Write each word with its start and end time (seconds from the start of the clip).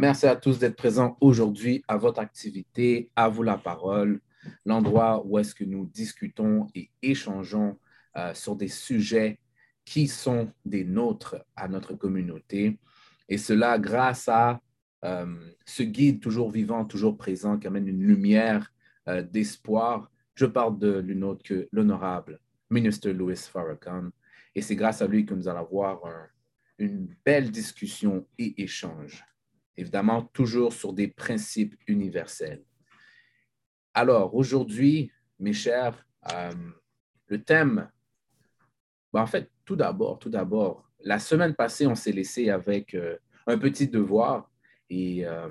Merci 0.00 0.26
à 0.26 0.34
tous 0.34 0.58
d'être 0.58 0.76
présents 0.76 1.18
aujourd'hui 1.20 1.84
à 1.86 1.98
votre 1.98 2.20
activité, 2.20 3.10
à 3.16 3.28
vous 3.28 3.42
la 3.42 3.58
parole, 3.58 4.22
l'endroit 4.64 5.22
où 5.26 5.38
est-ce 5.38 5.54
que 5.54 5.64
nous 5.64 5.84
discutons 5.84 6.68
et 6.74 6.88
échangeons 7.02 7.78
euh, 8.16 8.32
sur 8.32 8.56
des 8.56 8.68
sujets 8.68 9.38
qui 9.84 10.08
sont 10.08 10.50
des 10.64 10.84
nôtres 10.84 11.36
à 11.54 11.68
notre 11.68 11.92
communauté. 11.92 12.78
Et 13.28 13.36
cela 13.36 13.78
grâce 13.78 14.26
à 14.26 14.62
euh, 15.04 15.36
ce 15.66 15.82
guide 15.82 16.20
toujours 16.20 16.50
vivant, 16.50 16.86
toujours 16.86 17.18
présent, 17.18 17.58
qui 17.58 17.66
amène 17.66 17.86
une 17.86 18.02
lumière 18.02 18.72
euh, 19.06 19.20
d'espoir. 19.20 20.10
Je 20.34 20.46
parle 20.46 20.78
de 20.78 20.98
l'une 20.98 21.24
autre 21.24 21.42
que 21.42 21.68
l'honorable 21.72 22.40
ministre 22.70 23.10
Louis 23.10 23.36
Farrakhan. 23.36 24.08
Et 24.54 24.62
c'est 24.62 24.76
grâce 24.76 25.02
à 25.02 25.06
lui 25.06 25.26
que 25.26 25.34
nous 25.34 25.46
allons 25.46 25.60
avoir 25.60 26.00
une 26.78 27.14
belle 27.22 27.50
discussion 27.50 28.26
et 28.38 28.62
échange. 28.62 29.29
Évidemment, 29.80 30.24
toujours 30.34 30.74
sur 30.74 30.92
des 30.92 31.08
principes 31.08 31.74
universels. 31.86 32.62
Alors, 33.94 34.34
aujourd'hui, 34.34 35.10
mes 35.38 35.54
chers, 35.54 36.06
euh, 36.34 36.52
le 37.28 37.42
thème, 37.42 37.90
ben, 39.10 39.22
en 39.22 39.26
fait, 39.26 39.50
tout 39.64 39.76
d'abord, 39.76 40.18
tout 40.18 40.28
d'abord, 40.28 40.84
la 41.00 41.18
semaine 41.18 41.54
passée, 41.54 41.86
on 41.86 41.94
s'est 41.94 42.12
laissé 42.12 42.50
avec 42.50 42.94
euh, 42.94 43.16
un 43.46 43.56
petit 43.56 43.88
devoir 43.88 44.50
et 44.90 45.26
euh, 45.26 45.48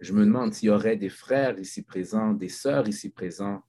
je 0.00 0.14
me 0.14 0.24
demande 0.24 0.54
s'il 0.54 0.68
y 0.68 0.72
aurait 0.72 0.96
des 0.96 1.10
frères 1.10 1.58
ici 1.58 1.82
présents, 1.82 2.32
des 2.32 2.48
sœurs 2.48 2.88
ici 2.88 3.10
présents 3.10 3.62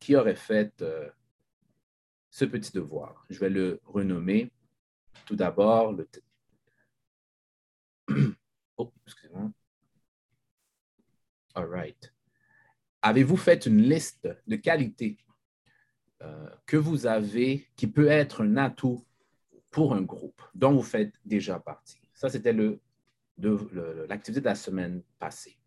qui 0.00 0.16
auraient 0.16 0.34
fait 0.34 0.84
ce 2.30 2.44
petit 2.44 2.72
devoir. 2.72 3.24
Je 3.30 3.38
vais 3.38 3.50
le 3.50 3.80
renommer. 3.84 4.50
Tout 5.26 5.36
d'abord, 5.36 5.92
le. 5.92 6.08
Oh, 8.78 8.92
excusez-moi. 9.06 9.50
All 11.54 11.66
right. 11.66 12.12
Avez-vous 13.02 13.36
fait 13.36 13.66
une 13.66 13.82
liste 13.82 14.28
de 14.46 14.56
qualités 14.56 15.18
euh, 16.22 16.48
que 16.66 16.76
vous 16.76 17.06
avez 17.06 17.68
qui 17.76 17.86
peut 17.86 18.08
être 18.08 18.42
un 18.42 18.56
atout 18.56 19.04
pour 19.70 19.94
un 19.94 20.02
groupe 20.02 20.42
dont 20.54 20.72
vous 20.72 20.82
faites 20.82 21.14
déjà 21.24 21.58
partie? 21.58 22.00
Ça, 22.14 22.28
c'était 22.28 22.52
le, 22.52 22.80
l'activité 24.08 24.40
de 24.40 24.46
la 24.46 24.54
semaine 24.54 25.02
passée. 25.18 25.58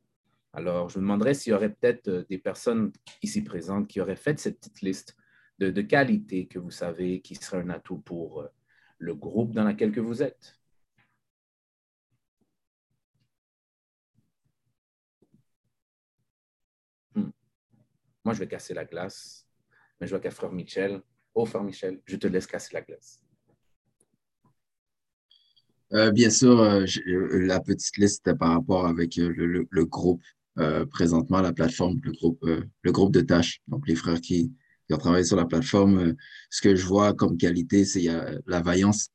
Alors, 0.53 0.89
je 0.89 0.99
me 0.99 1.03
demanderais 1.03 1.33
s'il 1.33 1.51
y 1.51 1.53
aurait 1.53 1.73
peut-être 1.73 2.09
euh, 2.09 2.25
des 2.29 2.37
personnes 2.37 2.91
ici 3.23 3.41
présentes 3.41 3.87
qui 3.87 4.01
auraient 4.01 4.17
fait 4.17 4.37
cette 4.37 4.59
petite 4.59 4.81
liste 4.81 5.15
de, 5.59 5.81
qualité 5.81 6.47
que 6.47 6.59
vous 6.59 6.71
savez 6.71 7.21
qui 7.21 7.35
sera 7.35 7.57
un 7.57 7.69
atout 7.69 7.99
pour 7.99 8.41
euh, 8.41 8.47
le 8.97 9.15
groupe 9.15 9.53
dans 9.53 9.63
lequel 9.63 9.91
que 9.91 9.99
vous 9.99 10.23
êtes. 10.23 10.60
Moi, 18.23 18.33
je 18.33 18.39
vais 18.39 18.47
casser 18.47 18.73
la 18.73 18.85
glace, 18.85 19.47
mais 19.99 20.07
je 20.07 20.11
vois 20.11 20.19
qu'à 20.19 20.31
Frère 20.31 20.51
Michel, 20.51 21.01
oh 21.33 21.45
Frère 21.45 21.63
Michel, 21.63 22.01
je 22.05 22.15
te 22.15 22.27
laisse 22.27 22.47
casser 22.47 22.73
la 22.73 22.81
glace. 22.81 23.21
Euh, 25.93 26.11
bien 26.11 26.29
sûr, 26.29 26.59
euh, 26.61 26.85
la 27.05 27.59
petite 27.59 27.97
liste 27.97 28.33
par 28.33 28.53
rapport 28.53 28.85
avec 28.85 29.17
le, 29.17 29.85
groupe 29.85 30.23
présentement, 30.91 31.41
la 31.41 31.53
plateforme, 31.53 31.99
le 32.03 32.11
groupe, 32.11 32.45
le 32.45 32.91
groupe 32.91 33.11
de 33.11 33.21
tâches. 33.21 33.61
Donc, 33.67 33.87
les 33.87 33.95
frères 33.95 34.21
qui, 34.21 34.53
qui 34.91 34.95
ont 34.95 34.97
travaillé 34.97 35.23
sur 35.23 35.37
la 35.37 35.45
plateforme, 35.45 35.97
euh, 35.99 36.13
ce 36.49 36.61
que 36.61 36.75
je 36.75 36.85
vois 36.85 37.13
comme 37.13 37.37
qualité, 37.37 37.85
c'est 37.85 38.07
la 38.45 38.61
vaillance. 38.61 39.07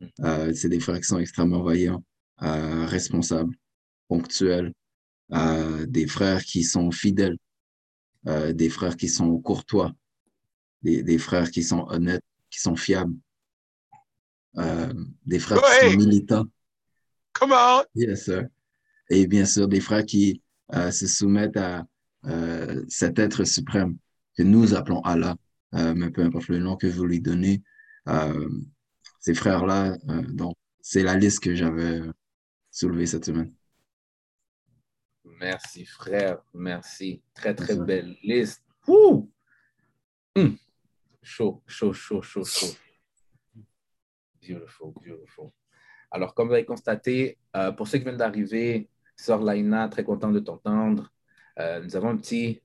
Mm. 0.00 0.06
Euh, 0.20 0.52
c'est 0.54 0.68
des 0.68 0.78
frères 0.78 0.98
qui 0.98 1.06
sont 1.06 1.18
extrêmement 1.18 1.62
vaillants, 1.62 2.04
euh, 2.42 2.86
responsables, 2.86 3.54
ponctuels, 4.08 4.72
des 5.88 6.06
frères 6.06 6.44
qui 6.44 6.62
sont 6.62 6.92
fidèles, 6.92 7.36
des 8.26 8.68
frères 8.68 8.96
qui 8.96 9.08
sont 9.08 9.38
courtois, 9.38 9.92
des, 10.82 11.18
frères 11.18 11.50
qui 11.50 11.62
sont 11.62 11.86
honnêtes, 11.88 12.24
qui 12.50 12.60
sont 12.60 12.76
fiables, 12.76 13.14
des 14.54 15.38
frères 15.38 15.62
qui 15.62 15.90
sont 15.90 15.96
militants. 15.96 16.46
Come 17.32 17.52
on! 17.52 17.84
Yes, 17.94 18.24
sir. 18.24 18.46
Et 19.10 19.26
bien 19.26 19.44
sûr, 19.44 19.68
des 19.68 19.80
frères 19.80 20.04
qui 20.04 20.42
se 20.72 21.06
soumettent 21.06 21.56
à 21.56 21.86
cet 22.88 23.18
être 23.18 23.44
suprême 23.44 23.96
que 24.36 24.42
nous 24.42 24.74
appelons 24.74 25.00
Allah, 25.00 25.36
euh, 25.74 25.94
mais 25.94 26.10
peu 26.10 26.22
importe 26.22 26.48
le 26.48 26.58
nom 26.58 26.76
que 26.76 26.86
vous 26.86 27.04
lui 27.04 27.20
donnez, 27.20 27.62
euh, 28.08 28.48
ces 29.20 29.34
frères-là, 29.34 29.96
euh, 30.08 30.22
donc 30.22 30.54
c'est 30.80 31.02
la 31.02 31.16
liste 31.16 31.40
que 31.40 31.54
j'avais 31.54 32.00
soulevée 32.70 33.06
cette 33.06 33.24
semaine. 33.24 33.52
Merci, 35.38 35.84
frère. 35.84 36.38
Merci. 36.54 37.22
Très, 37.34 37.54
très 37.54 37.76
belle 37.76 38.16
liste. 38.22 38.64
Ouh! 38.86 39.30
Hum. 40.36 40.56
Chaud, 41.22 41.62
chaud, 41.66 41.92
chaud, 41.92 42.22
chaud, 42.22 42.44
chaud. 42.44 42.74
Beautiful, 44.40 44.92
beautiful. 44.94 45.50
Alors, 46.10 46.34
comme 46.34 46.48
vous 46.48 46.54
avez 46.54 46.64
constaté, 46.64 47.38
pour 47.76 47.88
ceux 47.88 47.98
qui 47.98 48.04
viennent 48.04 48.16
d'arriver, 48.16 48.88
Sœur 49.16 49.42
Laina, 49.42 49.88
très 49.88 50.04
content 50.04 50.30
de 50.30 50.38
t'entendre. 50.38 51.12
nous 51.58 51.96
avons 51.96 52.10
un 52.10 52.16
petit 52.16 52.62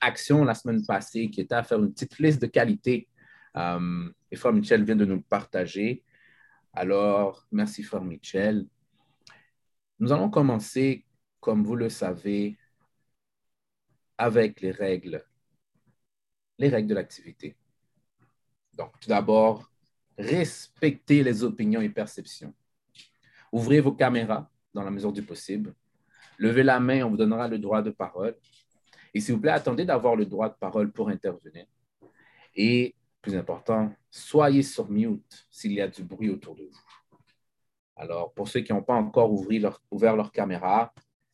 action 0.00 0.44
la 0.44 0.54
semaine 0.54 0.84
passée 0.84 1.30
qui 1.30 1.40
était 1.40 1.54
à 1.54 1.62
faire 1.62 1.78
une 1.78 1.92
petite 1.92 2.18
liste 2.18 2.40
de 2.40 2.46
qualités. 2.46 3.08
Euh, 3.56 4.08
et 4.30 4.36
Frère 4.36 4.52
Michel 4.52 4.84
vient 4.84 4.96
de 4.96 5.04
nous 5.04 5.22
partager. 5.22 6.04
Alors, 6.72 7.46
merci 7.50 7.82
Frère 7.82 8.04
Michel. 8.04 8.66
Nous 9.98 10.12
allons 10.12 10.28
commencer, 10.28 11.05
comme 11.46 11.62
vous 11.62 11.76
le 11.76 11.88
savez, 11.88 12.58
avec 14.18 14.60
les 14.60 14.72
règles, 14.72 15.24
les 16.58 16.68
règles 16.68 16.88
de 16.88 16.94
l'activité. 16.96 17.56
Donc, 18.76 18.98
tout 18.98 19.08
d'abord, 19.08 19.70
respectez 20.18 21.22
les 21.22 21.44
opinions 21.44 21.80
et 21.80 21.88
perceptions. 21.88 22.52
Ouvrez 23.52 23.78
vos 23.78 23.92
caméras 23.92 24.50
dans 24.74 24.82
la 24.82 24.90
mesure 24.90 25.12
du 25.12 25.22
possible. 25.22 25.72
Levez 26.36 26.64
la 26.64 26.80
main, 26.80 27.04
on 27.04 27.10
vous 27.10 27.16
donnera 27.16 27.46
le 27.46 27.60
droit 27.60 27.80
de 27.80 27.90
parole. 27.90 28.36
Et 29.14 29.20
s'il 29.20 29.36
vous 29.36 29.40
plaît, 29.40 29.52
attendez 29.52 29.84
d'avoir 29.84 30.16
le 30.16 30.26
droit 30.26 30.48
de 30.48 30.56
parole 30.56 30.90
pour 30.90 31.10
intervenir. 31.10 31.66
Et 32.56 32.96
plus 33.22 33.36
important, 33.36 33.94
soyez 34.10 34.64
sur 34.64 34.90
mute 34.90 35.46
s'il 35.48 35.74
y 35.74 35.80
a 35.80 35.86
du 35.86 36.02
bruit 36.02 36.28
autour 36.28 36.56
de 36.56 36.64
vous. 36.64 36.86
Alors, 37.94 38.34
pour 38.34 38.48
ceux 38.48 38.62
qui 38.62 38.72
n'ont 38.72 38.82
pas 38.82 38.96
encore 38.96 39.30
ouvert 39.32 40.16
leur 40.16 40.32
caméra, 40.32 40.92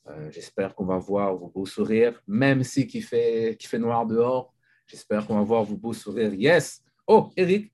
euh, 0.09 0.31
j'espère 0.31 0.75
qu'on 0.75 0.85
va 0.85 0.99
voir 0.99 1.37
vos 1.37 1.49
beaux 1.49 1.67
sourires, 1.67 2.21
même 2.27 2.65
si 2.65 2.83
il 2.83 3.03
fait, 3.03 3.57
qui 3.59 3.67
fait 3.67 3.79
noir 3.79 4.07
dehors. 4.07 4.55
J'espère 4.87 5.27
qu'on 5.27 5.37
va 5.37 5.43
voir 5.43 5.65
vos 5.65 5.77
beaux 5.77 5.93
sourires. 5.93 6.35
Yes! 6.35 6.83
Oh, 7.07 7.31
Eric! 7.37 7.73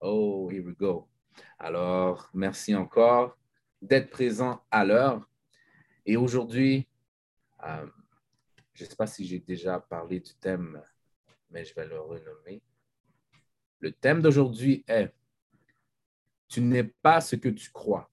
Oh, 0.00 0.50
here 0.50 0.64
we 0.64 0.74
go. 0.76 1.08
Alors, 1.58 2.28
merci 2.34 2.74
encore 2.74 3.38
d'être 3.80 4.10
présent 4.10 4.62
à 4.70 4.84
l'heure. 4.84 5.28
Et 6.04 6.16
aujourd'hui, 6.16 6.88
euh, 7.64 7.86
je 8.74 8.84
ne 8.84 8.88
sais 8.88 8.96
pas 8.96 9.06
si 9.06 9.26
j'ai 9.26 9.38
déjà 9.38 9.80
parlé 9.80 10.20
du 10.20 10.34
thème, 10.34 10.82
mais 11.50 11.64
je 11.64 11.74
vais 11.74 11.86
le 11.86 12.00
renommer. 12.00 12.62
Le 13.80 13.92
thème 13.92 14.20
d'aujourd'hui 14.20 14.84
est 14.86 15.12
Tu 16.48 16.60
n'es 16.60 16.84
pas 16.84 17.20
ce 17.20 17.36
que 17.36 17.48
tu 17.48 17.70
crois, 17.70 18.10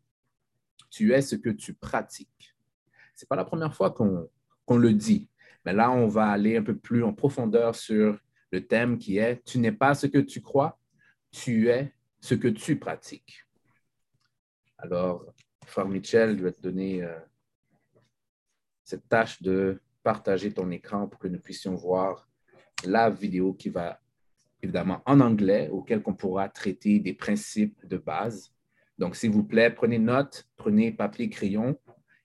tu 0.93 1.11
es 1.11 1.23
ce 1.23 1.35
que 1.35 1.49
tu 1.49 1.73
pratiques. 1.73 2.55
Ce 3.15 3.25
n'est 3.25 3.27
pas 3.27 3.35
la 3.35 3.45
première 3.45 3.73
fois 3.73 3.89
qu'on 3.89 4.77
le 4.77 4.93
dit, 4.93 5.27
mais 5.65 5.73
là, 5.73 5.89
on 5.89 6.07
va 6.07 6.27
aller 6.27 6.55
un 6.55 6.61
peu 6.61 6.77
plus 6.77 7.03
en 7.03 7.13
profondeur 7.13 7.73
sur 7.73 8.19
le 8.51 8.67
thème 8.67 8.99
qui 8.99 9.17
est 9.17 9.43
Tu 9.43 9.57
n'es 9.57 9.71
pas 9.71 9.95
ce 9.95 10.05
que 10.05 10.19
tu 10.19 10.39
crois, 10.39 10.79
tu 11.31 11.69
es 11.69 11.95
ce 12.19 12.35
que 12.35 12.47
tu 12.47 12.77
pratiques. 12.77 13.43
Alors, 14.77 15.25
Frère 15.65 15.87
Michel, 15.87 16.37
je 16.37 16.43
vais 16.43 16.51
te 16.51 16.61
donner 16.61 17.01
euh, 17.01 17.17
cette 18.83 19.09
tâche 19.09 19.41
de 19.41 19.81
partager 20.03 20.53
ton 20.53 20.69
écran 20.69 21.07
pour 21.07 21.19
que 21.19 21.27
nous 21.27 21.39
puissions 21.39 21.73
voir 21.73 22.29
la 22.83 23.09
vidéo 23.09 23.53
qui 23.53 23.69
va 23.69 23.99
évidemment 24.61 25.01
en 25.07 25.21
anglais, 25.21 25.69
auquel 25.69 26.03
on 26.05 26.13
pourra 26.13 26.49
traiter 26.49 26.99
des 26.99 27.13
principes 27.13 27.83
de 27.87 27.97
base. 27.97 28.53
Donc, 28.97 29.15
s'il 29.15 29.31
vous 29.31 29.43
plaît, 29.43 29.69
prenez 29.69 29.99
note, 29.99 30.47
prenez 30.55 30.91
papier, 30.91 31.29
crayon, 31.29 31.77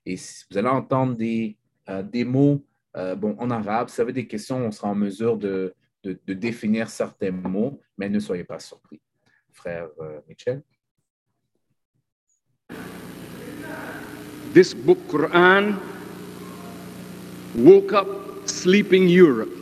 et 0.04 0.16
vous 0.50 0.58
allez 0.58 0.68
entendre 0.68 1.14
des, 1.14 1.56
euh, 1.88 2.24
mots 2.24 2.64
euh, 2.96 3.16
en 3.38 3.50
arabe. 3.50 3.88
Si 3.88 4.00
avez 4.00 4.12
des 4.12 4.26
questions, 4.26 4.58
on 4.58 4.70
sera 4.70 4.88
en 4.88 4.94
mesure 4.94 5.36
de, 5.36 5.74
de, 6.04 6.34
définir 6.34 6.88
certains 6.88 7.30
mots, 7.30 7.80
mais 7.96 8.08
ne 8.08 8.18
soyez 8.18 8.44
pas 8.44 8.58
surpris. 8.58 9.00
Frère 9.52 9.88
euh, 10.00 10.20
Michel. 10.28 10.62
This 14.54 14.74
book, 14.74 14.98
Quran, 15.08 15.76
woke 17.54 17.92
up 17.92 18.08
sleeping 18.46 19.08
Europe. 19.08 19.54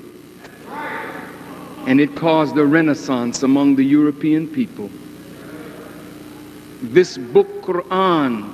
And 1.89 2.01
it 2.01 2.17
caused 2.17 2.57
a 2.57 2.65
renaissance 2.65 3.45
among 3.45 3.77
the 3.77 3.85
European 3.85 4.47
people. 4.49 4.91
This 6.83 7.17
book, 7.17 7.63
Quran, 7.63 8.51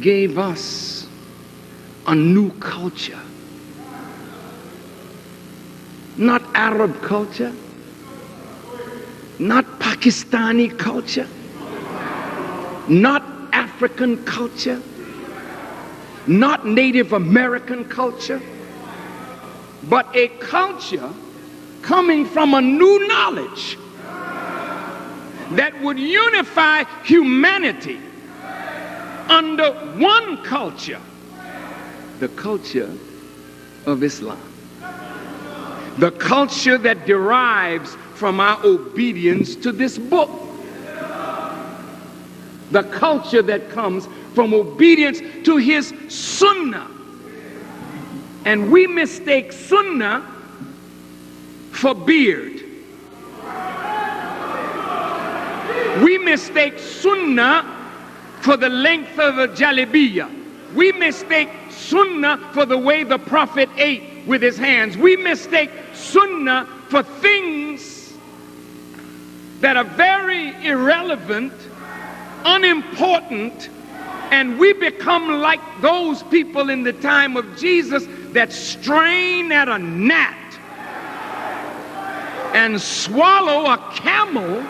gave 0.00 0.38
us 0.38 1.06
a 2.06 2.14
new 2.14 2.50
culture. 2.60 3.18
Not 6.16 6.42
Arab 6.54 7.00
culture, 7.00 7.54
not 9.38 9.64
Pakistani 9.78 10.76
culture, 10.76 11.28
not 12.88 13.22
African 13.52 14.24
culture, 14.24 14.82
not 16.26 16.66
Native 16.66 17.12
American 17.12 17.84
culture, 17.84 18.42
but 19.88 20.14
a 20.14 20.28
culture 20.28 21.10
coming 21.82 22.26
from 22.26 22.52
a 22.54 22.60
new 22.60 23.06
knowledge 23.08 23.78
that 25.52 25.80
would 25.82 25.98
unify 25.98 26.84
humanity 27.04 28.00
under 29.28 29.72
one 29.98 30.42
culture 30.44 31.00
the 32.18 32.28
culture 32.28 32.92
of 33.86 34.02
Islam. 34.02 34.38
The 35.98 36.10
culture 36.12 36.78
that 36.78 37.06
derives 37.06 37.96
from 38.14 38.40
our 38.40 38.64
obedience 38.64 39.56
to 39.56 39.72
this 39.72 39.98
book. 39.98 40.30
The 42.70 42.82
culture 42.84 43.42
that 43.42 43.70
comes 43.70 44.08
from 44.34 44.52
obedience 44.52 45.20
to 45.44 45.56
his 45.56 45.94
sunnah. 46.08 46.90
And 48.44 48.70
we 48.70 48.86
mistake 48.86 49.52
sunnah 49.52 50.24
for 51.70 51.94
beard. 51.94 52.57
We 56.08 56.16
mistake 56.16 56.78
sunnah 56.78 57.66
for 58.40 58.56
the 58.56 58.70
length 58.70 59.18
of 59.18 59.36
a 59.36 59.46
jalabiyah. 59.46 60.74
We 60.74 60.90
mistake 60.92 61.50
sunnah 61.68 62.48
for 62.54 62.64
the 62.64 62.78
way 62.78 63.04
the 63.04 63.18
prophet 63.18 63.68
ate 63.76 64.26
with 64.26 64.40
his 64.40 64.56
hands. 64.56 64.96
We 64.96 65.16
mistake 65.16 65.70
sunnah 65.92 66.66
for 66.88 67.02
things 67.02 68.14
that 69.60 69.76
are 69.76 69.84
very 69.84 70.54
irrelevant, 70.64 71.52
unimportant, 72.42 73.68
and 74.30 74.58
we 74.58 74.72
become 74.72 75.42
like 75.42 75.60
those 75.82 76.22
people 76.22 76.70
in 76.70 76.84
the 76.84 76.94
time 76.94 77.36
of 77.36 77.54
Jesus 77.54 78.08
that 78.32 78.50
strain 78.50 79.52
at 79.52 79.68
a 79.68 79.76
gnat 79.76 80.58
and 82.54 82.80
swallow 82.80 83.66
a 83.66 83.92
camel 83.94 84.64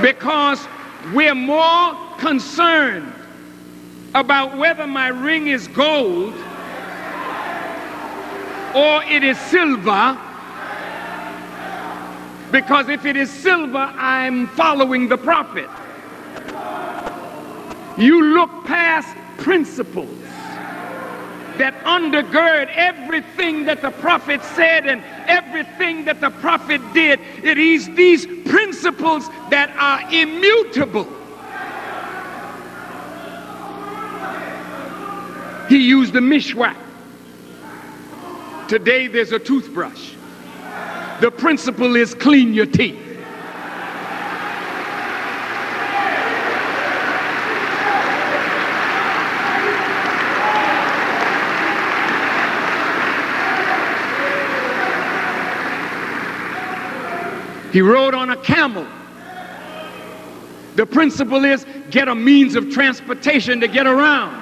because 0.00 0.66
we're 1.12 1.34
more 1.34 1.94
concerned 2.18 3.12
about 4.14 4.56
whether 4.56 4.86
my 4.86 5.08
ring 5.08 5.48
is 5.48 5.68
gold 5.68 6.34
or 8.74 9.02
it 9.04 9.22
is 9.22 9.38
silver. 9.38 10.18
Because 12.50 12.88
if 12.88 13.04
it 13.06 13.16
is 13.16 13.30
silver, 13.30 13.92
I'm 13.96 14.46
following 14.48 15.08
the 15.08 15.16
prophet. 15.16 15.68
You 17.98 18.34
look 18.34 18.64
past 18.64 19.16
principles 19.38 20.21
that 21.58 21.74
undergird 21.84 22.70
everything 22.74 23.64
that 23.66 23.82
the 23.82 23.90
prophet 23.90 24.42
said 24.42 24.86
and 24.86 25.02
everything 25.26 26.04
that 26.04 26.20
the 26.20 26.30
prophet 26.30 26.80
did. 26.94 27.20
It 27.42 27.58
is 27.58 27.86
these 27.94 28.26
principles 28.48 29.28
that 29.50 29.70
are 29.76 30.00
immutable. 30.12 31.08
He 35.68 35.78
used 35.78 36.14
a 36.16 36.20
mishwak. 36.20 36.76
Today 38.68 39.06
there's 39.06 39.32
a 39.32 39.38
toothbrush. 39.38 40.12
The 41.20 41.30
principle 41.30 41.96
is 41.96 42.14
clean 42.14 42.52
your 42.52 42.66
teeth. 42.66 43.01
He 57.72 57.80
rode 57.80 58.14
on 58.14 58.30
a 58.30 58.36
camel. 58.36 58.86
The 60.76 60.84
principle 60.84 61.44
is 61.44 61.66
get 61.90 62.08
a 62.08 62.14
means 62.14 62.54
of 62.54 62.70
transportation 62.70 63.60
to 63.60 63.68
get 63.68 63.86
around. 63.86 64.40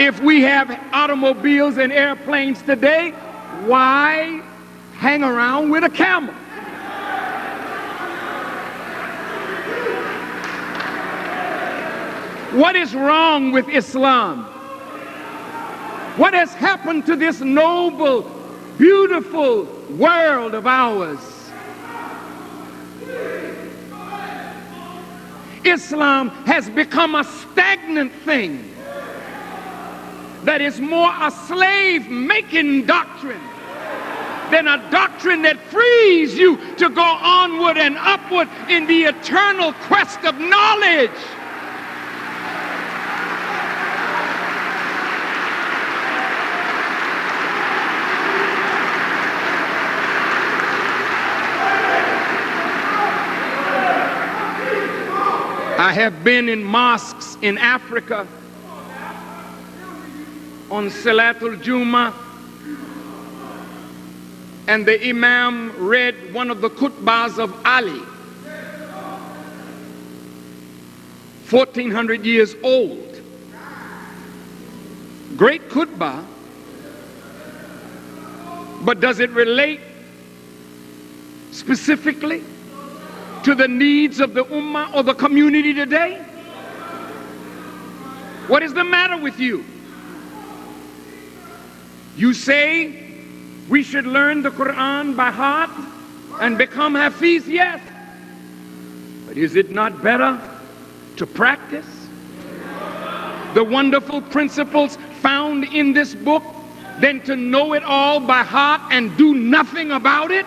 If 0.00 0.20
we 0.22 0.42
have 0.42 0.70
automobiles 0.92 1.76
and 1.76 1.92
airplanes 1.92 2.62
today, 2.62 3.10
why 3.66 4.42
hang 4.94 5.22
around 5.22 5.70
with 5.70 5.84
a 5.84 5.90
camel? 5.90 6.34
What 12.52 12.76
is 12.76 12.94
wrong 12.94 13.52
with 13.52 13.68
Islam? 13.68 14.44
What 16.16 16.34
has 16.34 16.52
happened 16.54 17.06
to 17.06 17.16
this 17.16 17.40
noble, 17.40 18.22
beautiful 18.80 19.64
world 19.90 20.54
of 20.54 20.66
ours? 20.66 21.20
Islam 25.62 26.30
has 26.46 26.70
become 26.70 27.14
a 27.14 27.24
stagnant 27.24 28.10
thing 28.24 28.74
that 30.44 30.62
is 30.62 30.80
more 30.80 31.12
a 31.20 31.30
slave 31.30 32.08
making 32.08 32.86
doctrine 32.86 33.42
than 34.50 34.66
a 34.66 34.90
doctrine 34.90 35.42
that 35.42 35.58
frees 35.70 36.36
you 36.38 36.56
to 36.76 36.88
go 36.88 37.02
onward 37.02 37.76
and 37.76 37.98
upward 37.98 38.48
in 38.70 38.86
the 38.86 39.02
eternal 39.02 39.74
quest 39.74 40.24
of 40.24 40.38
knowledge. 40.38 41.10
I 55.80 55.94
have 55.94 56.22
been 56.22 56.50
in 56.50 56.62
mosques 56.62 57.38
in 57.40 57.56
Africa 57.56 58.26
on 60.70 60.90
Salatul 60.90 61.62
Juma 61.62 62.12
and 64.68 64.84
the 64.84 65.02
Imam 65.08 65.72
read 65.78 66.34
one 66.34 66.50
of 66.50 66.60
the 66.60 66.68
khutbahs 66.68 67.38
of 67.38 67.58
Ali, 67.64 68.02
1400 71.48 72.26
years 72.26 72.54
old. 72.62 73.18
Great 75.38 75.70
khutbah, 75.70 76.26
but 78.82 79.00
does 79.00 79.18
it 79.18 79.30
relate 79.30 79.80
specifically 81.52 82.44
to 83.44 83.54
the 83.54 83.68
needs 83.68 84.20
of 84.20 84.34
the 84.34 84.44
ummah 84.44 84.94
or 84.94 85.02
the 85.02 85.14
community 85.14 85.72
today? 85.72 86.24
What 88.46 88.62
is 88.62 88.74
the 88.74 88.84
matter 88.84 89.16
with 89.16 89.38
you? 89.38 89.64
You 92.16 92.34
say 92.34 93.14
we 93.68 93.82
should 93.82 94.06
learn 94.06 94.42
the 94.42 94.50
Quran 94.50 95.16
by 95.16 95.30
heart 95.30 95.70
and 96.40 96.58
become 96.58 96.94
Hafiz? 96.94 97.46
Yes. 97.46 97.80
But 99.26 99.38
is 99.38 99.54
it 99.54 99.70
not 99.70 100.02
better 100.02 100.40
to 101.16 101.26
practice 101.26 102.08
the 103.54 103.64
wonderful 103.64 104.20
principles 104.20 104.96
found 105.20 105.64
in 105.64 105.92
this 105.92 106.14
book 106.14 106.42
than 107.00 107.20
to 107.22 107.36
know 107.36 107.72
it 107.74 107.84
all 107.84 108.20
by 108.20 108.42
heart 108.42 108.80
and 108.90 109.16
do 109.16 109.34
nothing 109.34 109.92
about 109.92 110.30
it? 110.30 110.46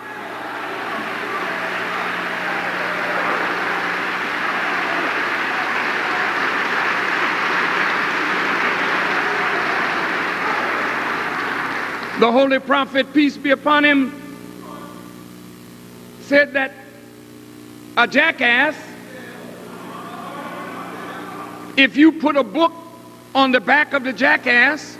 The 12.20 12.30
Holy 12.30 12.60
Prophet, 12.60 13.12
peace 13.12 13.36
be 13.36 13.50
upon 13.50 13.84
him, 13.84 14.12
said 16.22 16.52
that 16.52 16.72
a 17.96 18.06
jackass, 18.06 18.76
if 21.76 21.96
you 21.96 22.12
put 22.12 22.36
a 22.36 22.44
book 22.44 22.72
on 23.34 23.50
the 23.50 23.60
back 23.60 23.94
of 23.94 24.04
the 24.04 24.12
jackass 24.12 24.96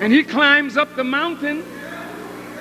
and 0.00 0.12
he 0.12 0.22
climbs 0.22 0.76
up 0.76 0.94
the 0.96 1.04
mountain, 1.04 1.62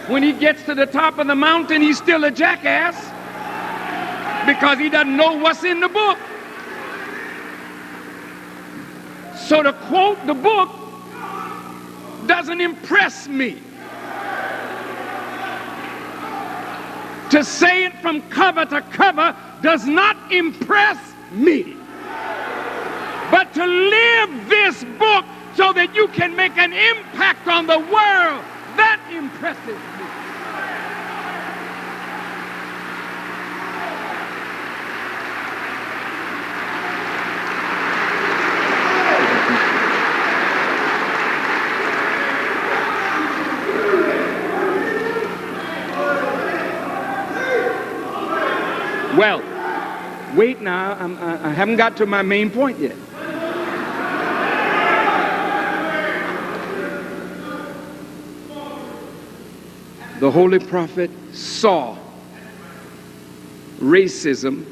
when 0.08 0.24
he 0.24 0.32
gets 0.32 0.64
to 0.64 0.74
the 0.74 0.86
top 0.86 1.18
of 1.18 1.28
the 1.28 1.36
mountain, 1.36 1.82
he's 1.82 1.98
still 1.98 2.24
a 2.24 2.32
jackass. 2.32 2.96
because 4.46 4.80
he 4.80 4.90
doesn't 4.90 5.16
know 5.16 5.38
what's 5.38 5.64
in 5.64 5.80
the 5.80 5.90
book. 5.90 6.18
So 9.36 9.62
to 9.62 9.74
quote 9.74 10.26
the 10.26 10.34
book 10.34 10.81
doesn't 12.28 12.62
impress 12.62 13.28
me. 13.28 13.58
To 17.32 17.44
say 17.46 17.86
it 17.86 17.94
from 18.02 18.22
cover 18.30 18.66
to 18.66 18.82
cover 18.92 19.36
does 19.62 19.86
not 19.86 20.32
impress 20.32 20.98
me. 21.32 21.78
But 23.32 23.54
to 23.54 23.66
live 23.66 24.50
this 24.50 24.84
book 25.00 25.24
so 25.56 25.72
that 25.74 25.96
you 25.96 26.10
can 26.10 26.36
make 26.36 26.58
an 26.58 26.74
impact 26.74 27.48
on 27.48 27.68
the 27.68 27.80
world, 27.80 28.44
that 28.76 29.00
impresses 29.12 29.78
me. 30.00 30.01
Well, 49.22 49.44
wait 50.36 50.62
now, 50.62 50.94
I'm, 50.94 51.16
I 51.22 51.50
haven't 51.50 51.76
got 51.76 51.96
to 51.98 52.08
my 52.08 52.24
main 52.24 52.50
point 52.50 52.80
yet. 52.80 52.96
the 60.20 60.32
holy 60.32 60.58
prophet 60.58 61.12
saw 61.34 61.96
racism 63.80 64.66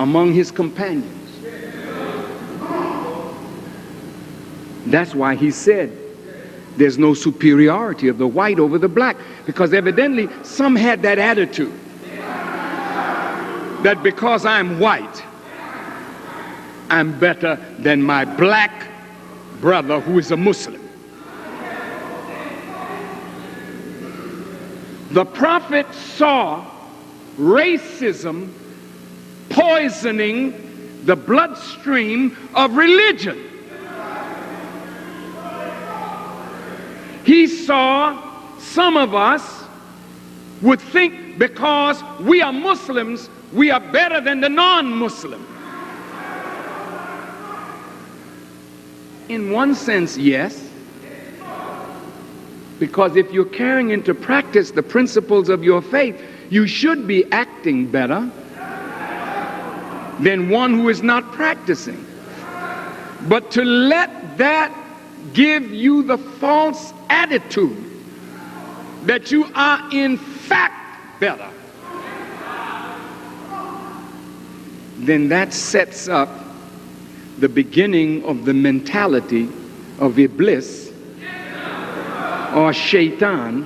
among 0.00 0.32
his 0.32 0.50
companions. 0.50 1.30
That's 4.86 5.14
why 5.14 5.36
he 5.36 5.52
said 5.52 6.05
there's 6.76 6.98
no 6.98 7.14
superiority 7.14 8.08
of 8.08 8.18
the 8.18 8.26
white 8.26 8.58
over 8.58 8.78
the 8.78 8.88
black, 8.88 9.16
because 9.46 9.72
evidently 9.72 10.28
some 10.42 10.76
had 10.76 11.02
that 11.02 11.18
attitude 11.18 11.72
that 13.82 14.02
because 14.02 14.44
I'm 14.44 14.80
white, 14.80 15.22
I'm 16.90 17.18
better 17.18 17.56
than 17.78 18.02
my 18.02 18.24
black 18.24 18.88
brother 19.60 20.00
who 20.00 20.18
is 20.18 20.30
a 20.30 20.36
Muslim. 20.36 20.82
The 25.12 25.24
prophet 25.24 25.92
saw 25.94 26.66
racism 27.38 28.52
poisoning 29.50 31.02
the 31.04 31.16
bloodstream 31.16 32.36
of 32.54 32.76
religion. 32.76 33.55
He 37.26 37.48
saw 37.48 38.22
some 38.60 38.96
of 38.96 39.12
us 39.12 39.64
would 40.62 40.80
think 40.80 41.38
because 41.38 42.00
we 42.20 42.40
are 42.40 42.52
Muslims, 42.52 43.28
we 43.52 43.68
are 43.72 43.80
better 43.80 44.20
than 44.20 44.40
the 44.40 44.48
non 44.48 44.92
Muslim. 44.92 45.44
In 49.28 49.50
one 49.50 49.74
sense, 49.74 50.16
yes. 50.16 50.70
Because 52.78 53.16
if 53.16 53.32
you're 53.32 53.44
carrying 53.44 53.90
into 53.90 54.14
practice 54.14 54.70
the 54.70 54.84
principles 54.84 55.48
of 55.48 55.64
your 55.64 55.82
faith, 55.82 56.22
you 56.48 56.68
should 56.68 57.08
be 57.08 57.24
acting 57.32 57.90
better 57.90 58.30
than 60.20 60.48
one 60.48 60.74
who 60.74 60.88
is 60.88 61.02
not 61.02 61.32
practicing. 61.32 62.06
But 63.22 63.50
to 63.52 63.64
let 63.64 64.38
that 64.38 64.85
give 65.36 65.70
you 65.70 66.02
the 66.02 66.16
false 66.16 66.94
attitude 67.10 67.76
that 69.02 69.30
you 69.30 69.46
are 69.54 69.86
in 69.92 70.16
fact 70.16 71.20
better, 71.20 71.50
then 74.96 75.28
that 75.28 75.52
sets 75.52 76.08
up 76.08 76.30
the 77.38 77.50
beginning 77.50 78.24
of 78.24 78.46
the 78.46 78.54
mentality 78.54 79.46
of 79.98 80.18
Iblis 80.18 80.90
or 82.54 82.72
shaitan. 82.72 83.64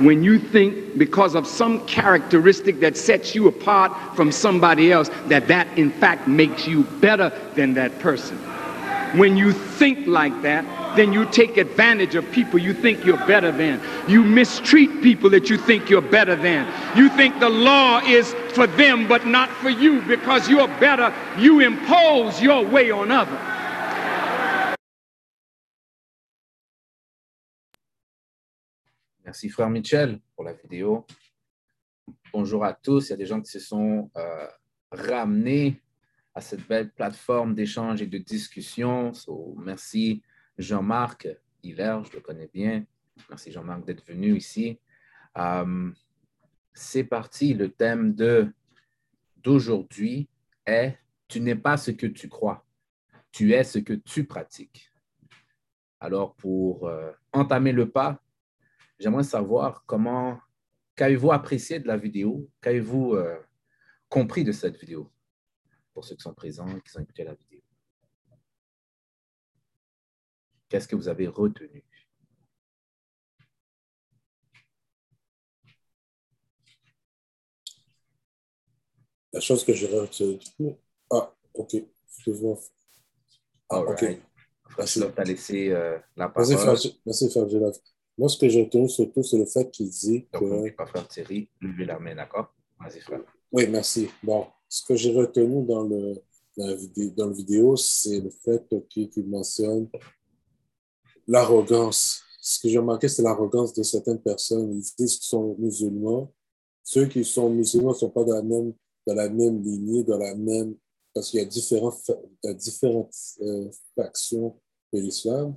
When 0.00 0.24
you 0.24 0.40
think 0.40 0.98
because 0.98 1.36
of 1.36 1.46
some 1.46 1.86
characteristic 1.86 2.80
that 2.80 2.96
sets 2.96 3.36
you 3.36 3.46
apart 3.46 3.92
from 4.16 4.32
somebody 4.32 4.90
else 4.90 5.10
that 5.26 5.46
that 5.46 5.68
in 5.78 5.92
fact 5.92 6.26
makes 6.26 6.66
you 6.66 6.82
better 7.00 7.30
than 7.54 7.74
that 7.74 7.96
person 8.00 8.36
when 9.14 9.36
you 9.36 9.52
think 9.52 10.06
like 10.06 10.42
that 10.42 10.64
then 10.96 11.12
you 11.12 11.24
take 11.26 11.56
advantage 11.56 12.14
of 12.14 12.30
people 12.32 12.58
you 12.58 12.74
think 12.74 13.04
you're 13.04 13.26
better 13.26 13.52
than. 13.52 13.80
You 14.08 14.24
mistreat 14.24 15.02
people 15.02 15.30
that 15.30 15.48
you 15.48 15.56
think 15.56 15.88
you're 15.88 16.02
better 16.02 16.36
than. 16.36 16.66
You 16.96 17.08
think 17.10 17.38
the 17.38 17.48
law 17.48 18.00
is 18.00 18.34
for 18.54 18.66
them 18.66 19.06
but 19.06 19.26
not 19.26 19.48
for 19.50 19.70
you. 19.70 20.00
Because 20.02 20.48
you're 20.48 20.68
better 20.80 21.12
you 21.38 21.60
impose 21.60 22.42
your 22.42 22.64
way 22.66 22.90
on 22.90 23.10
others. 23.10 23.38
Merci 29.24 29.48
frère 29.48 29.70
Michel 29.70 30.18
pour 30.34 30.44
la 30.44 30.54
vidéo. 30.54 31.06
Bonjour 32.32 32.64
à 32.64 32.72
tous. 32.72 33.08
Il 33.08 33.10
y 33.10 33.12
a 33.12 33.16
des 33.16 33.26
gens 33.26 33.40
qui 33.40 33.50
se 33.50 33.60
sont 33.60 34.10
euh, 34.16 34.46
ramenés 34.90 35.80
à 36.34 36.40
cette 36.40 36.66
belle 36.66 36.90
plateforme 36.90 37.54
d'échange 37.54 38.02
et 38.02 38.06
de 38.06 38.18
discussion. 38.18 39.12
merci 39.56 40.22
Jean-Marc 40.58 41.28
Hilaire, 41.62 42.04
je 42.04 42.12
le 42.12 42.20
connais 42.20 42.50
bien. 42.52 42.84
Merci 43.28 43.52
Jean-Marc 43.52 43.84
d'être 43.84 44.06
venu 44.06 44.36
ici. 44.36 44.78
Euh, 45.36 45.90
c'est 46.72 47.04
parti. 47.04 47.54
Le 47.54 47.70
thème 47.70 48.14
d'aujourd'hui 49.36 50.28
est 50.66 50.96
Tu 51.28 51.40
n'es 51.40 51.56
pas 51.56 51.76
ce 51.76 51.90
que 51.90 52.06
tu 52.06 52.28
crois, 52.28 52.66
tu 53.32 53.52
es 53.52 53.64
ce 53.64 53.78
que 53.78 53.92
tu 53.92 54.24
pratiques. 54.24 54.92
Alors, 56.00 56.34
pour 56.36 56.88
euh, 56.88 57.12
entamer 57.32 57.72
le 57.72 57.90
pas, 57.90 58.22
J'aimerais 59.00 59.24
savoir 59.24 59.82
comment, 59.86 60.38
qu'avez-vous 60.94 61.32
apprécié 61.32 61.80
de 61.80 61.88
la 61.88 61.96
vidéo? 61.96 62.50
Qu'avez-vous 62.60 63.14
euh, 63.14 63.38
compris 64.10 64.44
de 64.44 64.52
cette 64.52 64.78
vidéo? 64.78 65.10
Pour 66.00 66.06
ceux 66.06 66.16
qui 66.16 66.22
sont 66.22 66.32
présents 66.32 66.66
et 66.66 66.80
qui 66.80 66.96
ont 66.96 67.02
écouté 67.02 67.24
la 67.24 67.34
vidéo? 67.34 67.60
Qu'est-ce 70.70 70.88
que 70.88 70.96
vous 70.96 71.08
avez 71.08 71.26
retenu? 71.26 71.84
La 79.34 79.40
chose 79.40 79.62
que 79.62 79.74
j'ai 79.74 79.88
retenue. 79.88 80.38
Ah, 81.10 81.34
OK. 81.52 81.74
Excuse-moi. 82.06 82.58
Ah, 83.68 83.80
OK. 83.80 84.02
Merci. 84.78 85.00
Tu 85.00 85.20
as 85.20 85.24
laissé 85.24 85.68
euh, 85.68 85.98
la 86.16 86.30
parole. 86.30 86.48
Merci, 86.64 87.02
Merci 87.04 87.30
Fabiola. 87.30 87.72
Moi, 88.16 88.30
ce 88.30 88.38
que 88.38 88.48
j'ai 88.48 88.62
retenu 88.62 88.88
surtout, 88.88 89.22
c'est 89.22 89.36
le 89.36 89.44
fait 89.44 89.70
qu'il 89.70 89.90
dit 89.90 90.26
Donc, 90.32 90.64
que. 90.64 90.70
pas 90.70 90.86
faire 90.86 91.06
Thierry, 91.06 91.50
levez 91.60 91.84
la 91.84 91.98
main, 91.98 92.14
d'accord? 92.14 92.54
Vas-y, 92.78 93.00
frère. 93.00 93.20
Oui, 93.52 93.66
merci. 93.68 94.08
Bon, 94.22 94.46
ce 94.70 94.84
que 94.84 94.94
j'ai 94.94 95.12
retenu 95.12 95.66
dans 95.66 95.82
le, 95.82 96.22
la 96.56 96.74
vidéo, 96.74 97.10
dans 97.16 97.30
vidéo 97.30 97.76
c'est 97.76 98.20
le 98.20 98.30
fait 98.30 98.64
qu'il 98.88 99.26
mentionne 99.26 99.88
l'arrogance. 101.26 102.22
Ce 102.40 102.60
que 102.60 102.68
j'ai 102.68 102.78
remarqué, 102.78 103.08
c'est 103.08 103.22
l'arrogance 103.22 103.74
de 103.74 103.82
certaines 103.82 104.20
personnes. 104.22 104.72
Ils 104.72 104.80
disent 104.96 105.16
qu'ils 105.18 105.28
sont 105.28 105.56
musulmans. 105.58 106.32
Ceux 106.82 107.06
qui 107.06 107.24
sont 107.24 107.50
musulmans 107.50 107.90
ne 107.90 107.94
sont 107.94 108.10
pas 108.10 108.24
dans 108.24 108.36
la 108.36 108.42
même, 108.42 108.72
dans 109.06 109.14
la 109.14 109.28
même 109.28 109.62
lignée, 109.62 110.04
dans 110.04 110.18
la 110.18 110.34
même. 110.34 110.76
Parce 111.12 111.30
qu'il 111.30 111.40
y 111.40 111.42
a 111.42 111.46
différentes, 111.46 112.10
différentes 112.56 113.14
euh, 113.42 113.68
factions 113.96 114.56
de 114.92 115.00
l'islam. 115.00 115.56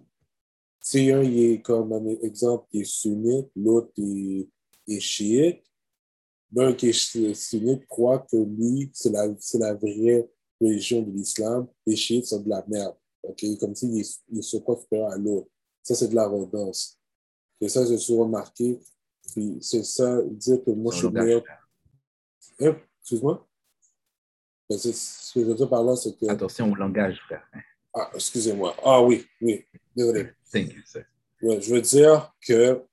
Si 0.82 1.12
un 1.12 1.22
il 1.22 1.40
est 1.40 1.62
comme 1.62 1.94
un 1.94 2.06
exemple 2.08 2.66
qui 2.70 2.82
est 2.82 2.84
sunnite, 2.84 3.48
l'autre 3.56 3.94
est 3.96 5.00
chiite, 5.00 5.64
ben, 6.54 6.76
qui 6.76 6.90
est 6.90 7.34
sunnite 7.34 7.88
croit 7.88 8.20
que 8.20 8.38
lui, 8.38 8.92
c'est 8.94 9.10
la, 9.10 9.28
la 9.28 9.74
vraie 9.74 10.30
religion 10.62 11.02
de 11.02 11.10
l'islam, 11.10 11.68
les 11.86 11.96
chiites 11.96 12.28
sont 12.28 12.42
de 12.42 12.50
la 12.50 12.64
merde. 12.68 12.96
ok 13.24 13.44
Comme 13.60 13.76
s'il 13.76 13.96
il 13.96 14.44
se 14.44 14.58
croit 14.58 14.80
supérieur 14.80 15.12
à 15.12 15.18
l'autre. 15.18 15.50
Ça, 15.82 15.96
c'est 15.96 16.10
de 16.10 16.16
l'arrogance. 16.16 17.00
Et 17.60 17.68
ça, 17.68 17.86
j'ai 17.86 17.98
suis 17.98 18.14
remarqué. 18.14 18.80
Puis 19.34 19.58
c'est 19.62 19.84
ça, 19.84 20.22
dire 20.24 20.64
que 20.64 20.72
moi, 20.72 20.94
je 20.94 21.00
suis 21.00 21.10
meilleur. 21.10 21.44
Hein? 22.60 22.78
Excuse-moi? 23.02 23.48
Ben, 24.70 24.78
ce 24.78 25.34
que 25.34 25.40
je 25.42 25.46
veux 25.46 25.56
dire 25.56 25.70
par 25.70 25.84
là, 25.84 25.96
c'est 25.96 26.16
que. 26.16 26.30
Attention 26.30 26.72
au 26.72 26.76
langage, 26.76 27.20
frère. 27.26 27.44
Ah, 27.94 28.12
excusez-moi. 28.14 28.76
Ah 28.84 29.02
oui, 29.02 29.26
oui. 29.42 29.66
Désolé. 29.96 30.30
Thank 30.52 30.74
you, 30.74 30.82
je 31.42 31.74
veux 31.74 31.82
dire 31.82 32.34
que 32.48 32.84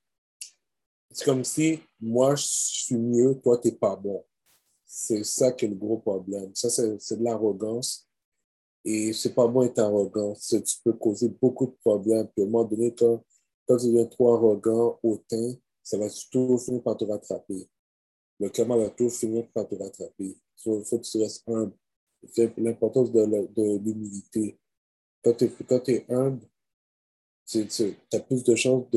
c'est 1.11 1.25
comme 1.25 1.43
si 1.43 1.79
moi, 1.99 2.35
je 2.35 2.45
suis 2.45 2.97
mieux, 2.97 3.39
toi, 3.41 3.57
tu 3.57 3.69
n'es 3.69 3.75
pas 3.75 3.95
bon. 3.95 4.23
C'est 4.85 5.23
ça 5.23 5.51
qui 5.51 5.65
est 5.65 5.69
le 5.69 5.75
gros 5.75 5.97
problème. 5.97 6.51
Ça, 6.53 6.69
c'est 6.69 7.17
de 7.17 7.23
l'arrogance. 7.23 8.07
Et 8.83 9.13
c'est 9.13 9.33
pas 9.33 9.47
bon 9.47 9.63
être 9.63 9.79
arrogant. 9.79 10.33
Tu 10.33 10.61
peux 10.83 10.93
causer 10.93 11.29
beaucoup 11.29 11.67
de 11.67 11.75
problèmes. 11.83 12.27
Puis 12.27 12.43
à 12.43 12.47
un 12.47 12.49
moment 12.49 12.65
donné, 12.65 12.93
quand, 12.93 13.23
quand 13.67 13.77
tu 13.77 13.87
deviens 13.87 14.05
trop 14.05 14.33
arrogant, 14.33 14.99
hautain, 15.03 15.53
ça 15.83 15.97
va 15.97 16.07
toujours 16.31 16.61
finir 16.61 16.81
par 16.83 16.97
te 16.97 17.05
rattraper. 17.05 17.69
Le 18.39 18.49
karma 18.49 18.75
va 18.75 18.89
toujours 18.89 19.13
finir 19.13 19.47
par 19.53 19.67
te 19.67 19.75
rattraper. 19.75 20.35
Il 20.35 20.37
faut, 20.57 20.81
que 20.81 21.03
tu 21.03 21.17
restes 21.19 21.47
humble. 21.47 21.73
C'est 22.27 22.57
l'importance 22.57 23.11
de, 23.11 23.25
de 23.25 23.77
l'humilité. 23.77 24.59
Quand 25.23 25.33
tu 25.33 25.45
es, 25.45 26.05
humble, 26.09 26.41
tu 27.45 27.67
as 28.13 28.19
plus 28.19 28.43
de 28.43 28.55
chances 28.55 28.89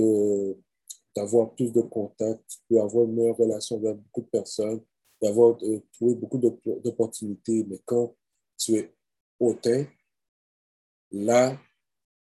d'avoir 1.15 1.55
plus 1.55 1.73
de 1.73 1.81
contacts, 1.81 2.43
tu 2.49 2.59
peux 2.69 2.81
avoir 2.81 3.05
une 3.05 3.15
meilleure 3.15 3.37
relation 3.37 3.77
avec 3.77 3.97
beaucoup 3.97 4.23
de 4.23 4.27
personnes, 4.27 4.81
d'avoir 5.23 5.57
euh, 5.63 5.81
trouvé 5.93 6.15
beaucoup 6.15 6.39
d'opportunités. 6.39 7.65
Mais 7.65 7.81
quand 7.85 8.15
tu 8.59 8.77
es 8.77 8.95
hautain, 9.39 9.87
là, 11.13 11.57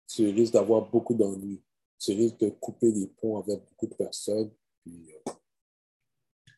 tu 0.07 0.29
risques 0.29 0.53
d'avoir 0.53 0.89
beaucoup 0.89 1.15
d'ennuis. 1.15 1.63
Tu 1.99 2.13
risques 2.13 2.39
de 2.39 2.49
couper 2.49 2.91
les 2.91 3.07
ponts 3.07 3.37
avec 3.37 3.59
beaucoup 3.69 3.87
de 3.87 3.95
personnes. 3.95 4.51
Euh, 4.87 5.31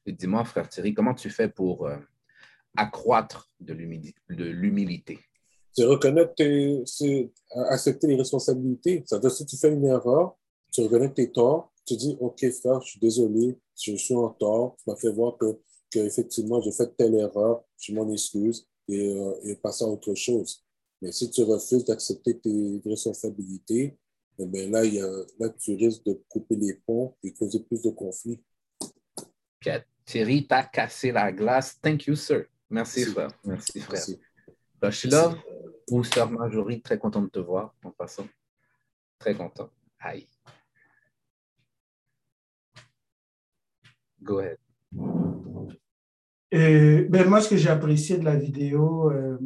dis-moi, 0.07 0.43
frère 0.43 0.67
Thierry, 0.67 0.93
comment 0.93 1.13
tu 1.13 1.29
fais 1.29 1.49
pour 1.49 1.87
euh, 1.87 1.97
accroître 2.75 3.51
de 3.59 3.73
l'humilité? 3.73 5.19
C'est 5.71 5.85
reconnaître, 5.85 6.33
c'est 6.85 7.31
accepter 7.69 8.07
les 8.07 8.15
responsabilités. 8.15 9.03
Ça 9.05 9.17
veut 9.17 9.21
dire 9.21 9.31
si 9.31 9.45
tu 9.45 9.57
fais 9.57 9.73
une 9.73 9.85
erreur, 9.85 10.37
tu 10.71 10.81
reconnais 10.81 11.13
tes 11.13 11.31
torts, 11.31 11.73
tu 11.85 11.95
dis, 11.95 12.17
OK, 12.19 12.49
frère, 12.51 12.81
je 12.81 12.91
suis 12.91 12.99
désolé, 12.99 13.57
je 13.79 13.95
suis 13.95 14.15
en 14.15 14.29
tort, 14.29 14.75
tu 14.77 14.89
m'as 14.89 14.95
fait 14.95 15.11
voir 15.11 15.37
que, 15.37 15.59
que 15.91 15.99
effectivement 15.99 16.61
j'ai 16.61 16.71
fait 16.71 16.95
telle 16.97 17.15
erreur, 17.15 17.63
je 17.79 17.93
m'en 17.93 18.11
excuse 18.11 18.67
et, 18.87 19.07
euh, 19.07 19.33
et 19.43 19.55
passer 19.55 19.85
à 19.85 19.87
autre 19.87 20.13
chose. 20.15 20.63
Mais 21.01 21.11
si 21.11 21.29
tu 21.29 21.43
refuses 21.43 21.85
d'accepter 21.85 22.39
tes 22.39 22.81
responsabilités, 22.85 23.97
eh 24.39 24.45
bien 24.45 24.69
là, 24.69 24.83
il 24.83 24.95
y 24.95 25.01
a, 25.01 25.25
là, 25.39 25.49
tu 25.49 25.75
risques 25.75 26.03
de 26.05 26.21
couper 26.27 26.55
les 26.55 26.73
ponts 26.85 27.15
et 27.23 27.33
causer 27.33 27.59
plus 27.59 27.81
de 27.81 27.89
conflits. 27.89 28.41
Thierry, 30.05 30.45
t'as 30.47 30.63
cassé 30.63 31.11
la 31.11 31.31
glace. 31.31 31.79
Thank 31.81 32.05
you, 32.05 32.15
sir. 32.15 32.45
Merci, 32.69 33.05
frère. 33.05 33.31
Merci, 33.43 33.79
frère. 33.79 34.03
Merci. 34.81 35.07
là, 35.07 35.35
ou 35.89 36.03
sœur 36.03 36.29
Marjorie, 36.29 36.81
très 36.81 36.97
content 36.97 37.21
de 37.21 37.29
te 37.29 37.39
voir 37.39 37.75
en 37.83 37.91
passant. 37.91 38.27
Très 39.17 39.35
content. 39.35 39.69
Aïe. 39.99 40.27
Go 44.25 44.39
ahead. 44.39 44.57
ben 46.51 47.29
moi, 47.29 47.41
ce 47.41 47.49
que 47.49 47.57
j'ai 47.57 47.69
apprécié 47.69 48.17
de 48.17 48.25
la 48.25 48.35
vidéo, 48.35 49.11
euh, 49.11 49.37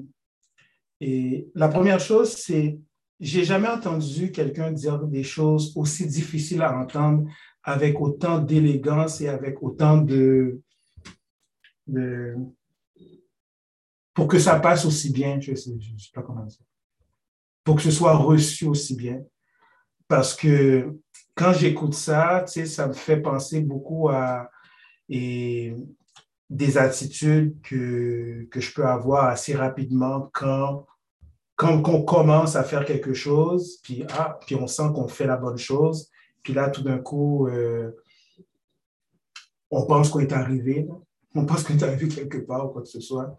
et 1.01 1.49
la 1.53 1.67
première 1.67 1.99
chose, 1.99 2.31
c'est 2.31 2.79
j'ai 3.19 3.43
jamais 3.43 3.67
entendu 3.67 4.31
quelqu'un 4.31 4.71
dire 4.71 4.99
des 5.05 5.23
choses 5.23 5.73
aussi 5.75 6.07
difficiles 6.07 6.61
à 6.61 6.77
entendre 6.77 7.29
avec 7.63 7.99
autant 7.99 8.39
d'élégance 8.39 9.19
et 9.19 9.27
avec 9.27 9.61
autant 9.61 9.97
de, 9.97 10.61
pour 14.13 14.27
que 14.27 14.39
ça 14.39 14.59
passe 14.59 14.85
aussi 14.85 15.11
bien, 15.11 15.39
je 15.41 15.51
ne 15.51 15.55
sais, 15.57 15.71
pas 16.13 16.21
comment 16.21 16.45
dire, 16.45 16.65
pour 17.65 17.75
que 17.75 17.81
ce 17.81 17.91
soit 17.91 18.15
reçu 18.15 18.65
aussi 18.65 18.95
bien. 18.95 19.21
Parce 20.07 20.33
que 20.33 20.97
quand 21.35 21.51
j'écoute 21.51 21.93
ça, 21.93 22.45
sais, 22.47 22.65
ça 22.65 22.87
me 22.87 22.93
fait 22.93 23.21
penser 23.21 23.59
beaucoup 23.61 24.07
à 24.09 24.49
et, 25.09 25.75
des 26.49 26.79
attitudes 26.79 27.61
que, 27.61 28.47
que 28.49 28.59
je 28.59 28.73
peux 28.73 28.83
avoir 28.83 29.25
assez 29.25 29.53
rapidement 29.53 30.31
quand 30.33 30.87
quand 31.59 31.85
on 31.89 32.03
commence 32.03 32.55
à 32.55 32.63
faire 32.63 32.85
quelque 32.85 33.13
chose, 33.13 33.79
puis, 33.83 34.05
ah, 34.17 34.39
puis 34.47 34.55
on 34.55 34.65
sent 34.65 34.91
qu'on 34.95 35.09
fait 35.09 35.27
la 35.27 35.35
bonne 35.35 35.57
chose, 35.57 36.09
puis 36.41 36.53
là, 36.53 36.69
tout 36.69 36.81
d'un 36.81 36.99
coup, 36.99 37.47
euh, 37.47 37.91
on 39.69 39.85
pense 39.85 40.09
qu'on 40.09 40.21
est 40.21 40.31
arrivé, 40.31 40.87
on 41.35 41.45
pense 41.45 41.63
qu'on 41.63 41.73
est 41.73 41.83
arrivé 41.83 42.07
quelque 42.07 42.37
part 42.37 42.67
ou 42.67 42.69
quoi 42.69 42.81
que 42.81 42.87
ce 42.87 43.01
soit. 43.01 43.35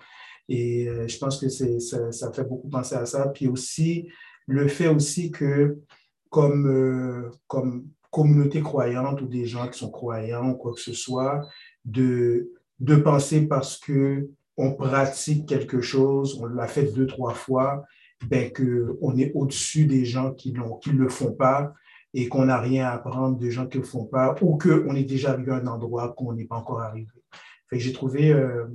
Et 0.51 0.87
euh, 0.87 1.09
je 1.09 1.17
pense 1.17 1.39
que 1.39 1.49
ça, 1.49 2.33
fait 2.33 2.45
beaucoup 2.45 2.69
penser 2.69 2.95
à 2.95 3.07
ça. 3.07 3.29
Puis 3.29 3.49
aussi, 3.49 4.11
le 4.47 4.69
fait 4.69 4.89
aussi 4.89 5.31
que, 5.31 5.79
comme, 6.29 6.67
euh, 6.67 7.31
comme 7.47 7.89
communauté 8.11 8.61
croyante 8.61 9.23
ou 9.23 9.27
des 9.27 9.47
gens 9.47 9.69
qui 9.69 9.79
sont 9.79 9.91
croyants 9.91 10.51
ou 10.51 10.55
quoi 10.55 10.73
que 10.73 10.81
ce 10.81 10.93
soit, 10.93 11.47
de, 11.85 12.53
de 12.81 12.97
penser 12.97 13.47
parce 13.47 13.79
que 13.79 14.31
on 14.57 14.75
pratique 14.75 15.49
quelque 15.49 15.81
chose, 15.81 16.39
on 16.41 16.47
l'a 16.47 16.67
fait 16.67 16.93
deux, 16.93 17.07
trois 17.07 17.33
fois, 17.33 17.85
ben, 18.27 18.53
qu'on 18.53 19.17
est 19.17 19.33
au-dessus 19.35 19.87
des 19.87 20.05
gens 20.05 20.35
qui 20.35 20.53
ne 20.53 20.93
le 20.93 21.09
font 21.09 21.33
pas 21.33 21.73
et 22.13 22.29
qu'on 22.29 22.47
n'a 22.47 22.61
rien 22.61 22.87
à 22.87 22.93
apprendre 22.93 23.39
des 23.39 23.51
gens 23.51 23.67
qui 23.67 23.79
ne 23.79 23.83
le 23.83 23.89
font 23.89 24.05
pas 24.05 24.35
ou 24.43 24.59
qu'on 24.59 24.95
est 24.95 25.05
déjà 25.05 25.33
arrivé 25.33 25.53
à 25.53 25.57
un 25.57 25.67
endroit 25.67 26.13
qu'on 26.13 26.35
n'est 26.35 26.45
pas 26.45 26.57
encore 26.57 26.81
arrivé. 26.81 27.09
j'ai 27.73 27.93
trouvé, 27.93 28.33
euh, 28.33 28.67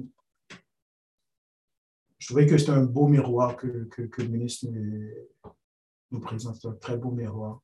je 2.17 2.27
trouvais 2.27 2.47
que 2.47 2.57
c'est 2.57 2.71
un 2.71 2.83
beau 2.83 3.07
miroir 3.07 3.55
que, 3.55 3.87
que, 3.91 4.21
le 4.21 4.27
ministre 4.29 4.67
nous 6.11 6.19
présente. 6.19 6.55
C'est 6.55 6.67
un 6.67 6.73
très 6.73 6.97
beau 6.97 7.11
miroir. 7.11 7.61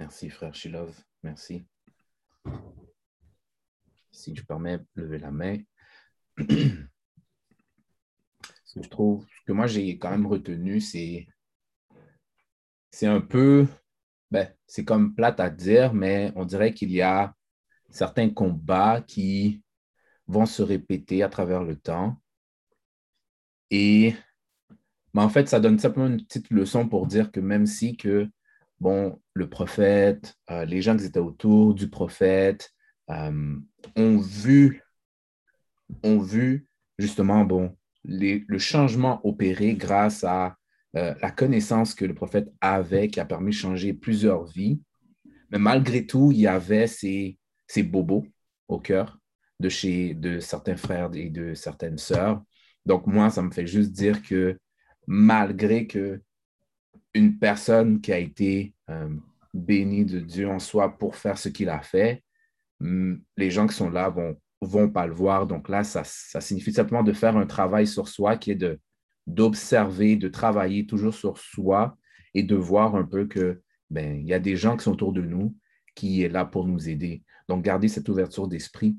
Merci, 0.00 0.30
frère 0.30 0.54
Shilov. 0.54 0.98
Merci. 1.22 1.66
Si 4.10 4.34
je 4.34 4.42
permets 4.42 4.78
lever 4.94 5.18
la 5.18 5.30
main. 5.30 5.58
Ce 6.38 6.44
que 8.78 8.82
je 8.82 8.88
trouve, 8.88 9.26
ce 9.26 9.44
que 9.46 9.52
moi 9.52 9.66
j'ai 9.66 9.98
quand 9.98 10.10
même 10.10 10.26
retenu, 10.26 10.80
c'est 10.80 11.26
c'est 12.90 13.08
un 13.08 13.20
peu, 13.20 13.66
ben, 14.30 14.48
c'est 14.66 14.84
comme 14.84 15.14
plate 15.14 15.40
à 15.40 15.50
dire, 15.50 15.92
mais 15.92 16.32
on 16.36 16.44
dirait 16.44 16.72
qu'il 16.72 16.92
y 16.92 17.02
a 17.02 17.34
certains 17.90 18.30
combats 18.30 19.02
qui 19.02 19.62
vont 20.28 20.46
se 20.46 20.62
répéter 20.62 21.22
à 21.22 21.28
travers 21.28 21.62
le 21.62 21.76
temps. 21.76 22.16
Et 23.70 24.14
mais 25.12 25.22
en 25.22 25.28
fait, 25.28 25.48
ça 25.48 25.60
donne 25.60 25.78
simplement 25.78 26.06
une 26.06 26.24
petite 26.24 26.50
leçon 26.50 26.88
pour 26.88 27.06
dire 27.06 27.32
que 27.32 27.40
même 27.40 27.66
si 27.66 27.96
que, 27.96 28.30
bon, 28.80 29.20
le 29.34 29.48
prophète, 29.48 30.34
euh, 30.50 30.64
les 30.64 30.82
gens 30.82 30.96
qui 30.96 31.04
étaient 31.04 31.18
autour 31.18 31.74
du 31.74 31.88
prophète 31.88 32.70
euh, 33.10 33.56
ont 33.96 34.18
vu, 34.18 34.82
ont 36.02 36.18
vu 36.18 36.66
justement, 36.98 37.44
bon, 37.44 37.76
le 38.04 38.58
changement 38.58 39.20
opéré 39.24 39.74
grâce 39.74 40.24
à 40.24 40.56
euh, 40.96 41.14
la 41.20 41.30
connaissance 41.30 41.94
que 41.94 42.04
le 42.04 42.14
prophète 42.14 42.50
avait 42.60 43.08
qui 43.08 43.20
a 43.20 43.24
permis 43.24 43.50
de 43.50 43.56
changer 43.56 43.92
plusieurs 43.92 44.44
vies. 44.44 44.80
Mais 45.50 45.58
malgré 45.58 46.06
tout, 46.06 46.32
il 46.32 46.40
y 46.40 46.46
avait 46.46 46.86
ces, 46.86 47.38
ces 47.66 47.82
bobos 47.82 48.26
au 48.68 48.80
cœur 48.80 49.18
de, 49.60 49.68
chez, 49.68 50.14
de 50.14 50.40
certains 50.40 50.76
frères 50.76 51.10
et 51.14 51.28
de 51.28 51.54
certaines 51.54 51.98
sœurs. 51.98 52.42
Donc, 52.86 53.06
moi, 53.06 53.30
ça 53.30 53.42
me 53.42 53.50
fait 53.50 53.66
juste 53.66 53.92
dire 53.92 54.22
que 54.22 54.58
malgré 55.06 55.86
que 55.86 56.22
une 57.14 57.38
personne 57.38 58.00
qui 58.00 58.12
a 58.12 58.18
été 58.18 58.74
euh, 58.88 59.08
bénie 59.52 60.04
de 60.04 60.20
Dieu 60.20 60.48
en 60.48 60.58
soi 60.58 60.96
pour 60.96 61.16
faire 61.16 61.38
ce 61.38 61.48
qu'il 61.48 61.68
a 61.68 61.80
fait, 61.80 62.22
les 62.80 63.50
gens 63.50 63.66
qui 63.66 63.74
sont 63.74 63.90
là 63.90 64.08
vont 64.08 64.36
vont 64.60 64.90
pas 64.90 65.06
le 65.06 65.14
voir. 65.14 65.46
Donc 65.46 65.68
là, 65.68 65.84
ça, 65.84 66.04
signifie 66.04 66.72
simplement 66.72 67.02
de 67.02 67.12
faire 67.12 67.36
un 67.36 67.46
travail 67.46 67.86
sur 67.86 68.08
soi 68.08 68.36
qui 68.36 68.50
est 68.50 68.56
de 68.56 68.78
d'observer, 69.26 70.16
de 70.16 70.28
travailler 70.28 70.86
toujours 70.86 71.14
sur 71.14 71.38
soi 71.38 71.96
et 72.34 72.42
de 72.42 72.56
voir 72.56 72.96
un 72.96 73.04
peu 73.04 73.26
que 73.26 73.62
ben 73.90 74.18
il 74.18 74.26
y 74.26 74.34
a 74.34 74.38
des 74.38 74.56
gens 74.56 74.76
qui 74.76 74.84
sont 74.84 74.92
autour 74.92 75.12
de 75.12 75.20
nous 75.20 75.56
qui 75.94 76.22
est 76.22 76.28
là 76.28 76.44
pour 76.44 76.66
nous 76.66 76.88
aider. 76.88 77.22
Donc 77.48 77.62
garder 77.64 77.88
cette 77.88 78.08
ouverture 78.08 78.48
d'esprit. 78.48 78.96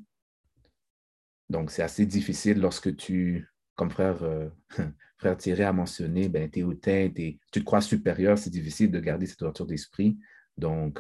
Donc 1.50 1.72
c'est 1.72 1.84
assez 1.84 2.06
difficile 2.06 2.62
lorsque 2.62 2.96
tu, 2.96 3.50
comme 3.76 3.90
frère, 3.90 4.24
euh, 4.24 4.50
frère 5.22 5.38
Thierry 5.38 5.62
a 5.62 5.72
mentionné, 5.72 6.30
ben, 6.30 6.50
tu 6.50 6.60
es 6.60 6.64
hautain, 6.64 7.12
tu 7.16 7.38
te 7.52 7.60
crois 7.60 7.80
supérieur, 7.80 8.40
c'est 8.40 8.50
difficile 8.50 8.90
de 8.90 9.00
garder 9.00 9.28
cette 9.28 9.40
ouverture 9.44 9.68
d'esprit. 9.68 10.18
Donc 10.58 11.00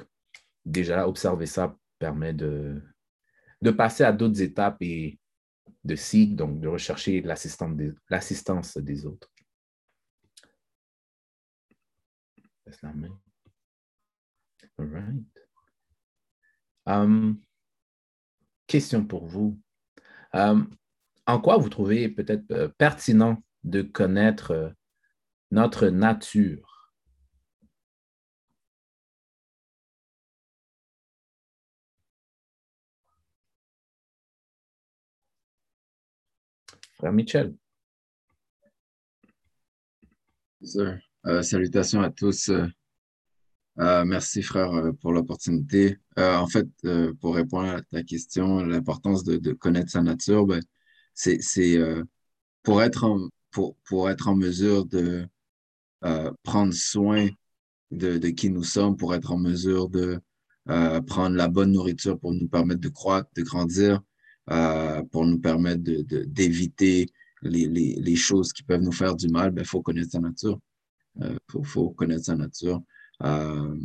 déjà, 0.64 1.08
observer 1.08 1.48
ça 1.48 1.76
permet 1.98 2.32
de, 2.32 2.80
de 3.64 3.72
passer 3.72 4.04
à 4.04 4.12
d'autres 4.12 4.40
étapes 4.44 4.78
et 4.82 5.20
de 5.84 5.96
seek, 5.96 6.36
donc 6.36 6.60
de 6.60 6.68
rechercher 6.68 7.22
l'assistance 7.24 8.78
des, 8.78 9.06
autres. 9.08 9.28
la 12.84 12.94
main. 12.94 13.20
All 14.78 14.88
right. 14.88 15.24
Um, 16.86 17.42
question 18.68 19.04
pour 19.04 19.26
vous. 19.26 19.60
Um, 20.32 20.70
en 21.26 21.42
quoi 21.42 21.58
vous 21.58 21.70
trouvez 21.70 22.08
peut-être 22.08 22.50
euh, 22.52 22.68
pertinent 22.78 23.42
de 23.64 23.82
connaître 23.82 24.52
euh, 24.52 24.70
notre 25.52 25.88
nature. 25.88 26.94
Frère 36.94 37.14
Michel. 37.14 37.56
Euh, 41.26 41.42
salutations 41.42 42.02
à 42.02 42.12
tous. 42.12 42.50
Euh, 42.50 44.06
merci, 44.06 44.44
frère, 44.44 44.72
pour 45.02 45.12
l'opportunité. 45.12 45.98
En 46.18 46.46
fait, 46.48 46.68
pour 47.20 47.36
répondre 47.36 47.70
à 47.70 47.82
ta 47.82 48.04
question, 48.04 48.64
l'importance 48.64 49.24
de, 49.24 49.54
connaître 49.54 49.90
sa 49.90 50.04
nature, 50.04 50.46
ben, 50.46 50.62
c'est 51.16 51.40
pour 52.62 52.84
être 52.84 53.06
en, 53.06 53.30
pour, 53.52 53.76
pour 53.86 54.10
être 54.10 54.28
en 54.28 54.36
mesure 54.36 54.86
de 54.86 55.28
prendre 56.44 56.74
soin 56.74 57.28
de, 57.92 58.18
de, 58.18 58.30
qui 58.30 58.50
nous 58.50 58.64
sommes, 58.64 58.98
pour 58.98 59.14
être 59.14 59.32
en 59.32 59.38
mesure 59.38 59.90
de 59.90 60.20
prendre 60.66 61.36
la 61.36 61.48
bonne 61.48 61.72
nourriture 61.72 62.20
pour 62.20 62.34
nous 62.34 62.48
permettre 62.48 62.82
de 62.82 62.90
croître, 62.90 63.30
de 63.36 63.44
grandir, 63.44 64.02
pour 65.12 65.26
nous 65.26 65.40
permettre 65.40 65.84
d'éviter 65.84 67.06
de, 67.06 67.12
les, 67.50 67.68
les, 67.68 67.96
les, 67.96 68.16
choses 68.16 68.54
qui 68.54 68.64
peuvent 68.64 68.82
nous 68.82 68.92
faire 68.92 69.16
du 69.16 69.28
mal, 69.28 69.50
il 69.50 69.56
ben, 69.56 69.66
faut 69.66 69.82
connaître 69.82 70.12
sa 70.12 70.20
nature. 70.20 70.60
Il 71.18 71.24
euh, 71.24 71.64
faut, 71.64 71.90
connaître 71.92 72.26
sa 72.26 72.36
nature. 72.36 72.82
Euh, 73.24 73.76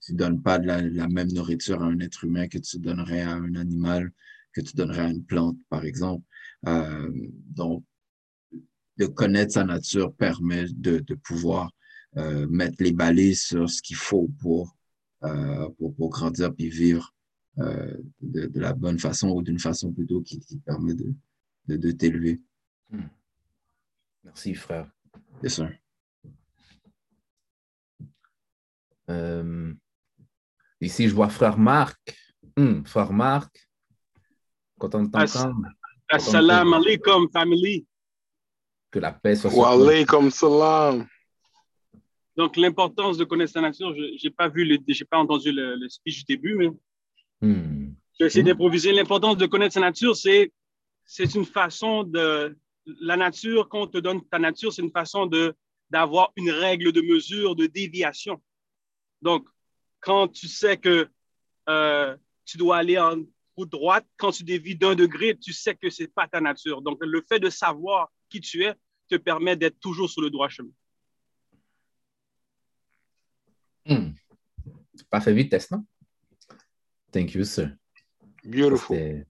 tu 0.00 0.12
ne 0.12 0.18
donnes 0.18 0.42
pas 0.42 0.58
de 0.58 0.66
la, 0.66 1.08
même 1.08 1.32
nourriture 1.32 1.82
à 1.82 1.86
un 1.86 1.98
être 2.00 2.24
humain 2.24 2.48
que 2.48 2.58
tu 2.58 2.78
donnerais 2.78 3.22
à 3.22 3.32
un 3.32 3.54
animal, 3.54 4.12
que 4.52 4.60
tu 4.60 4.76
donnerais 4.76 5.02
à 5.02 5.10
une 5.10 5.24
plante, 5.24 5.56
par 5.68 5.84
exemple. 5.84 6.24
Euh, 6.66 7.10
donc, 7.50 7.84
de 8.98 9.06
connaître 9.06 9.52
sa 9.52 9.64
nature 9.64 10.14
permet 10.14 10.66
de, 10.70 11.02
pouvoir 11.14 11.70
mettre 12.48 12.82
les 12.82 12.92
balais 12.92 13.34
sur 13.34 13.68
ce 13.68 13.82
qu'il 13.82 13.96
faut 13.96 14.30
pour, 14.40 14.74
pour, 15.78 16.10
grandir 16.10 16.52
et 16.58 16.68
vivre 16.68 17.14
de, 17.56 18.58
la 18.58 18.72
bonne 18.72 18.98
façon 18.98 19.30
ou 19.30 19.42
d'une 19.42 19.58
façon 19.58 19.92
plutôt 19.92 20.22
qui, 20.22 20.40
permet 20.64 20.94
de, 20.94 21.12
de, 21.68 21.90
t'élever. 21.90 22.40
Hmm. 22.90 23.08
Merci, 24.24 24.54
frère. 24.54 24.90
Bien 25.40 25.50
sûr. 25.50 25.70
Euh, 29.10 29.72
ici, 30.80 31.08
je 31.08 31.14
vois 31.14 31.28
frère 31.28 31.58
Marc. 31.58 31.98
Hmm, 32.56 32.84
frère 32.84 33.12
Marc, 33.12 33.68
quand 34.78 34.94
on 34.94 35.06
t'entend. 35.08 35.52
Assalamu 36.08 36.74
alaikum, 36.74 37.28
family. 37.30 37.86
Que 38.90 38.98
la 38.98 39.12
paix 39.12 39.36
soit 39.36 39.50
sur 39.50 40.32
salam. 40.32 41.06
Donc, 42.36 42.56
l'importance 42.56 43.16
de 43.16 43.24
connaître 43.24 43.52
sa 43.52 43.62
nature, 43.62 43.94
je 43.94 44.02
n'ai 44.22 44.30
pas, 44.30 44.48
vu 44.48 44.64
le, 44.64 44.78
pas 45.04 45.18
entendu 45.18 45.52
le, 45.52 45.88
speech 45.88 46.18
du 46.18 46.36
début, 46.36 46.54
mais 46.54 46.68
hmm. 47.40 47.94
j'ai 48.18 48.26
essayé 48.26 48.44
d'improviser. 48.44 48.92
L'importance 48.92 49.38
de 49.38 49.46
connaître 49.46 49.74
sa 49.74 49.80
nature, 49.80 50.14
c'est 50.14 51.34
une 51.34 51.46
façon 51.46 52.04
de. 52.04 52.56
La 53.00 53.16
nature, 53.16 53.68
quand 53.68 53.80
on 53.80 53.86
te 53.88 53.98
donne 53.98 54.22
ta 54.28 54.38
nature, 54.38 54.72
c'est 54.72 54.82
une 54.82 54.92
façon 54.92 55.28
d'avoir 55.90 56.32
une 56.36 56.50
règle 56.50 56.92
de 56.92 57.00
mesure, 57.00 57.56
de 57.56 57.66
déviation. 57.66 58.40
Donc, 59.22 59.48
quand 59.98 60.28
tu 60.28 60.46
sais 60.46 60.76
que 60.76 61.08
euh, 61.68 62.16
tu 62.44 62.58
dois 62.58 62.76
aller 62.76 62.96
en 62.96 63.16
route 63.56 63.70
droite, 63.70 64.06
quand 64.16 64.30
tu 64.30 64.44
dévis 64.44 64.76
d'un 64.76 64.94
degré, 64.94 65.36
tu 65.36 65.52
sais 65.52 65.74
que 65.74 65.90
ce 65.90 66.02
n'est 66.02 66.08
pas 66.08 66.28
ta 66.28 66.40
nature. 66.40 66.80
Donc, 66.80 66.98
le 67.00 67.24
fait 67.28 67.40
de 67.40 67.50
savoir 67.50 68.12
qui 68.36 68.40
tu 68.40 68.64
es 68.64 68.74
te 69.08 69.16
permet 69.16 69.56
d'être 69.56 69.78
toujours 69.80 70.10
sur 70.10 70.22
le 70.22 70.30
droit 70.30 70.48
chemin. 70.48 70.72
Hmm. 73.86 74.12
Parfait 75.08 75.32
vitesse, 75.32 75.70
non? 75.70 75.86
Thank 77.12 77.34
you, 77.34 77.44
sir. 77.44 77.70
Beautiful. 78.44 79.26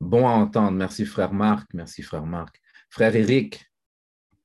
Bon 0.00 0.28
à 0.28 0.32
entendre. 0.32 0.72
Merci, 0.72 1.06
frère 1.06 1.32
Marc. 1.32 1.72
Merci, 1.72 2.02
frère 2.02 2.26
Marc. 2.26 2.60
Frère 2.90 3.16
Eric, 3.16 3.64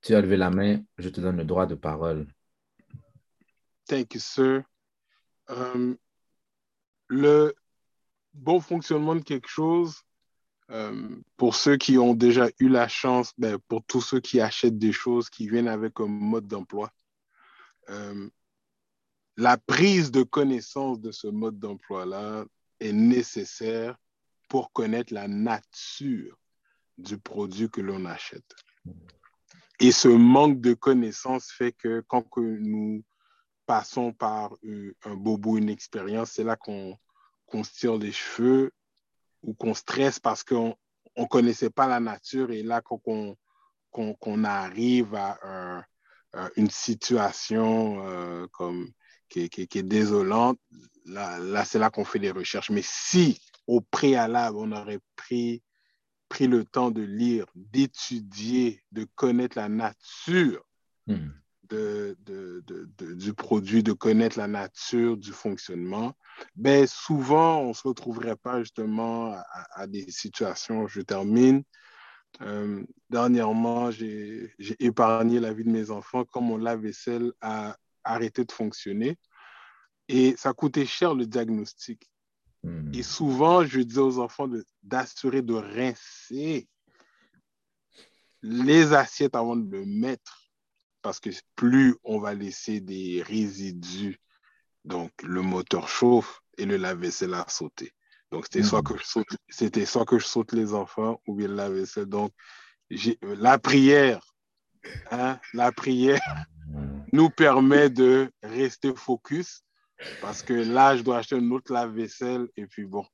tu 0.00 0.14
as 0.14 0.20
levé 0.20 0.36
la 0.36 0.50
main. 0.50 0.82
Je 0.98 1.08
te 1.10 1.20
donne 1.20 1.36
le 1.36 1.44
droit 1.44 1.66
de 1.66 1.74
parole. 1.74 2.26
Thank 3.86 4.14
you, 4.14 4.20
sir. 4.20 4.62
Euh, 5.50 5.94
le 7.08 7.54
bon 8.32 8.60
fonctionnement 8.60 9.14
de 9.14 9.20
quelque 9.20 9.48
chose, 9.48 10.02
euh, 10.72 11.08
pour 11.36 11.54
ceux 11.54 11.76
qui 11.76 11.98
ont 11.98 12.14
déjà 12.14 12.48
eu 12.58 12.68
la 12.68 12.88
chance, 12.88 13.32
ben, 13.36 13.58
pour 13.68 13.84
tous 13.84 14.00
ceux 14.00 14.20
qui 14.20 14.40
achètent 14.40 14.78
des 14.78 14.92
choses 14.92 15.28
qui 15.28 15.46
viennent 15.46 15.68
avec 15.68 16.00
un 16.00 16.06
mode 16.06 16.46
d'emploi, 16.46 16.90
euh, 17.90 18.28
la 19.36 19.58
prise 19.58 20.10
de 20.10 20.22
connaissance 20.22 21.00
de 21.00 21.10
ce 21.10 21.26
mode 21.26 21.58
d'emploi-là 21.58 22.44
est 22.80 22.92
nécessaire 22.92 23.96
pour 24.48 24.72
connaître 24.72 25.12
la 25.12 25.28
nature 25.28 26.38
du 26.96 27.18
produit 27.18 27.68
que 27.70 27.80
l'on 27.80 28.06
achète. 28.06 28.54
Et 29.80 29.92
ce 29.92 30.08
manque 30.08 30.60
de 30.60 30.74
connaissance 30.74 31.50
fait 31.50 31.72
que 31.72 32.02
quand 32.06 32.22
que 32.22 32.40
nous 32.40 33.04
passons 33.66 34.12
par 34.12 34.54
euh, 34.64 34.94
un 35.04 35.16
bobo, 35.16 35.58
une 35.58 35.68
expérience, 35.68 36.32
c'est 36.32 36.44
là 36.44 36.56
qu'on 36.56 36.98
se 37.62 37.72
tire 37.72 37.96
les 37.98 38.12
cheveux 38.12 38.72
ou 39.42 39.54
qu'on 39.54 39.74
stresse 39.74 40.18
parce 40.18 40.44
qu'on 40.44 40.76
ne 41.16 41.24
connaissait 41.26 41.70
pas 41.70 41.86
la 41.86 42.00
nature 42.00 42.50
et 42.50 42.62
là 42.62 42.80
qu'on 42.80 43.36
qu'on 43.90 44.44
arrive 44.44 45.14
à 45.14 45.84
une 46.56 46.70
situation 46.70 48.06
euh, 48.06 48.46
comme, 48.52 48.90
qui, 49.28 49.50
est 49.58 49.82
désolante, 49.82 50.58
là, 51.04 51.64
c'est 51.66 51.78
là 51.78 51.90
qu'on 51.90 52.06
fait 52.06 52.18
des 52.18 52.30
recherches. 52.30 52.70
Mais 52.70 52.82
si 52.82 53.38
au 53.66 53.80
préalable, 53.80 54.56
on 54.58 54.72
aurait 54.72 55.00
pris, 55.14 55.62
pris 56.30 56.46
le 56.46 56.64
temps 56.64 56.90
de 56.90 57.02
lire, 57.02 57.46
d'étudier, 57.54 58.82
de 58.92 59.06
connaître 59.14 59.58
la 59.58 59.68
nature, 59.68 60.64
hmm 61.06 61.28
de, 61.68 62.16
du 63.14 63.34
produit, 63.34 63.82
de 63.82 63.92
connaître 63.92 64.38
la 64.38 64.48
nature 64.48 65.16
du 65.16 65.32
fonctionnement, 65.32 66.14
ben 66.56 66.86
souvent, 66.86 67.60
on 67.60 67.68
ne 67.68 67.72
se 67.72 67.86
retrouverait 67.86 68.36
pas 68.36 68.60
justement 68.60 69.34
à, 69.74 69.86
des 69.86 70.10
situations, 70.10 70.86
je 70.86 71.00
termine. 71.00 71.62
Euh, 72.40 72.82
dernièrement, 73.10 73.90
j'ai 73.90 74.54
épargné 74.78 75.38
la 75.38 75.52
vie 75.52 75.64
de 75.64 75.70
mes 75.70 75.90
enfants 75.90 76.24
quand 76.24 76.40
mon 76.40 76.56
lave-vaisselle 76.56 77.32
a 77.40 77.76
arrêté 78.04 78.44
de 78.44 78.52
fonctionner. 78.52 79.16
Et 80.08 80.34
ça 80.36 80.52
coûtait 80.52 80.86
cher 80.86 81.14
le 81.14 81.26
diagnostic. 81.26 82.10
Hmm. 82.62 82.90
Et 82.94 83.02
souvent, 83.02 83.64
je 83.64 83.80
dis 83.80 83.98
aux 83.98 84.18
enfants 84.18 84.48
d'assurer 84.82 85.42
de, 85.42 85.52
de 85.52 85.54
rincer 85.54 86.68
les 88.42 88.92
assiettes 88.92 89.36
avant 89.36 89.56
de 89.56 89.70
le 89.70 89.84
mettre 89.84 90.41
parce 91.02 91.20
que 91.20 91.30
plus 91.56 91.96
on 92.04 92.18
va 92.18 92.34
laisser 92.34 92.80
des 92.80 93.22
résidus, 93.22 94.18
donc 94.84 95.10
le 95.22 95.42
moteur 95.42 95.88
chauffe 95.88 96.40
et 96.58 96.64
le 96.64 96.76
lave-vaisselle 96.76 97.34
a 97.34 97.44
sauté. 97.48 97.92
Donc, 98.30 98.44
c'était 98.44 98.62
soit, 98.62 98.80
mm. 98.80 98.84
que 98.84 98.98
je 98.98 99.04
saute, 99.04 99.36
c'était 99.48 99.84
soit 99.84 100.06
que 100.06 100.18
je 100.18 100.26
saute 100.26 100.52
les 100.52 100.72
enfants 100.72 101.20
ou 101.26 101.34
bien 101.34 101.48
le 101.48 101.54
lave-vaisselle. 101.54 102.06
Donc, 102.06 102.32
la 103.20 103.58
prière, 103.58 104.24
hein, 105.10 105.38
la 105.52 105.70
prière 105.70 106.20
nous 107.12 107.28
permet 107.28 107.90
de 107.90 108.30
rester 108.42 108.94
focus 108.94 109.62
parce 110.20 110.42
que 110.42 110.54
là, 110.54 110.96
je 110.96 111.02
dois 111.02 111.18
acheter 111.18 111.36
un 111.36 111.50
autre 111.50 111.72
lave-vaisselle 111.72 112.48
et 112.56 112.66
puis 112.66 112.86
bon, 112.86 113.04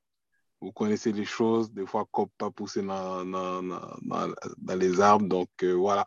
vous 0.60 0.72
connaissez 0.72 1.12
les 1.12 1.24
choses, 1.24 1.72
des 1.72 1.86
fois, 1.86 2.06
comme 2.10 2.28
pas 2.38 2.50
pousser 2.50 2.82
dans, 2.82 3.24
dans, 3.24 3.62
dans, 3.62 4.76
les 4.76 5.00
arbres. 5.00 5.26
Donc, 5.26 5.48
euh, 5.62 5.72
voilà. 5.72 6.06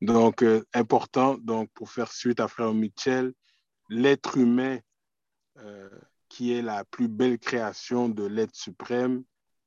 Donc, 0.00 0.42
euh, 0.42 0.64
important, 0.74 1.36
donc, 1.38 1.70
pour 1.74 1.90
faire 1.90 2.12
suite 2.12 2.40
à 2.40 2.48
Frère 2.48 2.74
Michel, 2.74 3.32
l'être 3.88 4.36
humain, 4.36 4.78
euh, 5.58 5.88
qui 6.28 6.52
est 6.52 6.62
la 6.62 6.84
plus 6.84 7.08
belle 7.08 7.38
création 7.38 8.08
de 8.08 8.24
l'être 8.24 8.54
suprême, 8.54 9.24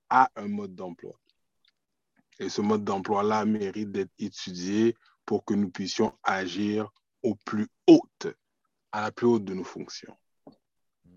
a 0.10 0.30
un 0.36 0.48
mode 0.48 0.76
d'emploi. 0.76 1.20
Et 2.40 2.50
ce 2.50 2.62
mode 2.62 2.84
d'emploi-là 2.84 3.46
mérite 3.46 3.92
d'être 3.92 4.12
étudié 4.18 4.96
pour 5.26 5.46
que 5.46 5.54
nous 5.54 5.70
puissions 5.70 6.18
agir 6.24 6.90
au 7.22 7.36
plus 7.36 7.68
haute, 7.88 8.28
à 8.92 9.02
la 9.02 9.12
plus 9.12 9.28
haute 9.28 9.46
de 9.46 9.54
nos 9.54 9.64
fonctions. 9.64 10.16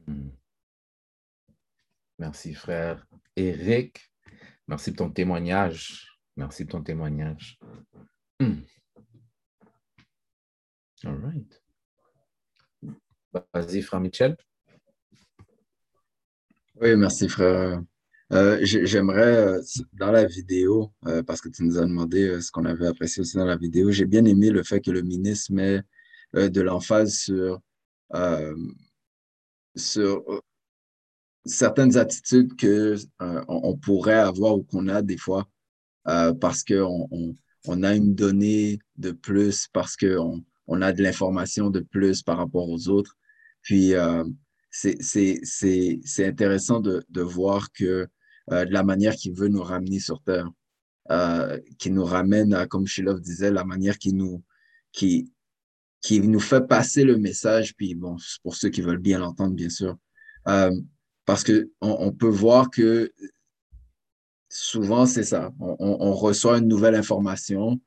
Hmm. 0.06 0.30
Merci, 2.18 2.54
frère. 2.54 3.06
Eric, 3.36 4.12
merci 4.66 4.90
de 4.90 4.96
ton 4.96 5.10
témoignage. 5.10 6.18
Merci 6.36 6.64
de 6.64 6.70
ton 6.70 6.82
témoignage. 6.82 7.58
Hmm. 8.40 8.62
All 11.04 11.16
right. 11.16 11.62
Vas-y, 13.52 13.82
frère 13.82 14.00
Michel. 14.00 14.36
Oui, 16.80 16.96
merci, 16.96 17.28
frère. 17.28 17.82
Euh, 18.32 18.58
j'aimerais, 18.62 19.36
euh, 19.36 19.62
dans 19.92 20.10
la 20.10 20.24
vidéo, 20.24 20.92
euh, 21.06 21.22
parce 21.22 21.40
que 21.40 21.48
tu 21.48 21.64
nous 21.64 21.78
as 21.78 21.86
demandé 21.86 22.40
ce 22.40 22.50
qu'on 22.50 22.64
avait 22.64 22.86
apprécié 22.86 23.20
aussi 23.20 23.36
dans 23.36 23.44
la 23.44 23.56
vidéo, 23.56 23.90
j'ai 23.90 24.06
bien 24.06 24.24
aimé 24.24 24.50
le 24.50 24.62
fait 24.62 24.80
que 24.80 24.90
le 24.90 25.02
ministre 25.02 25.52
met 25.52 25.82
de 26.34 26.60
l'emphase 26.62 27.12
sur, 27.12 27.60
sur 29.76 30.42
certaines 31.44 31.96
attitudes 31.98 32.58
qu'on 32.58 33.44
on 33.48 33.76
pourrait 33.76 34.14
avoir 34.14 34.56
ou 34.56 34.62
qu'on 34.62 34.88
a 34.88 35.02
des 35.02 35.18
fois 35.18 35.46
euh, 36.08 36.34
parce 36.34 36.64
qu'on 36.64 37.06
on, 37.10 37.34
on, 37.66 37.82
a 37.82 37.94
une 37.94 38.14
donnée 38.14 38.80
de 38.96 39.12
plus, 39.12 39.68
parce 39.72 39.96
qu'on 39.96 40.42
on 40.66 40.82
a 40.82 40.92
de 40.92 41.02
l'information 41.02 41.70
de 41.70 41.80
plus 41.80 42.22
par 42.22 42.38
rapport 42.38 42.68
aux 42.68 42.88
autres. 42.88 43.16
Puis, 43.62 43.94
euh, 43.94 44.24
c'est 44.70 46.26
intéressant 46.26 46.80
de, 46.80 47.04
de, 47.10 47.20
voir 47.20 47.72
que 47.72 48.08
euh, 48.50 48.64
de 48.64 48.72
la 48.72 48.82
manière 48.82 49.14
qu'il 49.14 49.34
veut 49.34 49.48
nous 49.48 49.62
ramener 49.62 50.00
sur 50.00 50.22
Terre, 50.22 50.50
euh, 51.10 51.60
qui 51.78 51.90
nous 51.90 52.04
ramène 52.04 52.54
à, 52.54 52.66
comme 52.66 52.86
Shilov 52.86 53.20
disait, 53.20 53.50
la 53.50 53.64
manière 53.64 53.98
qui 53.98 54.12
nous, 54.12 54.42
qui, 54.92 55.32
qui 56.00 56.20
nous 56.20 56.40
fait 56.40 56.66
passer 56.66 57.04
le 57.04 57.18
message, 57.18 57.74
puis 57.76 57.94
bon, 57.94 58.16
pour 58.42 58.56
ceux 58.56 58.70
qui 58.70 58.80
veulent 58.80 58.98
bien 58.98 59.18
l'entendre, 59.18 59.54
bien 59.54 59.68
sûr, 59.68 59.96
euh, 60.48 60.70
parce 61.24 61.44
qu'on 61.44 61.64
on 61.80 62.12
peut 62.12 62.28
voir 62.28 62.70
que 62.70 63.12
souvent, 64.48 65.06
c'est 65.06 65.24
ça. 65.24 65.50
On, 65.60 65.76
on, 65.78 66.12
reçoit 66.12 66.58
une 66.58 66.68
nouvelle 66.68 66.94
information, 66.94 67.80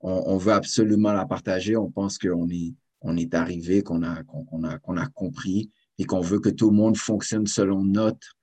on, 0.00 0.36
veut 0.36 0.52
absolument 0.52 1.12
la 1.12 1.26
partager, 1.26 1.76
on 1.76 1.90
pense 1.90 2.18
qu'on 2.18 2.48
est, 2.48 2.74
on 3.02 3.16
est 3.16 3.34
arrivé, 3.34 3.82
qu'on 3.82 4.02
a, 4.02 4.22
a, 4.22 5.02
a 5.02 5.06
compris 5.08 5.70
et 5.98 6.04
qu'on 6.04 6.20
veut 6.20 6.40
que 6.40 6.48
tout 6.48 6.70
le 6.70 6.76
monde 6.76 6.96
fonctionne 6.96 7.46
selon 7.46 7.84
notre 7.84 8.36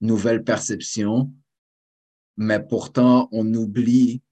nouvelle 0.00 0.44
perception, 0.44 1.32
mais 2.36 2.60
pourtant, 2.60 3.28
on 3.32 3.52
oublie 3.54 4.22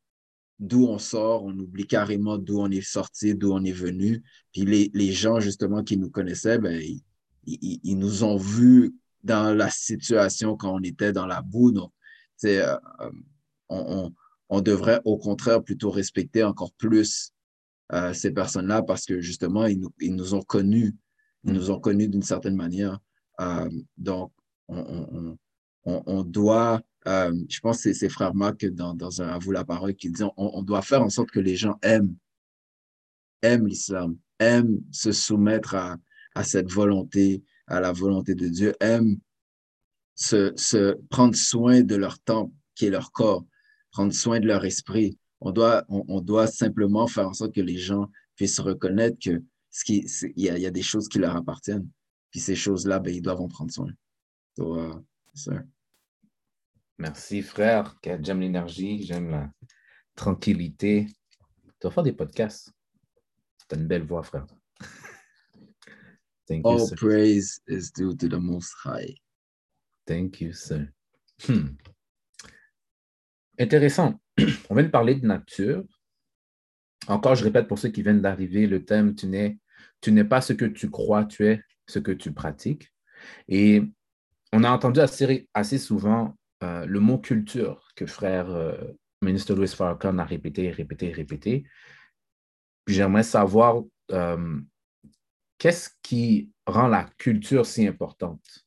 d'où 0.58 0.86
on 0.86 0.98
sort, 0.98 1.44
on 1.44 1.56
oublie 1.58 1.86
carrément 1.86 2.36
d'où 2.36 2.60
on 2.60 2.70
est 2.70 2.80
sorti, 2.80 3.34
d'où 3.34 3.52
on 3.52 3.64
est 3.64 3.72
venu. 3.72 4.22
Puis 4.52 4.62
les, 4.62 4.90
les, 4.92 5.12
gens, 5.12 5.40
justement, 5.40 5.82
qui 5.84 5.96
nous 5.96 6.10
connaissaient, 6.10 6.58
ben, 6.58 6.80
ils, 6.80 7.80
ils, 7.82 7.98
nous 7.98 8.24
ont 8.24 8.36
vus 8.36 8.94
dans 9.22 9.54
la 9.54 9.70
situation 9.70 10.56
quand 10.56 10.74
on 10.74 10.82
était 10.82 11.12
dans 11.12 11.26
la 11.26 11.42
boue. 11.42 11.72
Donc, 11.72 11.92
euh, 12.44 12.76
on, 13.68 14.06
on, 14.06 14.14
devrait 14.60 15.00
au 15.04 15.18
contraire 15.18 15.62
plutôt 15.62 15.90
respecter 15.90 16.42
encore 16.42 16.72
plus 16.72 17.32
euh, 17.92 18.12
ces 18.12 18.30
personnes-là 18.30 18.82
parce 18.82 19.04
que 19.04 19.20
justement, 19.20 19.66
ils 19.66 19.78
nous, 19.78 19.92
ils 20.00 20.14
nous 20.14 20.34
ont 20.34 20.42
connus. 20.42 20.94
Ils 21.44 21.52
nous 21.52 21.70
ont 21.70 21.80
connus 21.80 22.08
d'une 22.08 22.22
certaine 22.22 22.56
manière. 22.56 22.98
Euh, 23.40 23.70
donc, 23.96 24.32
on, 24.68 25.36
on 25.84 26.22
doit 26.22 26.82
euh, 27.08 27.32
je 27.48 27.60
pense 27.60 27.82
que 27.82 27.92
c'est 27.92 28.08
Frère 28.08 28.34
Marc 28.34 28.66
dans, 28.66 28.92
dans 28.94 29.22
un 29.22 29.28
À 29.28 29.38
vous 29.38 29.52
la 29.52 29.64
parole 29.64 29.94
qui 29.94 30.10
dit 30.10 30.22
on, 30.22 30.32
on, 30.36 30.62
doit 30.62 30.82
faire 30.82 31.02
en 31.02 31.08
sorte 31.08 31.30
que 31.30 31.40
les 31.40 31.56
gens 31.56 31.78
aiment, 31.82 32.14
aiment 33.40 33.66
l'islam, 33.66 34.18
aiment 34.38 34.80
se 34.90 35.12
soumettre 35.12 35.74
à, 35.74 35.96
à, 36.34 36.44
cette 36.44 36.70
volonté, 36.70 37.42
à 37.66 37.80
la 37.80 37.92
volonté 37.92 38.34
de 38.34 38.48
Dieu, 38.48 38.74
aiment 38.80 39.16
se, 40.16 40.52
se, 40.56 40.98
prendre 41.08 41.34
soin 41.34 41.82
de 41.82 41.94
leur 41.94 42.18
temps, 42.18 42.52
qui 42.74 42.86
est 42.86 42.90
leur 42.90 43.10
corps, 43.10 43.44
prendre 43.90 44.12
soin 44.12 44.40
de 44.40 44.46
leur 44.46 44.64
esprit. 44.64 45.18
On 45.40 45.52
doit, 45.52 45.84
on, 45.88 46.04
on 46.08 46.20
doit 46.20 46.46
simplement 46.46 47.06
faire 47.06 47.28
en 47.28 47.32
sorte 47.32 47.54
que 47.54 47.60
les 47.60 47.78
gens 47.78 48.10
puissent 48.36 48.60
reconnaître 48.60 49.18
que 49.22 49.42
ce 49.70 49.84
qui, 49.84 50.06
il 50.36 50.42
y, 50.42 50.48
a, 50.48 50.58
y 50.58 50.66
a 50.66 50.70
des 50.70 50.82
choses 50.82 51.08
qui 51.08 51.18
leur 51.18 51.36
appartiennent. 51.36 51.88
Puis 52.30 52.40
ces 52.40 52.56
choses-là, 52.56 52.98
ben, 52.98 53.14
ils 53.14 53.22
doivent 53.22 53.40
en 53.40 53.48
prendre 53.48 53.72
soin. 53.72 53.92
So, 54.56 54.76
uh, 54.76 55.60
Merci, 56.98 57.42
frère. 57.42 57.96
J'aime 58.02 58.40
l'énergie, 58.40 59.04
j'aime 59.04 59.30
la 59.30 59.50
tranquillité. 60.16 61.06
Tu 61.80 61.86
vas 61.86 61.90
faire 61.92 62.02
des 62.02 62.12
podcasts. 62.12 62.72
Tu 63.68 63.76
as 63.76 63.78
une 63.78 63.86
belle 63.86 64.02
voix, 64.02 64.24
frère. 64.24 64.46
Thank 66.48 66.66
All 66.66 66.90
praise 66.96 67.60
is 67.68 67.92
due 67.92 68.16
to 68.16 68.28
the 68.28 68.40
Most 68.40 68.74
High. 68.84 69.14
Thank 70.06 70.40
you, 70.40 70.52
sir. 70.52 70.88
Hmm. 71.46 71.76
Intéressant. 73.58 74.20
On 74.70 74.74
vient 74.74 74.84
de 74.84 74.88
parler 74.88 75.16
de 75.16 75.26
nature. 75.26 75.84
Encore, 77.08 77.34
je 77.34 77.44
répète 77.44 77.66
pour 77.66 77.78
ceux 77.78 77.88
qui 77.88 78.02
viennent 78.02 78.20
d'arriver, 78.20 78.66
le 78.66 78.84
thème, 78.84 79.14
tu 79.14 79.26
n'es, 79.26 79.58
tu 80.00 80.12
n'es 80.12 80.24
pas 80.24 80.40
ce 80.40 80.52
que 80.52 80.64
tu 80.64 80.90
crois, 80.90 81.24
tu 81.24 81.46
es 81.46 81.62
ce 81.86 81.98
que 81.98 82.12
tu 82.12 82.32
pratiques. 82.32 82.92
Et 83.48 83.82
on 84.52 84.62
a 84.64 84.70
entendu 84.70 85.00
assez, 85.00 85.48
assez 85.54 85.78
souvent 85.78 86.36
euh, 86.62 86.86
le 86.86 87.00
mot 87.00 87.18
culture 87.18 87.88
que 87.96 88.06
frère 88.06 88.50
euh, 88.50 88.76
ministre 89.22 89.54
Louis 89.54 89.68
Farrakhan 89.68 90.18
a 90.18 90.24
répété, 90.24 90.70
répété, 90.70 91.12
répété. 91.12 91.64
J'aimerais 92.86 93.22
savoir 93.22 93.82
euh, 94.12 94.60
qu'est-ce 95.58 95.90
qui 96.02 96.50
rend 96.66 96.88
la 96.88 97.04
culture 97.18 97.66
si 97.66 97.86
importante 97.86 98.66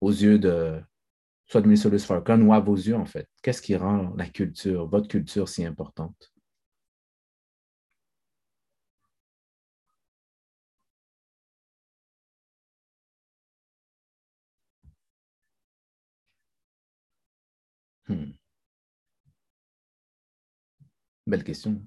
aux 0.00 0.10
yeux 0.10 0.38
de 0.38 0.80
soit 1.52 1.60
de 1.60 1.68
Louis 1.68 1.98
Farrakhan 2.00 2.40
ou 2.42 2.52
à 2.54 2.60
vos 2.60 2.74
yeux, 2.76 2.96
en 2.96 3.04
fait. 3.04 3.28
Qu'est-ce 3.42 3.62
qui 3.62 3.76
rend 3.76 4.14
la 4.16 4.26
culture, 4.28 4.88
votre 4.88 5.08
culture 5.08 5.48
si 5.48 5.64
importante? 5.66 6.32
Hmm. 18.06 18.32
Belle 21.26 21.44
question. 21.44 21.82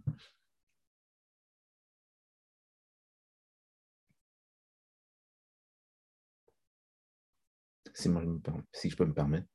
Si 7.93 8.89
je 8.89 8.95
peux 8.95 9.05
me 9.05 9.13
permettre. 9.13 9.47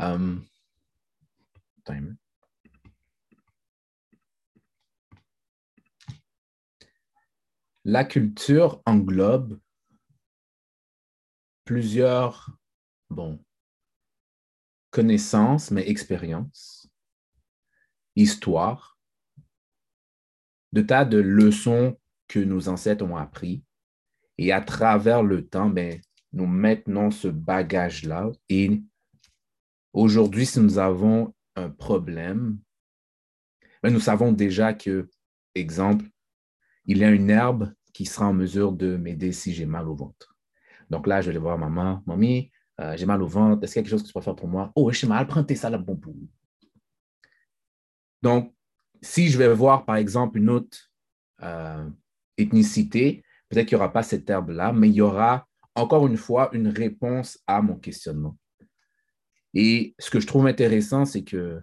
Um, 0.00 0.46
La 7.84 8.04
culture 8.04 8.80
englobe 8.86 9.58
plusieurs, 11.64 12.56
bon, 13.10 13.44
connaissance, 14.90 15.70
mais 15.70 15.88
expérience, 15.88 16.88
histoire, 18.16 18.98
de 20.72 20.80
tas 20.80 21.04
de 21.04 21.18
leçons 21.18 21.98
que 22.26 22.38
nos 22.38 22.68
ancêtres 22.68 23.04
ont 23.04 23.16
appris. 23.16 23.64
Et 24.38 24.52
à 24.52 24.62
travers 24.62 25.22
le 25.22 25.46
temps, 25.46 25.68
ben, 25.68 26.00
nous 26.32 26.46
maintenons 26.46 27.10
ce 27.10 27.28
bagage-là. 27.28 28.30
Et 28.48 28.82
aujourd'hui, 29.92 30.46
si 30.46 30.60
nous 30.60 30.78
avons 30.78 31.34
un 31.56 31.70
problème, 31.70 32.58
ben, 33.82 33.92
nous 33.92 34.00
savons 34.00 34.32
déjà 34.32 34.74
que, 34.74 35.08
exemple, 35.54 36.04
il 36.84 36.98
y 36.98 37.04
a 37.04 37.10
une 37.10 37.30
herbe 37.30 37.72
qui 37.92 38.06
sera 38.06 38.26
en 38.26 38.32
mesure 38.32 38.72
de 38.72 38.96
m'aider 38.96 39.32
si 39.32 39.52
j'ai 39.52 39.66
mal 39.66 39.88
au 39.88 39.94
ventre. 39.94 40.36
Donc 40.90 41.06
là, 41.06 41.20
je 41.20 41.30
vais 41.30 41.38
voir 41.38 41.58
maman, 41.58 42.02
mamie, 42.06 42.50
euh, 42.80 42.96
j'ai 42.96 43.06
mal 43.06 43.22
au 43.22 43.26
ventre, 43.26 43.62
est-ce 43.62 43.74
qu'il 43.74 43.80
y 43.80 43.82
a 43.82 43.82
quelque 43.84 43.90
chose 43.90 44.02
que 44.02 44.08
tu 44.08 44.12
peux 44.12 44.20
faire 44.20 44.36
pour 44.36 44.48
moi? 44.48 44.72
Oh, 44.74 44.90
j'ai 44.90 45.06
mal, 45.06 45.26
prends 45.26 45.44
tes 45.44 45.54
salades 45.54 45.84
bon 45.84 46.00
Donc, 48.22 48.54
si 49.02 49.28
je 49.28 49.38
vais 49.38 49.52
voir, 49.52 49.84
par 49.84 49.96
exemple, 49.96 50.38
une 50.38 50.50
autre 50.50 50.90
euh, 51.42 51.88
ethnicité, 52.36 53.22
peut-être 53.48 53.66
qu'il 53.66 53.76
n'y 53.76 53.82
aura 53.82 53.92
pas 53.92 54.02
cette 54.02 54.28
herbe-là, 54.28 54.72
mais 54.72 54.88
il 54.88 54.94
y 54.94 55.00
aura, 55.00 55.46
encore 55.74 56.06
une 56.06 56.16
fois, 56.16 56.50
une 56.52 56.68
réponse 56.68 57.38
à 57.46 57.62
mon 57.62 57.76
questionnement. 57.76 58.36
Et 59.54 59.94
ce 59.98 60.10
que 60.10 60.20
je 60.20 60.26
trouve 60.26 60.46
intéressant, 60.46 61.04
c'est 61.04 61.24
que 61.24 61.60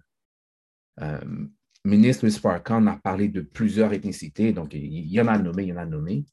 euh, 1.00 1.48
ministre 1.86 2.26
Louis 2.26 2.88
a 2.88 2.96
parlé 2.98 3.30
de 3.30 3.42
plusieurs 3.42 3.94
ethnicités, 3.94 4.52
donc 4.52 4.74
il 4.74 5.08
y 5.08 5.22
en 5.22 5.28
a 5.28 5.38
nommé, 5.38 5.64
il 5.64 5.70
y 5.70 5.74
en 5.74 5.78
a 5.78 5.86
nommé. 5.86 6.26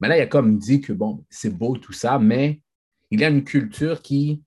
Mais 0.00 0.08
là, 0.08 0.16
il 0.16 0.22
a 0.22 0.26
comme 0.26 0.58
dit 0.58 0.80
que, 0.80 0.92
bon, 0.92 1.24
c'est 1.28 1.50
beau 1.50 1.76
tout 1.76 1.92
ça, 1.92 2.18
mais 2.18 2.62
il 3.10 3.20
y 3.20 3.24
a 3.24 3.28
une 3.28 3.44
culture 3.44 4.02
qui, 4.02 4.42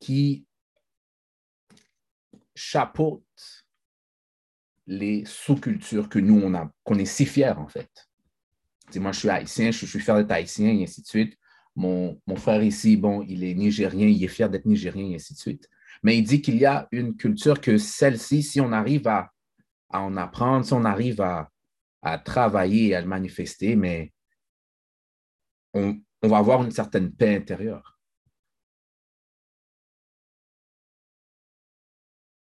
qui 0.00 0.46
chapeaute 2.54 3.24
les 4.86 5.24
sous-cultures 5.24 6.08
que 6.08 6.18
nous, 6.18 6.40
on 6.42 6.54
a, 6.54 6.70
qu'on 6.84 6.98
est 6.98 7.04
si 7.04 7.26
fiers, 7.26 7.56
en 7.56 7.68
fait. 7.68 7.90
moi, 8.96 9.12
je 9.12 9.20
suis 9.20 9.28
haïtien, 9.28 9.70
je, 9.70 9.86
suis 9.86 10.00
fier 10.00 10.16
d'être 10.16 10.30
haïtien, 10.30 10.70
et 10.70 10.82
ainsi 10.82 11.02
de 11.02 11.06
suite. 11.06 11.37
Mon, 11.78 12.18
frère 12.36 12.64
ici, 12.64 12.96
bon, 12.96 13.22
il 13.28 13.44
est 13.44 13.54
nigérien, 13.54 14.08
il 14.08 14.24
est 14.24 14.28
fier 14.28 14.50
d'être 14.50 14.66
nigérien, 14.66 15.12
et 15.12 15.14
ainsi 15.14 15.34
de 15.34 15.38
suite. 15.38 15.68
Mais 16.02 16.18
il 16.18 16.24
dit 16.24 16.42
qu'il 16.42 16.56
y 16.58 16.66
a 16.66 16.88
une 16.90 17.16
culture 17.16 17.60
que 17.60 17.78
celle-ci, 17.78 18.42
si 18.42 18.60
on 18.60 18.72
arrive 18.72 19.06
à, 19.06 19.30
en 19.90 20.16
apprendre, 20.16 20.64
si 20.64 20.72
on 20.72 20.84
arrive 20.84 21.20
à, 21.20 21.48
travailler 22.24 22.88
et 22.88 22.94
à 22.96 23.00
le 23.00 23.06
manifester, 23.06 23.76
mais 23.76 24.12
on 25.74 26.00
va 26.22 26.38
avoir 26.38 26.64
une 26.64 26.70
certaine 26.72 27.12
paix 27.12 27.36
intérieure. 27.36 27.98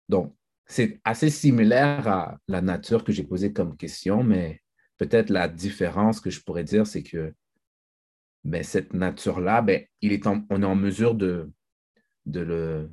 Donc, 0.08 0.34
c'est 0.66 1.02
assez 1.04 1.30
similaire 1.30 2.08
à 2.08 2.38
la 2.48 2.62
nature 2.62 3.04
que 3.04 3.12
j'ai 3.12 3.24
posée 3.24 3.52
comme 3.52 3.76
question, 3.76 4.24
mais 4.24 4.62
peut-être 4.98 5.30
la 5.30 5.50
différence 5.50 6.22
que 6.22 6.30
je 6.30 6.42
pourrais 6.42 6.64
dire, 6.64 6.88
c'est 6.88 7.04
que 7.04 7.34
ben, 8.46 8.64
cette 8.64 8.94
nature-là, 8.94 9.62
ben, 9.62 9.84
il 10.02 10.14
est 10.14 10.26
on 10.28 10.62
est 10.62 10.66
en 10.66 10.76
mesure 10.76 11.16
de, 11.16 11.52
de, 12.26 12.42
le, 12.42 12.92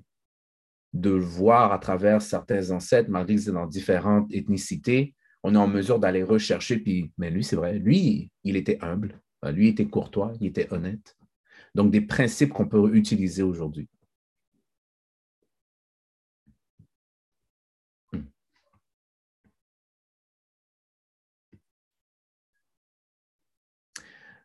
de 0.94 1.10
voir 1.10 1.72
à 1.72 1.78
travers 1.78 2.22
certains 2.22 2.70
ancêtres, 2.70 3.10
malgré 3.10 3.36
que 3.36 3.50
dans 3.50 3.66
différentes 3.66 4.32
ethnicités, 4.32 5.14
on 5.42 5.54
est 5.54 5.58
en 5.58 5.68
mesure 5.68 5.98
d'aller 5.98 6.22
rechercher, 6.22 6.78
puis, 6.78 7.12
mais 7.18 7.30
lui, 7.30 7.44
c'est 7.44 7.56
vrai, 7.56 7.78
lui, 7.78 8.30
il 8.44 8.56
était 8.56 8.78
humble, 8.82 9.20
lui, 9.52 9.66
il 9.68 9.70
était 9.70 9.86
courtois, 9.88 10.32
il 10.40 10.48
était 10.48 10.72
honnête. 10.72 11.16
Donc, 11.74 11.90
des 11.90 12.02
principes 12.02 12.50
qu'on 12.52 12.68
peut 12.68 12.94
utiliser 12.94 13.42
aujourd'hui. 13.42 13.88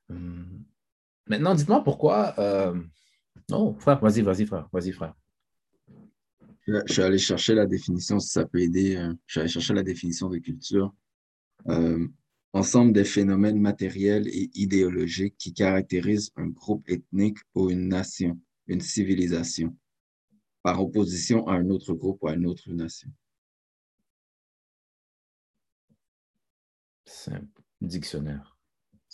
Hmm. 0.10 0.57
Maintenant, 1.30 1.56
dites-moi 1.56 1.84
pourquoi. 1.84 2.34
Euh... 2.40 2.82
Non, 3.50 3.78
frère, 3.80 4.00
vas-y, 4.00 4.22
vas-y, 4.22 4.46
frère, 4.46 4.68
vas-y, 4.72 4.92
frère. 4.92 5.16
Je 6.68 6.82
suis 6.88 7.02
allé 7.02 7.18
chercher 7.18 7.56
la 7.56 7.66
définition, 7.66 8.20
si 8.20 8.30
ça 8.30 8.46
peut 8.46 8.60
aider. 8.60 8.98
Euh, 8.98 9.14
je 9.26 9.32
suis 9.32 9.40
allé 9.40 9.50
chercher 9.50 9.74
la 9.74 9.84
définition 9.84 10.28
de 10.30 10.38
culture. 10.38 10.94
Euh, 11.70 12.08
ensemble 12.52 12.92
des 12.92 13.06
phénomènes 13.06 13.60
matériels 13.60 14.28
et 14.28 14.50
idéologiques 14.54 15.38
qui 15.38 15.54
caractérisent 15.54 16.32
un 16.36 16.48
groupe 16.48 16.88
ethnique 16.90 17.38
ou 17.56 17.70
une 17.70 17.88
nation, 17.88 18.40
une 18.68 18.82
civilisation, 18.82 19.76
par 20.62 20.82
opposition 20.82 21.48
à 21.48 21.54
un 21.54 21.70
autre 21.70 21.94
groupe 21.94 22.22
ou 22.22 22.28
à 22.28 22.34
une 22.34 22.46
autre 22.46 22.70
nation. 22.72 23.10
Simple. 27.06 27.62
Dictionnaire. 27.80 28.58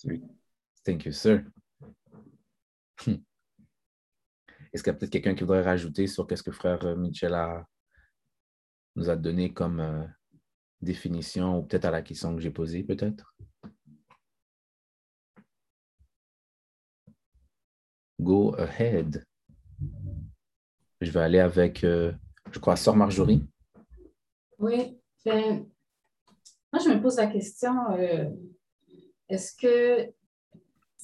Oui. 0.05 0.21
Thank 0.83 1.05
you, 1.05 1.11
sir. 1.11 1.43
Est-ce 4.73 4.81
qu'il 4.81 4.91
y 4.91 4.95
a 4.95 4.97
peut-être 4.97 5.11
quelqu'un 5.11 5.35
qui 5.35 5.43
voudrait 5.43 5.61
rajouter 5.61 6.07
sur 6.07 6.27
ce 6.27 6.41
que 6.41 6.51
frère 6.51 6.83
euh, 6.83 6.95
Michel 6.95 7.35
nous 8.95 9.09
a 9.09 9.15
donné 9.15 9.53
comme 9.53 9.79
euh, 9.79 10.03
définition 10.81 11.59
ou 11.59 11.63
peut-être 11.63 11.85
à 11.85 11.91
la 11.91 12.01
question 12.01 12.35
que 12.35 12.41
j'ai 12.41 12.49
posée, 12.49 12.83
peut-être? 12.83 13.35
Go 18.19 18.55
ahead. 18.55 19.23
Je 21.01 21.11
vais 21.11 21.19
aller 21.19 21.39
avec, 21.39 21.83
euh, 21.83 22.11
je 22.51 22.57
crois, 22.57 22.75
Sœur 22.75 22.95
Marjorie. 22.95 23.45
Oui. 24.57 24.99
Ben, 25.23 25.67
moi, 26.71 26.81
je 26.83 26.89
me 26.89 27.01
pose 27.01 27.17
la 27.17 27.27
question, 27.27 27.73
est-ce 29.29 29.55
que 29.55 30.11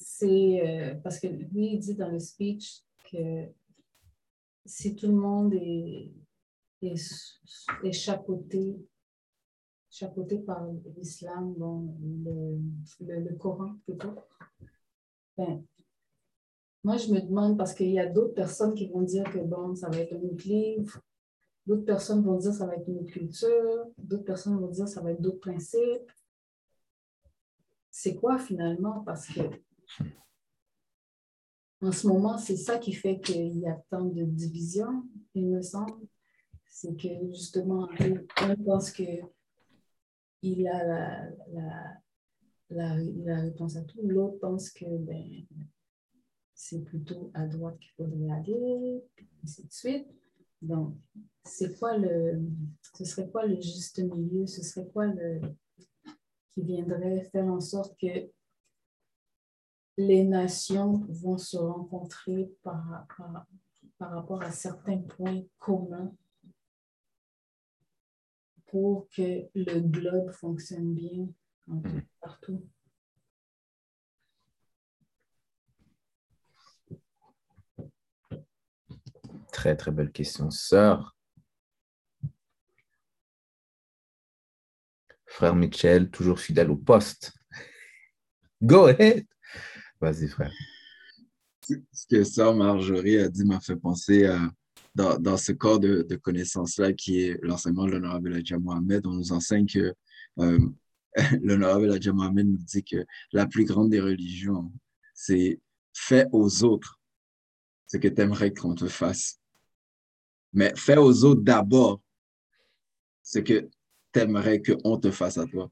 c'est, 0.01 0.99
parce 1.03 1.19
que 1.19 1.27
lui, 1.27 1.73
il 1.73 1.79
dit 1.79 1.95
dans 1.95 2.09
le 2.09 2.19
speech 2.19 2.83
que 3.11 3.47
si 4.65 4.95
tout 4.95 5.07
le 5.07 5.13
monde 5.13 5.53
est, 5.53 6.11
est, 6.81 7.91
chapeauté, 7.91 8.77
chapeauté 9.89 10.39
par 10.39 10.67
l'islam, 10.97 11.55
le, 12.99 13.19
le, 13.19 13.35
Coran 13.35 13.75
plutôt, 13.85 14.13
ben, 15.37 15.63
moi, 16.83 16.97
je 16.97 17.11
me 17.11 17.19
demande, 17.19 17.57
parce 17.57 17.73
qu'il 17.73 17.91
y 17.91 17.99
a 17.99 18.05
d'autres 18.05 18.33
personnes 18.33 18.73
qui 18.73 18.87
vont 18.87 19.01
dire 19.01 19.23
que 19.31 19.39
bon, 19.39 19.75
ça 19.75 19.89
va 19.89 19.99
être 19.99 20.13
un 20.13 20.21
autre 20.21 20.47
livre, 20.47 21.01
d'autres 21.65 21.85
personnes 21.85 22.23
vont 22.23 22.37
dire 22.37 22.51
que 22.51 22.57
ça 22.57 22.65
va 22.65 22.75
être 22.75 22.87
une 22.87 22.99
autre 22.99 23.11
culture, 23.11 23.85
d'autres 23.97 24.23
personnes 24.23 24.59
vont 24.59 24.69
dire 24.69 24.85
que 24.85 24.91
ça 24.91 25.01
va 25.01 25.11
être 25.11 25.21
d'autres 25.21 25.39
principes. 25.39 26.11
C'est 27.91 28.15
quoi 28.15 28.37
finalement? 28.37 29.01
Parce 29.01 29.27
que 29.27 29.41
en 31.81 31.91
ce 31.91 32.07
moment, 32.07 32.37
c'est 32.37 32.57
ça 32.57 32.77
qui 32.77 32.93
fait 32.93 33.19
qu'il 33.19 33.59
y 33.59 33.67
a 33.67 33.81
tant 33.89 34.05
de 34.05 34.23
divisions, 34.23 35.03
il 35.33 35.47
me 35.47 35.61
semble. 35.61 36.07
C'est 36.67 36.95
que 36.95 37.07
justement, 37.29 37.89
on 38.41 38.55
pense 38.63 38.91
qu'il 38.91 40.67
a 40.67 40.83
la, 40.83 41.29
la, 41.51 41.97
la, 42.69 43.41
réponse 43.41 43.75
à 43.75 43.81
tout, 43.83 44.01
l'autre 44.03 44.39
pense 44.39 44.69
que 44.69 44.85
ben, 44.85 45.45
c'est 46.53 46.83
plutôt 46.83 47.31
à 47.33 47.47
droite 47.47 47.79
qu'il 47.79 47.91
faudrait 47.91 48.31
aller, 48.31 49.01
et 49.17 49.27
ainsi 49.43 49.65
de 49.65 49.71
suite. 49.71 50.07
Donc, 50.61 50.95
c'est 51.45 51.77
quoi 51.79 51.97
le, 51.97 52.41
ce 52.93 53.05
serait 53.05 53.29
quoi 53.29 53.45
le 53.45 53.55
juste 53.55 53.99
milieu? 53.99 54.45
Ce 54.45 54.61
serait 54.61 54.87
quoi 54.87 55.07
le 55.07 55.39
qui 56.51 56.63
viendrait 56.63 57.23
faire 57.31 57.45
en 57.45 57.61
sorte 57.61 57.97
que 57.99 58.29
les 59.99 60.23
nations 60.23 61.05
vont 61.09 61.37
se 61.37 61.57
rencontrer 61.57 62.49
par, 62.63 63.05
par, 63.97 64.11
rapport 64.11 64.41
à 64.41 64.49
certains 64.49 64.99
points 64.99 65.43
communs 65.59 66.15
pour 68.67 69.09
que 69.09 69.49
le 69.53 69.79
globe 69.81 70.31
fonctionne 70.31 70.93
bien 70.93 71.27
mm. 71.67 71.99
partout. 72.21 72.65
Très, 79.51 79.75
très 79.75 79.91
belle 79.91 80.13
question. 80.13 80.49
Sœur, 80.49 81.17
frère 85.25 85.55
Mitchell, 85.55 86.09
toujours 86.09 86.39
fidèle 86.39 86.71
au 86.71 86.77
poste. 86.77 87.33
Go 88.61 88.85
ahead. 88.85 89.25
Vas-y, 90.01 90.27
frère. 90.27 90.51
Ce 91.61 92.07
que 92.09 92.23
Sœur 92.23 92.55
Marjorie 92.55 93.17
a 93.17 93.29
dit 93.29 93.43
m'a 93.43 93.59
fait 93.59 93.75
penser 93.75 94.25
à, 94.25 94.51
dans, 94.95 95.37
ce 95.37 95.51
corps 95.51 95.79
de, 95.79 96.03
connaissances-là 96.15 96.93
qui 96.93 97.21
est 97.21 97.39
l'enseignement 97.43 97.85
de 97.85 97.91
l'honorable 97.91 98.33
Adja 98.33 98.57
Mohamed. 98.57 99.05
On 99.05 99.13
nous 99.13 99.31
enseigne 99.31 99.67
que 99.67 99.93
euh, 100.39 100.59
l'honorable 101.41 101.91
Adja 101.91 102.13
Mohamed 102.13 102.47
nous 102.47 102.57
dit 102.57 102.83
que 102.83 103.05
la 103.31 103.45
plus 103.45 103.65
grande 103.65 103.89
des 103.89 103.99
religions, 103.99 104.71
c'est 105.13 105.59
fais 105.93 106.27
aux 106.31 106.63
autres 106.63 106.99
ce 107.87 107.97
que 107.97 108.07
tu 108.07 108.21
aimerais 108.21 108.53
qu'on 108.53 108.75
te 108.75 108.87
fasse. 108.87 109.39
Mais 110.53 110.73
fais 110.75 110.97
aux 110.97 111.23
autres 111.25 111.41
d'abord 111.41 112.01
ce 113.21 113.39
que 113.39 113.69
tu 114.13 114.19
aimerais 114.19 114.61
qu'on 114.61 114.97
te 114.97 115.11
fasse 115.11 115.37
à 115.37 115.45
toi. 115.45 115.69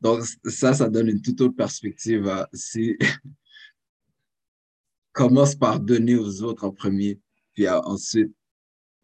Donc, 0.00 0.24
ça, 0.44 0.74
ça 0.74 0.88
donne 0.88 1.08
une 1.08 1.22
toute 1.22 1.40
autre 1.40 1.56
perspective 1.56 2.28
à 2.28 2.48
si 2.52 2.96
commence 5.12 5.54
par 5.54 5.80
donner 5.80 6.16
aux 6.16 6.42
autres 6.42 6.64
en 6.64 6.72
premier, 6.72 7.20
puis 7.54 7.66
euh, 7.66 7.80
ensuite, 7.80 8.34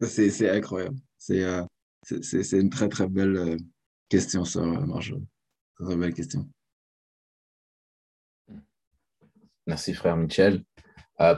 c'est 0.01 0.49
incroyable. 0.49 0.97
Euh, 1.31 1.65
c'est 2.03 2.59
une 2.59 2.69
très, 2.69 2.89
très 2.89 3.07
belle 3.07 3.35
euh, 3.35 3.57
question, 4.09 4.45
ça, 4.45 4.61
Marjorie. 4.61 5.27
Très, 5.75 5.97
belle 5.97 6.13
question. 6.13 6.47
Merci, 9.67 9.93
frère 9.93 10.15
Michel. 10.15 10.63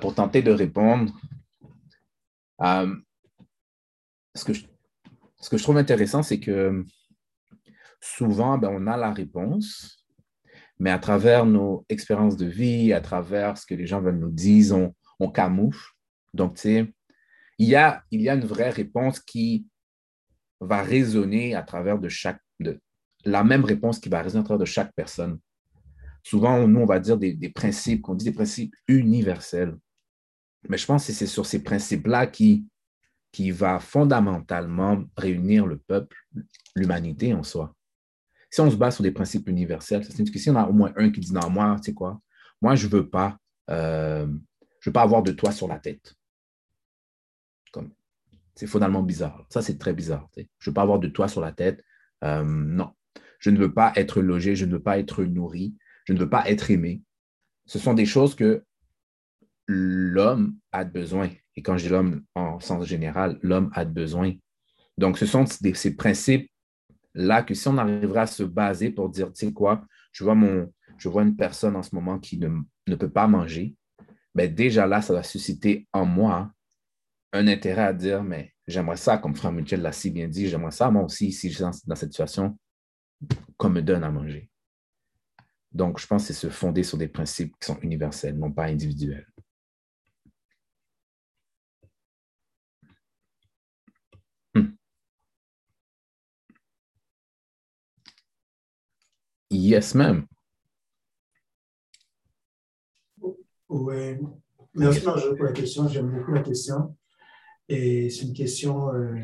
pour 0.01 0.13
tenter 0.13 0.41
de 0.41 0.51
répondre, 0.51 1.13
ce, 2.59 4.43
que 4.45 4.53
je, 4.53 4.65
ce 5.39 5.49
que 5.49 5.57
je 5.57 5.63
trouve 5.63 5.77
intéressant, 5.77 6.21
c'est 6.23 6.39
que 6.39 6.85
souvent, 8.01 8.57
ben, 8.57 8.69
on 8.71 8.85
a 8.87 8.97
la 8.97 9.11
réponse, 9.11 9.96
mais 10.79 10.91
à 10.91 10.99
travers 10.99 11.45
nos 11.45 11.85
expériences 11.89 12.37
de 12.37 12.45
vie, 12.45 12.93
à 12.93 13.01
travers 13.01 13.57
ce 13.57 13.65
que 13.65 13.73
les 13.73 13.87
gens 13.87 14.01
veulent 14.01 14.19
nous 14.19 14.31
dire, 14.31 14.91
on, 15.19 15.31
camoufle. 15.31 15.91
Donc, 16.33 16.55
tu 16.55 16.61
sais, 16.61 16.93
il 17.57 17.67
y 17.67 17.75
a, 17.75 18.03
une 18.11 18.45
vraie 18.45 18.69
réponse 18.69 19.19
qui 19.19 19.67
va 20.59 20.81
résonner 20.81 21.55
à 21.55 21.63
travers 21.63 21.99
de 21.99 22.09
chaque, 22.09 22.41
la 23.25 23.43
même 23.43 23.65
réponse 23.65 23.99
qui 23.99 24.09
va 24.09 24.21
résonner 24.21 24.41
à 24.41 24.45
travers 24.45 24.59
de 24.59 24.65
chaque 24.65 24.93
personne. 24.95 25.39
Souvent, 26.23 26.67
nous, 26.67 26.81
on 26.81 26.85
va 26.85 26.99
dire 26.99 27.17
des, 27.17 27.33
des 27.33 27.49
principes, 27.49 28.01
qu'on 28.01 28.15
dit 28.15 28.25
des 28.25 28.33
principes 28.33 28.75
universels. 28.87 29.75
Mais 30.69 30.77
je 30.77 30.85
pense 30.85 31.07
que 31.07 31.13
c'est 31.13 31.25
sur 31.25 31.45
ces 31.45 31.63
principes-là 31.63 32.27
qui, 32.27 32.67
qui 33.31 33.49
va 33.51 33.79
fondamentalement 33.79 35.03
réunir 35.15 35.65
le 35.65 35.77
peuple, 35.77 36.17
l'humanité 36.75 37.33
en 37.33 37.43
soi 37.43 37.76
si 38.49 38.61
on 38.61 38.71
se 38.71 38.75
base 38.75 38.95
sur 38.95 39.03
des 39.03 39.11
principes 39.11 39.47
universels, 39.49 40.03
ça 40.03 40.11
signifie 40.11 40.33
que 40.33 40.39
si 40.39 40.49
on 40.49 40.55
a 40.55 40.65
au 40.65 40.73
moins 40.73 40.93
un 40.95 41.09
qui 41.11 41.19
dit 41.19 41.33
non, 41.33 41.49
moi, 41.49 41.75
tu 41.77 41.85
sais 41.85 41.93
quoi, 41.93 42.19
moi, 42.61 42.75
je 42.75 42.87
ne 42.87 42.91
veux 42.91 43.09
pas, 43.09 43.37
euh, 43.69 44.27
je 44.79 44.89
veux 44.89 44.93
pas 44.93 45.01
avoir 45.01 45.23
de 45.23 45.31
toi 45.31 45.51
sur 45.51 45.67
la 45.67 45.79
tête. 45.79 46.15
C'est 48.57 48.65
fondamentalement 48.65 49.05
bizarre. 49.05 49.45
Ça, 49.49 49.61
c'est 49.61 49.77
très 49.77 49.93
bizarre. 49.93 50.27
Je 50.35 50.41
ne 50.41 50.45
veux 50.65 50.73
pas 50.73 50.81
avoir 50.81 50.97
de 50.97 51.07
toi 51.07 51.27
sur 51.27 51.41
la 51.41 51.51
tête. 51.51 51.83
Euh, 52.23 52.43
non. 52.43 52.91
Je 53.37 53.51
ne 53.51 53.59
veux 53.59 53.71
pas 53.71 53.93
être 53.95 54.19
logé, 54.19 54.55
je 54.55 54.65
ne 54.65 54.71
veux 54.71 54.81
pas 54.81 54.97
être 54.97 55.23
nourri, 55.23 55.75
je 56.05 56.13
ne 56.13 56.17
veux 56.17 56.29
pas 56.29 56.49
être 56.49 56.71
aimé. 56.71 57.03
Ce 57.67 57.77
sont 57.77 57.93
des 57.93 58.07
choses 58.07 58.33
que 58.33 58.63
l'homme 59.67 60.55
a 60.71 60.85
besoin. 60.85 61.29
Et 61.55 61.61
quand 61.61 61.77
je 61.77 61.83
dis 61.83 61.89
l'homme 61.89 62.23
en 62.33 62.59
sens 62.59 62.87
général, 62.87 63.37
l'homme 63.43 63.69
a 63.75 63.85
besoin. 63.85 64.33
Donc, 64.97 65.19
ce 65.19 65.27
sont 65.27 65.45
ces 65.45 65.95
principes 65.95 66.49
là 67.13 67.43
que 67.43 67.53
si 67.53 67.67
on 67.67 67.77
arriverait 67.77 68.21
à 68.21 68.27
se 68.27 68.43
baser 68.43 68.91
pour 68.91 69.09
dire, 69.09 69.31
tu 69.33 69.47
sais 69.47 69.53
quoi, 69.53 69.85
je 70.11 70.23
vois, 70.23 71.23
une 71.23 71.35
personne 71.35 71.75
en 71.75 71.83
ce 71.83 71.93
moment 71.93 72.19
qui 72.19 72.39
ne, 72.39 72.95
peut 72.95 73.09
pas 73.09 73.27
manger, 73.27 73.75
mais 74.35 74.47
déjà 74.47 74.87
là, 74.87 75.01
ça 75.01 75.13
va 75.13 75.23
susciter 75.23 75.87
en 75.93 76.05
moi 76.05 76.51
un 77.33 77.47
intérêt 77.47 77.83
à 77.83 77.93
dire, 77.93 78.23
mais 78.23 78.53
j'aimerais 78.67 78.97
ça, 78.97 79.17
comme 79.17 79.35
Frère 79.35 79.51
Michel 79.51 79.81
l'a 79.81 79.91
si 79.91 80.11
bien 80.11 80.27
dit, 80.27 80.47
j'aimerais 80.47 80.71
ça, 80.71 80.89
moi 80.91 81.03
aussi, 81.03 81.31
si 81.31 81.49
je 81.49 81.55
suis 81.55 81.63
dans, 81.63 81.95
cette 81.95 82.11
situation, 82.11 82.57
qu'on 83.57 83.69
me 83.69 83.81
donne 83.81 84.03
à 84.03 84.11
manger. 84.11 84.49
Donc, 85.71 85.99
je 85.99 86.07
pense 86.07 86.27
que 86.27 86.33
c'est 86.33 86.39
se 86.39 86.49
fonder 86.49 86.83
sur 86.83 86.97
des 86.97 87.07
principes 87.07 87.53
qui 87.59 87.67
sont 87.67 87.79
universels, 87.81 88.37
non 88.37 88.51
pas 88.51 88.65
individuels. 88.65 89.27
Hmm. 94.55 94.77
Yes, 99.67 99.95
ma'am. 99.95 100.25
Oui. 103.67 104.17
Merci, 104.73 105.03
Marjo, 105.03 105.35
pour 105.35 105.43
la 105.43 105.51
question. 105.51 105.89
J'aime 105.89 106.09
beaucoup 106.09 106.31
la 106.31 106.41
question. 106.41 106.95
Et 107.67 108.09
c'est 108.09 108.27
une 108.27 108.33
question 108.33 108.93
euh, 108.93 109.17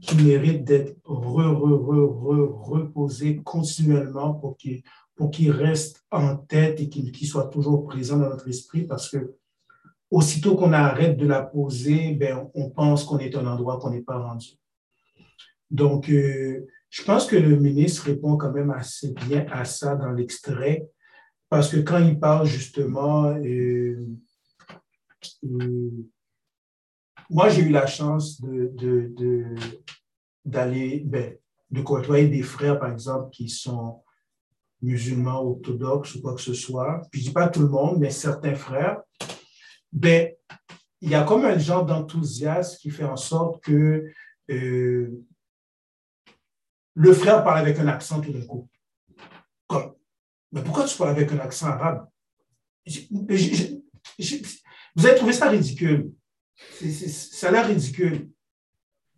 qui 0.00 0.16
mérite 0.16 0.64
d'être 0.64 0.96
re, 1.04 1.54
re, 1.54 2.08
re, 2.10 2.70
reposée 2.70 3.36
continuellement 3.44 4.34
pour 4.34 4.56
qu'il 4.56 4.82
pour 5.14 5.30
qu'il 5.30 5.52
reste 5.52 6.04
en 6.10 6.36
tête 6.36 6.80
et 6.80 6.88
qu'il 6.88 7.26
soit 7.28 7.46
toujours 7.46 7.86
présent 7.86 8.18
dans 8.18 8.30
notre 8.30 8.48
esprit 8.48 8.82
parce 8.82 9.08
que 9.08 9.36
aussitôt 10.10 10.56
qu'on 10.56 10.72
arrête 10.72 11.16
de 11.16 11.26
la 11.26 11.42
poser, 11.42 12.14
ben, 12.14 12.50
on 12.54 12.68
pense 12.70 13.04
qu'on 13.04 13.18
est 13.18 13.36
un 13.36 13.46
endroit 13.46 13.78
qu'on 13.78 13.90
n'est 13.90 14.02
pas 14.02 14.18
rendu. 14.18 14.58
Donc, 15.70 16.10
euh, 16.10 16.66
je 16.90 17.02
pense 17.02 17.26
que 17.26 17.36
le 17.36 17.56
ministre 17.56 18.04
répond 18.06 18.36
quand 18.36 18.52
même 18.52 18.70
assez 18.70 19.12
bien 19.12 19.46
à 19.50 19.64
ça 19.64 19.94
dans 19.94 20.10
l'extrait 20.10 20.86
parce 21.48 21.70
que 21.70 21.78
quand 21.78 21.98
il 21.98 22.18
parle 22.18 22.46
justement, 22.46 23.34
euh, 23.34 23.96
moi 27.30 27.48
j'ai 27.48 27.62
eu 27.62 27.70
la 27.70 27.86
chance 27.86 28.40
de, 28.40 29.54
d'aller, 30.44 31.02
ben, 31.06 31.36
de 31.70 31.80
côtoyer 31.82 32.28
des 32.28 32.42
frères, 32.42 32.78
par 32.78 32.92
exemple, 32.92 33.30
qui 33.30 33.48
sont 33.48 34.02
musulmans 34.80 35.42
orthodoxes 35.42 36.14
ou 36.16 36.22
quoi 36.22 36.34
que 36.34 36.40
ce 36.40 36.54
soit. 36.54 37.02
Puis 37.10 37.22
je 37.22 37.26
dis 37.28 37.32
pas 37.32 37.48
tout 37.48 37.62
le 37.62 37.68
monde, 37.68 37.98
mais 37.98 38.10
certains 38.10 38.54
frères. 38.54 39.00
Ben, 39.90 40.32
il 41.00 41.10
y 41.10 41.14
a 41.14 41.24
comme 41.24 41.44
un 41.44 41.58
genre 41.58 41.86
d'enthousiasme 41.86 42.76
qui 42.78 42.90
fait 42.90 43.04
en 43.04 43.16
sorte 43.16 43.62
que 43.62 44.04
euh, 44.50 45.24
le 46.98 47.12
frère 47.12 47.44
parle 47.44 47.60
avec 47.60 47.78
un 47.78 47.86
accent 47.86 48.20
tout 48.20 48.32
d'un 48.32 48.44
coup. 48.44 48.68
Comme, 49.68 49.94
mais 50.50 50.62
pourquoi 50.62 50.84
tu 50.84 50.98
parles 50.98 51.10
avec 51.10 51.30
un 51.30 51.38
accent 51.38 51.68
arabe? 51.68 52.08
Vous 54.96 55.06
avez 55.06 55.14
trouvé 55.14 55.32
ça 55.32 55.48
ridicule? 55.48 56.10
ça 56.56 57.48
a 57.48 57.52
l'air 57.52 57.68
ridicule. 57.68 58.30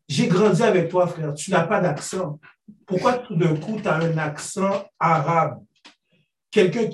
J'ai 0.09 0.27
grandi 0.27 0.63
avec 0.63 0.91
toi, 0.91 1.07
frère. 1.07 1.33
Tu 1.33 1.51
n'as 1.51 1.67
pas 1.67 1.81
d'accent. 1.81 2.39
Pourquoi 2.85 3.15
tout 3.15 3.35
d'un 3.35 3.57
coup, 3.57 3.81
tu 3.81 3.89
as 3.89 3.95
un 3.95 4.19
accent 4.19 4.87
arabe? 4.99 5.65
Quelqu'un. 6.51 6.91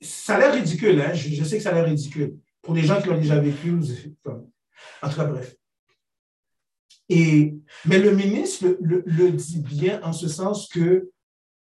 Ça 0.00 0.34
a 0.34 0.38
l'air 0.38 0.54
ridicule, 0.54 1.00
hein? 1.00 1.12
je, 1.12 1.44
sais 1.44 1.58
que 1.58 1.62
ça 1.62 1.70
a 1.70 1.74
l'air 1.74 1.84
ridicule. 1.84 2.36
Pour 2.62 2.74
les 2.74 2.82
gens 2.82 3.00
qui 3.00 3.08
l'ont 3.08 3.18
déjà 3.18 3.38
vécu, 3.38 3.72
en 3.72 5.08
tout 5.08 5.16
cas, 5.16 5.24
bref. 5.24 5.54
Et, 7.08 7.54
mais 7.86 7.98
le 7.98 8.14
ministre 8.14 8.76
le, 8.80 9.02
le, 9.06 9.32
dit 9.32 9.60
bien 9.60 10.00
en 10.02 10.12
ce 10.12 10.28
sens 10.28 10.68
que 10.68 11.10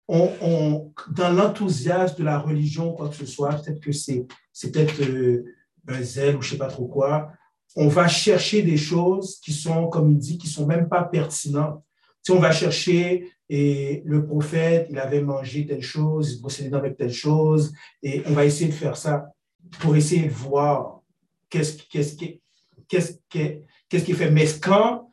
on, 0.09 0.93
dans 1.11 1.31
l'enthousiasme 1.31 2.19
de 2.19 2.25
la 2.25 2.39
religion, 2.39 2.93
quoi 2.93 3.09
que 3.09 3.17
ce 3.17 3.27
soit, 3.27 3.55
peut-être 3.55 3.81
que 3.81 3.93
c'est 3.93 4.27
peut-être 4.71 5.03
euh, 5.03 5.45
un 5.89 6.03
zèle 6.03 6.37
ou 6.37 6.43
je 6.43 6.49
ne 6.49 6.53
sais 6.53 6.59
pas 6.59 6.69
trop 6.69 6.87
quoi, 6.87 7.33
on 7.77 7.89
va 7.89 8.07
chercher 8.07 8.63
des 8.63 8.77
choses 8.77 9.41
qui 9.41 9.53
sont, 9.53 9.89
comme 9.89 10.11
il 10.11 10.19
dit, 10.19 10.39
qui 10.39 10.47
sont 10.47 10.67
même 10.67 10.89
pas 10.89 11.03
pertinentes. 11.03 11.83
Si 12.23 12.31
on 12.33 12.39
va 12.39 12.53
chercher 12.53 13.31
et 13.49 14.03
le 14.07 14.25
prophète, 14.25 14.89
il 14.91 14.99
avait 14.99 15.21
mangé 15.21 15.67
telle 15.67 15.83
chose, 15.83 16.33
il 16.33 16.41
procédait 16.41 16.75
avec 16.75 16.97
telle 16.97 17.13
chose, 17.13 17.73
et 18.03 18.23
on 18.27 18.33
va 18.33 18.47
essayer 18.47 18.69
de 18.69 18.75
faire 18.75 18.97
ça 18.97 19.27
pour 19.81 19.97
essayer 19.97 20.27
de 20.29 20.33
voir 20.33 21.01
qu'est-ce 21.51 21.83
qu'est-ce 21.91 22.17
qu'est-ce 22.89 23.19
qu'est-ce 23.29 24.05
qui 24.05 24.13
fait. 24.15 24.31
Mais 24.31 24.47
quand, 24.61 25.13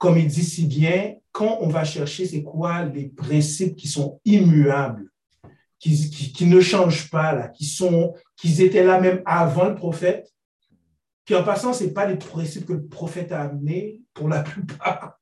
comme 0.00 0.16
il 0.16 0.26
dit 0.26 0.44
si 0.44 0.64
bien, 0.64 1.16
quand 1.30 1.58
on 1.60 1.68
va 1.68 1.84
chercher 1.84 2.26
c'est 2.26 2.42
quoi 2.42 2.84
les 2.86 3.08
principes 3.08 3.76
qui 3.76 3.86
sont 3.86 4.18
immuables, 4.24 5.10
qui, 5.78 6.32
qui, 6.32 6.46
ne 6.46 6.58
changent 6.58 7.10
pas 7.10 7.34
là, 7.34 7.48
qui 7.48 7.66
sont, 7.66 8.14
qui 8.34 8.62
étaient 8.62 8.82
là 8.82 8.98
même 8.98 9.20
avant 9.26 9.68
le 9.68 9.74
prophète, 9.74 10.32
puis 11.26 11.34
en 11.34 11.44
passant, 11.44 11.74
ce 11.74 11.84
pas 11.84 12.06
les 12.06 12.16
principes 12.16 12.64
que 12.64 12.72
le 12.72 12.86
prophète 12.86 13.30
a 13.30 13.42
amenés 13.42 14.00
pour 14.14 14.30
la 14.30 14.42
plupart. 14.42 15.20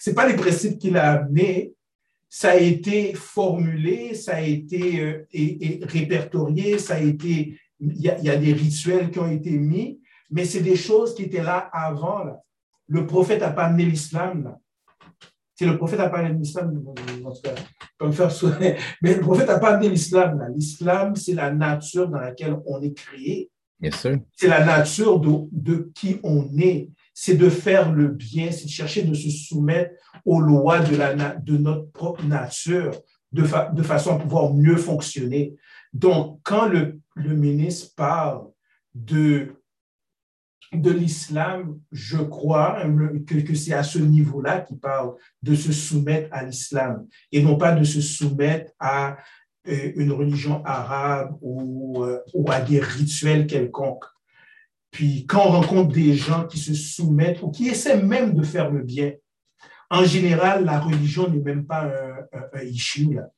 Ce 0.00 0.10
pas 0.10 0.26
les 0.26 0.36
principes 0.36 0.80
qu'il 0.80 0.96
a 0.96 1.12
amenés. 1.12 1.72
Ça 2.28 2.50
a 2.50 2.56
été 2.56 3.14
formulé, 3.14 4.14
ça 4.14 4.34
a 4.36 4.40
été 4.40 5.00
euh, 5.00 5.28
et, 5.32 5.78
répertorié, 5.84 6.78
ça 6.78 6.96
a 6.96 7.00
été, 7.00 7.56
il 7.78 8.00
y, 8.00 8.08
a, 8.08 8.36
des 8.36 8.52
rituels 8.52 9.12
qui 9.12 9.20
ont 9.20 9.30
été 9.30 9.50
mis, 9.50 10.00
mais 10.28 10.44
c'est 10.44 10.60
des 10.60 10.76
choses 10.76 11.14
qui 11.14 11.22
étaient 11.22 11.42
là 11.42 11.70
avant. 11.72 12.24
Là. 12.24 12.42
Le 12.92 13.06
prophète 13.06 13.40
n'a 13.40 13.50
pas 13.50 13.64
amené 13.64 13.86
l'islam. 13.86 14.44
Là. 14.44 14.58
Si 15.54 15.64
le 15.64 15.78
prophète 15.78 15.98
n'a 15.98 16.10
pas 16.10 16.18
amené 16.18 16.40
l'islam, 16.40 16.84
comme 17.96 18.12
faire 18.12 18.30
mais 19.00 19.14
le 19.14 19.20
prophète 19.20 19.48
n'a 19.48 19.58
pas 19.58 19.74
amené 19.74 19.88
l'islam. 19.88 20.46
L'islam, 20.54 21.16
c'est 21.16 21.32
la 21.32 21.50
nature 21.50 22.08
dans 22.10 22.20
laquelle 22.20 22.54
on 22.66 22.82
est 22.82 22.92
créé. 22.92 23.50
C'est 24.36 24.46
la 24.46 24.62
nature 24.64 25.18
de, 25.20 25.30
de, 25.52 25.90
qui 25.94 26.20
on 26.22 26.46
est. 26.58 26.90
C'est 27.14 27.36
de 27.36 27.48
faire 27.48 27.92
le 27.92 28.08
bien, 28.08 28.52
c'est 28.52 28.66
de 28.66 28.70
chercher 28.70 29.04
de 29.04 29.14
se 29.14 29.30
soumettre 29.30 29.94
aux 30.26 30.40
lois 30.40 30.80
de, 30.80 30.94
la, 30.94 31.14
de 31.34 31.56
notre 31.56 31.90
propre 31.92 32.24
nature 32.26 32.92
de, 33.32 33.42
de 33.74 33.82
façon 33.82 34.16
à 34.16 34.18
pouvoir 34.18 34.52
mieux 34.52 34.76
fonctionner. 34.76 35.56
Donc, 35.94 36.40
quand 36.42 36.66
le, 36.66 37.00
le 37.14 37.34
ministre 37.34 37.94
parle 37.96 38.48
de, 38.94 39.54
de 40.72 40.90
l'islam, 40.90 41.78
je 41.90 42.18
crois 42.18 42.82
que, 43.26 43.34
que 43.40 43.54
c'est 43.54 43.74
à 43.74 43.82
ce 43.82 43.98
niveau-là 43.98 44.60
qu'il 44.60 44.78
parle 44.78 45.14
de 45.42 45.54
se 45.54 45.72
soumettre 45.72 46.28
à 46.32 46.44
l'islam 46.44 47.06
et 47.30 47.42
non 47.42 47.56
pas 47.56 47.72
de 47.72 47.84
se 47.84 48.00
soumettre 48.00 48.72
à 48.78 49.18
euh, 49.68 49.92
une 49.96 50.12
religion 50.12 50.64
arabe 50.64 51.36
ou, 51.40 52.02
euh, 52.04 52.20
ou 52.34 52.50
à 52.50 52.60
des 52.60 52.80
rituels 52.80 53.46
quelconques. 53.46 54.04
Puis 54.90 55.26
quand 55.26 55.46
on 55.46 55.50
rencontre 55.50 55.92
des 55.92 56.14
gens 56.14 56.46
qui 56.46 56.58
se 56.58 56.74
soumettent 56.74 57.42
ou 57.42 57.50
qui 57.50 57.68
essaient 57.68 58.02
même 58.02 58.34
de 58.34 58.42
faire 58.42 58.70
le 58.70 58.82
bien, 58.82 59.12
en 59.90 60.04
général, 60.04 60.64
la 60.64 60.80
religion 60.80 61.28
n'est 61.28 61.42
même 61.42 61.66
pas 61.66 61.84
un, 61.84 62.58
un, 62.58 62.62
issue. 62.62 63.12
Là. 63.12 63.28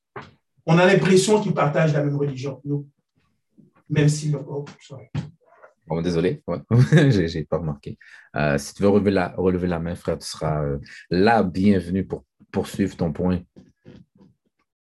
On 0.66 0.78
a 0.78 0.86
l'impression 0.86 1.40
qu'ils 1.40 1.52
partagent 1.52 1.92
la 1.92 2.04
même 2.04 2.16
religion, 2.16 2.60
nous. 2.64 2.88
Même 3.90 4.08
si... 4.08 4.32
Oh, 4.34 4.64
Désolé, 6.02 6.42
je 6.70 7.26
j'ai 7.26 7.44
pas 7.44 7.58
remarqué. 7.58 7.98
Euh, 8.36 8.56
si 8.58 8.74
tu 8.74 8.82
veux 8.82 8.88
relever 8.88 9.66
la, 9.66 9.78
main, 9.78 9.94
frère, 9.94 10.18
tu 10.18 10.26
seras 10.26 10.64
là 11.10 11.42
bienvenu 11.42 12.06
pour 12.06 12.24
poursuivre 12.50 12.96
ton 12.96 13.12
point 13.12 13.42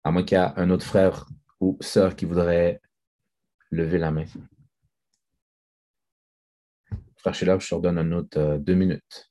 à 0.05 0.11
moins 0.11 0.23
qu'il 0.23 0.39
y 0.39 0.41
ait 0.41 0.53
un 0.57 0.71
autre 0.71 0.87
frère 0.87 1.27
ou 1.61 1.77
sœur 1.81 2.17
qui 2.17 2.25
voudrait 2.25 2.81
lever 3.71 3.99
la 3.99 4.11
main. 4.11 4.25
Frère 7.17 7.35
Sheila, 7.35 7.59
je 7.59 7.69
te 7.69 7.75
redonne 7.75 7.99
un 7.99 8.13
autre 8.13 8.39
euh, 8.39 8.59
deux 8.59 8.75
minutes. 8.75 9.31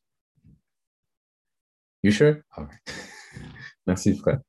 You 2.04 2.12
sure? 2.12 2.38
Merci, 3.88 4.16
frère. 4.18 4.40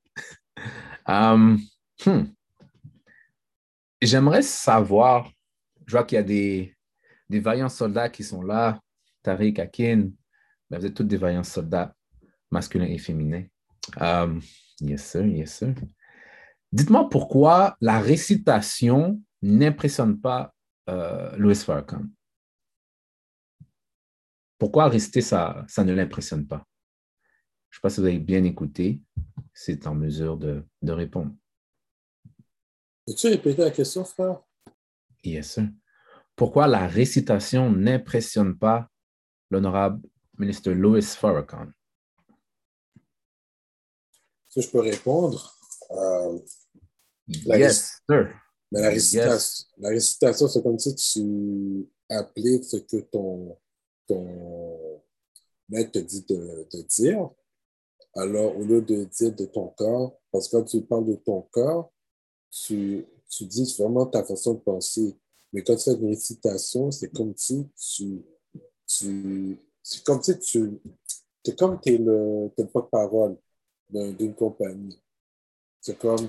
Um, 1.07 1.59
hmm. 2.05 2.25
J'aimerais 4.03 4.43
savoir, 4.43 5.33
je 5.87 5.93
vois 5.93 6.05
qu'il 6.05 6.17
y 6.17 6.19
a 6.19 6.23
des, 6.23 6.77
des 7.29 7.41
vaillants 7.41 7.69
soldats 7.69 8.09
qui 8.09 8.25
sont 8.25 8.43
là, 8.43 8.81
Tariq, 9.23 9.61
Akin, 9.61 10.11
mais 10.71 10.79
vous 10.79 10.87
êtes 10.87 10.95
tous 10.95 11.05
des 11.05 11.17
vaillants 11.17 11.45
soldats 11.45 11.95
masculins 12.51 12.87
et 12.87 12.99
féminins. 12.99 13.45
Um, 14.01 14.41
yes, 14.81 15.05
sir, 15.05 15.27
yes, 15.27 15.59
sir. 15.59 15.75
Dites-moi 16.73 17.09
pourquoi 17.09 17.77
la 17.81 18.01
récitation 18.01 19.23
n'impressionne 19.43 20.21
pas 20.21 20.55
euh, 20.89 21.35
Louis 21.37 21.55
Farrakhan? 21.55 22.05
Pourquoi 24.59 24.89
réciter 24.89 25.21
ça, 25.21 25.65
ça 25.69 25.85
ne 25.85 25.95
l'impressionne 25.95 26.47
pas? 26.47 26.67
Je 27.71 27.77
ne 27.77 27.79
sais 27.79 27.81
pas 27.83 27.91
si 27.91 28.01
vous 28.01 28.07
avez 28.07 28.19
bien 28.19 28.45
écouté, 28.45 29.01
c'est 29.55 29.87
en 29.87 29.95
mesure 29.95 30.37
de, 30.37 30.65
répondre. 30.83 31.33
Peux-tu 33.07 33.29
répéter 33.29 33.63
la 33.63 33.71
question, 33.71 34.05
frère? 34.05 34.41
Yes, 35.23 35.53
sir. 35.53 35.69
Pourquoi 36.39 36.69
la 36.69 36.87
récitation 36.87 37.69
n'impressionne 37.69 38.57
pas 38.57 38.89
l'honorable 39.51 40.01
ministre 40.39 40.71
Louis 40.71 41.03
Farrakhan? 41.03 41.67
Si 44.49 44.63
je 44.63 44.71
peux 44.71 44.79
répondre, 44.79 45.53
euh, 45.91 46.39
la 47.45 47.59
yes, 47.59 48.01
sir. 48.09 48.33
Mais 48.71 48.83
la 48.83 48.91
récitation, 48.91 49.67
la 49.79 49.89
récitation 49.89 50.47
c'est 50.47 50.63
comme 50.63 50.79
si 50.79 50.95
tu 50.95 51.89
appliques 52.09 52.65
ce 52.65 52.77
que 52.77 52.99
ton, 52.99 53.59
ton, 54.07 55.03
Maître 55.69 55.91
te 55.91 55.99
dit 55.99 56.25
de, 56.29 56.69
de, 56.73 56.83
dire. 56.83 57.31
Alors, 58.15 58.57
au 58.57 58.63
lieu 58.63 58.81
de 58.81 59.05
dire 59.05 59.35
de 59.35 59.45
ton 59.47 59.69
corps, 59.71 60.21
parce 60.31 60.47
que 60.49 60.57
quand 60.57 60.65
tu 60.65 60.83
parles 60.83 61.07
de 61.07 61.17
ton 61.17 61.43
corps, 61.51 61.93
tu, 62.51 63.05
tu 63.29 63.45
dis 63.45 63.75
vraiment 63.77 64.07
ta 64.07 64.23
façon 64.23 64.55
de 64.55 64.61
penser. 64.61 65.19
Mais 65.53 65.63
quand 65.63 65.77
tu 65.77 65.85
fais 65.85 65.97
une 65.97 66.09
récitation, 66.09 66.91
c'est 66.91 67.11
comme 67.11 67.35
si 67.37 67.67
tu, 67.77 68.23
tu 68.87 69.59
c'est 69.83 70.05
comme 70.05 70.23
si 70.23 70.39
tu, 70.39 70.81
c'est 71.45 71.59
comme 71.59 71.81
tu 71.81 71.95
es 71.95 71.99
le, 71.99 72.51
le 72.57 72.67
porte-parole 72.67 73.37
d'une 73.91 74.35
compagnie. 74.35 75.01
C'est 75.81 75.99
comme, 75.99 76.29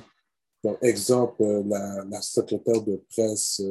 par 0.61 0.75
exemple, 0.81 1.43
la, 1.43 2.05
la 2.05 2.21
secrétaire 2.21 2.81
de 2.81 3.03
presse 3.09 3.61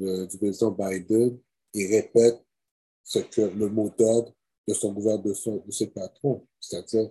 euh, 0.00 0.26
du 0.26 0.38
président 0.38 0.70
Biden, 0.72 1.38
il 1.72 1.86
répète 1.94 2.42
ce 3.02 3.20
que 3.20 3.42
le 3.42 3.68
mot 3.68 3.90
d'ordre 3.96 4.32
de 4.66 4.74
son 4.74 4.92
gouvernement, 4.92 5.62
de, 5.66 5.72
ses 5.72 5.88
patrons. 5.88 6.46
C'est-à-dire, 6.58 7.10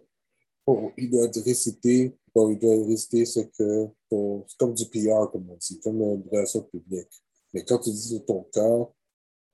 il 0.97 1.09
doit 1.09 1.29
réciter, 1.45 2.17
il 2.35 2.59
doit 2.59 2.85
réciter 2.85 3.25
ce 3.25 3.41
que, 3.41 3.87
c'est 4.09 4.57
comme 4.57 4.73
du 4.73 4.85
PR, 4.85 5.29
comme 5.31 5.49
on 5.49 5.57
dit, 5.57 5.79
comme 5.79 6.01
une 6.01 6.23
relation 6.31 6.63
publique. 6.63 7.11
Mais 7.53 7.63
quand 7.63 7.79
tu 7.79 7.91
dis 7.91 8.13
de 8.13 8.19
ton 8.19 8.43
cœur, 8.51 8.91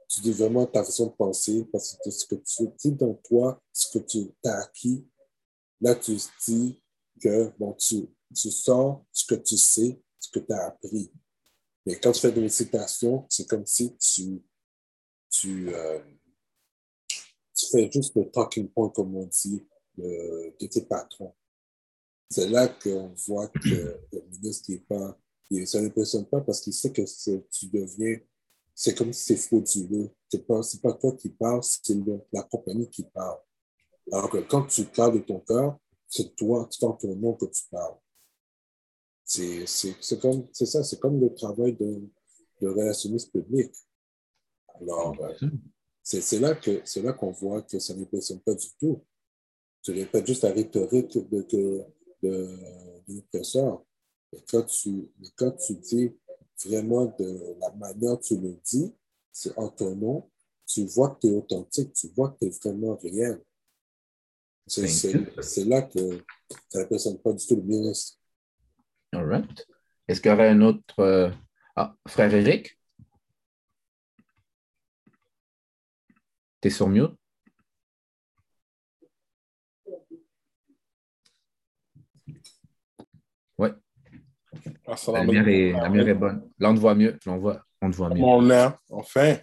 tu 0.07 0.21
dis 0.21 0.31
vraiment 0.31 0.65
ta 0.65 0.83
façon 0.83 1.07
de 1.07 1.11
penser, 1.11 1.65
parce 1.71 1.97
que 2.03 2.09
ce 2.09 2.25
que 2.25 2.35
tu 2.35 2.67
dis 2.77 2.91
dans 2.91 3.13
toi, 3.13 3.61
ce 3.71 3.97
que 3.97 4.03
tu 4.03 4.31
as 4.45 4.63
acquis, 4.63 5.07
là, 5.81 5.95
tu 5.95 6.17
dis 6.47 6.81
que, 7.21 7.51
bon, 7.59 7.73
tu, 7.73 8.07
tu 8.35 8.49
sors 8.49 9.05
ce 9.11 9.25
que 9.25 9.35
tu 9.35 9.57
sais, 9.57 10.01
ce 10.19 10.29
que 10.31 10.39
tu 10.39 10.51
as 10.51 10.67
appris. 10.67 11.11
Mais 11.85 11.99
quand 11.99 12.11
tu 12.11 12.21
fais 12.21 12.31
des 12.31 12.41
récitations, 12.41 13.25
c'est 13.29 13.47
comme 13.47 13.65
si 13.65 13.95
tu, 13.97 14.41
tu, 15.29 15.73
euh, 15.73 15.99
tu 17.55 17.67
fais 17.71 17.91
juste 17.91 18.15
le 18.15 18.29
talking 18.31 18.69
point, 18.69 18.89
comme 18.89 19.15
on 19.15 19.27
dit, 19.27 19.65
de 19.97 20.67
tes 20.67 20.81
patrons. 20.81 21.33
C'est 22.29 22.47
là 22.47 22.67
qu'on 22.67 23.13
voit 23.27 23.47
que 23.47 23.99
le 24.11 24.21
ministre 24.29 24.71
n'est 24.71 24.79
pas, 24.79 25.17
ça 25.65 25.81
n'impressionne 25.81 26.25
pas 26.25 26.41
parce 26.41 26.61
qu'il 26.61 26.73
sait 26.73 26.91
que 26.91 27.01
tu 27.51 27.67
deviens, 27.67 28.17
c'est 28.75 28.95
comme 28.95 29.11
si 29.11 29.23
c'est 29.25 29.35
frauduleux. 29.35 30.09
C'est 30.29 30.45
pas, 30.45 30.61
pas 30.81 30.93
toi 30.93 31.13
qui 31.13 31.29
parles, 31.29 31.61
c'est 31.63 31.97
la 32.31 32.43
compagnie 32.43 32.89
qui 32.89 33.03
parle. 33.03 33.39
Alors 34.11 34.29
que 34.29 34.37
quand 34.37 34.65
tu 34.65 34.85
parles 34.85 35.15
de 35.15 35.19
ton 35.19 35.39
cœur, 35.39 35.77
c'est 36.07 36.35
toi, 36.35 36.67
c'est 36.71 36.81
dans 36.81 36.93
ton 36.93 37.15
nom 37.15 37.33
que 37.33 37.45
tu 37.45 37.63
parles. 37.69 37.97
C'est 39.25 40.19
comme, 40.19 40.47
c'est 40.53 40.65
ça, 40.65 40.83
c'est 40.83 40.99
comme 40.99 41.19
le 41.19 41.33
travail 41.33 41.73
de, 41.73 42.01
de 42.61 42.67
relationniste 42.67 43.31
public. 43.31 43.71
Alors, 44.81 45.15
euh, 45.21 45.47
c'est 46.01 46.39
là 46.39 46.55
que 46.55 46.81
c'est 46.85 47.01
là 47.01 47.13
qu'on 47.13 47.31
voit 47.31 47.61
que 47.61 47.77
ça 47.79 47.93
n'impressionne 47.93 48.39
pas 48.39 48.55
du 48.55 48.67
tout. 48.79 49.03
Tu 49.83 49.91
répètes 49.91 50.25
juste 50.25 50.43
la 50.43 50.51
rhétorique 50.51 51.17
de, 51.29 51.41
de, 51.41 51.85
de. 52.23 52.49
Mais 54.31 54.39
quand 54.49 54.63
tu, 54.63 55.09
quand 55.35 55.51
tu 55.51 55.75
dis 55.75 56.11
vraiment 56.65 57.05
de 57.05 57.55
la 57.59 57.71
manière 57.71 58.11
dont 58.11 58.17
tu 58.17 58.37
le 58.37 58.57
dis, 58.63 58.93
c'est 59.31 59.57
en 59.57 59.69
ton 59.69 59.95
nom, 59.95 60.29
tu 60.65 60.85
vois 60.85 61.11
que 61.15 61.21
tu 61.21 61.27
es 61.27 61.35
authentique, 61.35 61.93
tu 61.93 62.07
vois 62.09 62.29
que 62.31 62.37
tu 62.39 62.47
es 62.47 62.49
vraiment 62.49 62.95
réel. 62.97 63.41
C'est 64.67 65.65
là 65.65 65.81
que 65.81 66.23
ça 66.69 66.79
n'impressionne 66.79 67.17
pas 67.19 67.33
du 67.33 67.45
tout 67.45 67.55
le 67.55 67.63
ministre. 67.63 68.17
All 69.11 69.25
right. 69.25 69.67
Est-ce 70.07 70.21
qu'il 70.21 70.31
y 70.31 70.33
aurait 70.33 70.49
un 70.49 70.61
autre. 70.61 70.99
Euh, 70.99 71.31
ah, 71.75 71.95
frère 72.07 72.33
Eric? 72.33 72.77
T'es 76.61 76.69
sur 76.69 76.89
mute? 76.89 77.18
La 85.13 85.23
lumière, 85.23 85.47
est, 85.47 85.71
la 85.71 85.87
lumière 85.87 86.07
est 86.07 86.13
bonne. 86.13 86.49
Là, 86.59 86.69
on 86.69 86.75
te 86.75 86.79
voit 86.79 86.95
mieux. 86.95 87.17
on, 87.27 87.37
voit, 87.37 87.61
on 87.81 87.91
te 87.91 87.95
voit 87.95 88.09
mieux. 88.09 88.21
Mon 88.21 88.49
enfin. 88.89 89.37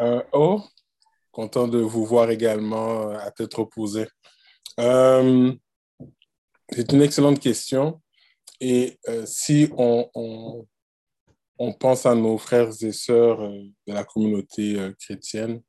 Euh, 0.00 0.22
oh, 0.32 0.62
content 1.30 1.68
de 1.68 1.78
vous 1.78 2.06
voir 2.06 2.30
également 2.30 3.10
euh, 3.10 3.18
à 3.18 3.30
tête 3.30 3.52
reposée. 3.52 4.08
Euh, 4.78 5.52
c'est 6.72 6.92
une 6.92 7.02
excellente 7.02 7.38
question. 7.38 8.00
Et 8.62 8.98
si 9.26 9.68
on, 9.76 10.08
on, 10.14 10.66
on, 11.58 11.72
pense 11.74 12.06
à 12.06 12.14
nos 12.14 12.38
frères 12.38 12.70
et 12.80 12.92
sœurs 12.92 13.40
de 13.40 13.92
la 13.92 14.04
communauté 14.04 14.78
chrétienne, 14.98 15.60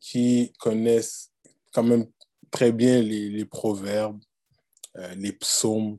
qui 0.00 0.52
connaissent 0.58 1.32
quand 1.72 1.82
même 1.82 2.06
très 2.50 2.72
bien 2.72 3.00
les, 3.02 3.44
proverbes, 3.44 4.20
euh, 4.96 5.14
les 5.16 5.32
psaumes. 5.32 5.98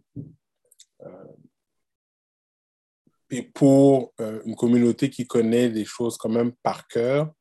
Euh, 3.31 3.35
et 3.35 3.43
pour 3.43 4.13
une 4.17 4.55
communauté 4.55 5.09
qui 5.09 5.27
connaît 5.27 5.69
les 5.69 5.85
choses 5.85 6.17
quand 6.17 6.29
même 6.29 6.51
par 6.63 6.87
cœur, 6.87 7.31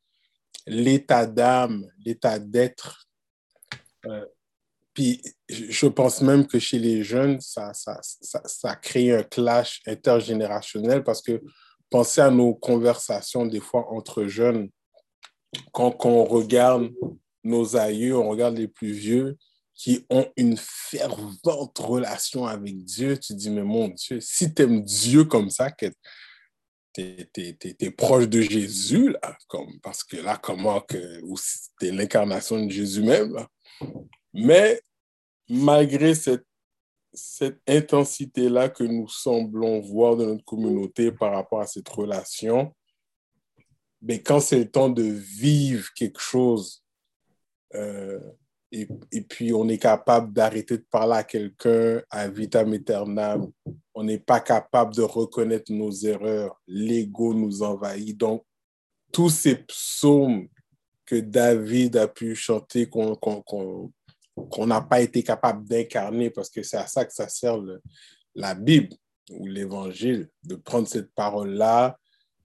l'état 0.66 1.26
d'âme, 1.26 1.86
l'état 2.04 2.38
d'être, 2.38 3.08
puis 4.92 5.22
je 5.48 5.86
pense 5.86 6.22
même 6.22 6.46
que 6.46 6.58
chez 6.58 6.78
les 6.78 7.04
jeunes, 7.04 7.40
ça, 7.40 7.72
ça, 7.72 7.98
ça, 8.02 8.42
ça, 8.44 8.74
crée 8.74 9.14
un 9.14 9.22
clash 9.22 9.80
intergénérationnel 9.86 11.04
parce 11.04 11.22
que 11.22 11.40
pensez 11.88 12.20
à 12.20 12.30
nos 12.30 12.54
conversations 12.54 13.46
des 13.46 13.60
fois 13.60 13.86
entre 13.92 14.24
jeunes 14.24 14.68
quand, 15.72 16.04
on 16.04 16.24
regarde 16.24 16.90
nos 17.44 17.76
aïeux, 17.76 18.16
on 18.16 18.28
regarde 18.28 18.58
les 18.58 18.68
plus 18.68 18.92
vieux 18.92 19.38
qui 19.78 20.04
ont 20.10 20.26
une 20.36 20.56
fervente 20.56 21.78
relation 21.78 22.46
avec 22.46 22.84
Dieu, 22.84 23.16
tu 23.16 23.32
dis, 23.34 23.48
mais 23.48 23.62
mon 23.62 23.88
Dieu, 23.90 24.18
si 24.20 24.52
tu 24.52 24.62
aimes 24.62 24.82
Dieu 24.82 25.24
comme 25.24 25.50
ça, 25.50 25.70
que 25.70 25.86
tu 26.92 27.00
es, 27.00 27.90
proche 27.92 28.28
de 28.28 28.40
Jésus, 28.40 29.12
là, 29.12 29.38
comme, 29.46 29.78
parce 29.80 30.02
que 30.02 30.16
là, 30.16 30.36
comment 30.36 30.80
que, 30.80 31.20
tu 31.78 31.86
es 31.86 31.92
l'incarnation 31.92 32.66
de 32.66 32.68
Jésus 32.68 33.04
même. 33.04 33.46
Mais 34.34 34.82
malgré 35.48 36.16
cette, 36.16 36.44
cette 37.12 37.60
intensité-là 37.68 38.70
que 38.70 38.82
nous 38.82 39.06
semblons 39.06 39.80
voir 39.80 40.16
dans 40.16 40.26
notre 40.26 40.44
communauté 40.44 41.12
par 41.12 41.34
rapport 41.34 41.60
à 41.60 41.68
cette 41.68 41.88
relation, 41.88 42.74
mais 44.02 44.20
quand 44.20 44.40
c'est 44.40 44.58
le 44.58 44.70
temps 44.70 44.88
de 44.88 45.04
vivre 45.04 45.88
quelque 45.94 46.20
chose, 46.20 46.84
euh, 47.76 48.18
et, 48.70 48.88
et, 49.12 49.22
puis 49.22 49.52
on 49.52 49.68
est 49.68 49.78
capable 49.78 50.32
d'arrêter 50.32 50.78
de 50.78 50.86
parler 50.90 51.16
à 51.16 51.24
quelqu'un 51.24 52.02
à 52.10 52.28
vitam 52.28 52.72
aeternam, 52.72 53.50
on 53.94 54.04
n'est 54.04 54.18
pas 54.18 54.40
capable 54.40 54.94
de 54.94 55.02
reconnaître 55.02 55.72
nos 55.72 55.90
erreurs, 55.90 56.60
l'ego 56.66 57.34
nous 57.34 57.62
envahit. 57.62 58.16
Donc, 58.16 58.44
tous 59.12 59.30
ces 59.30 59.56
psaumes 59.56 60.48
que 61.06 61.16
David 61.16 61.96
a 61.96 62.06
pu 62.06 62.34
chanter, 62.34 62.88
qu'on 62.88 63.90
n'a 64.66 64.80
pas 64.82 65.00
été 65.00 65.22
capable 65.22 65.66
d'incarner, 65.66 66.30
parce 66.30 66.50
que 66.50 66.62
c'est 66.62 66.76
à 66.76 66.86
ça 66.86 67.04
que 67.04 67.12
ça 67.12 67.28
sert 67.28 67.58
la 68.34 68.54
Bible 68.54 68.94
ou 69.30 69.46
l'Évangile, 69.46 70.28
de 70.44 70.54
prendre 70.54 70.86
cette 70.86 71.12
parole-là, 71.14 71.98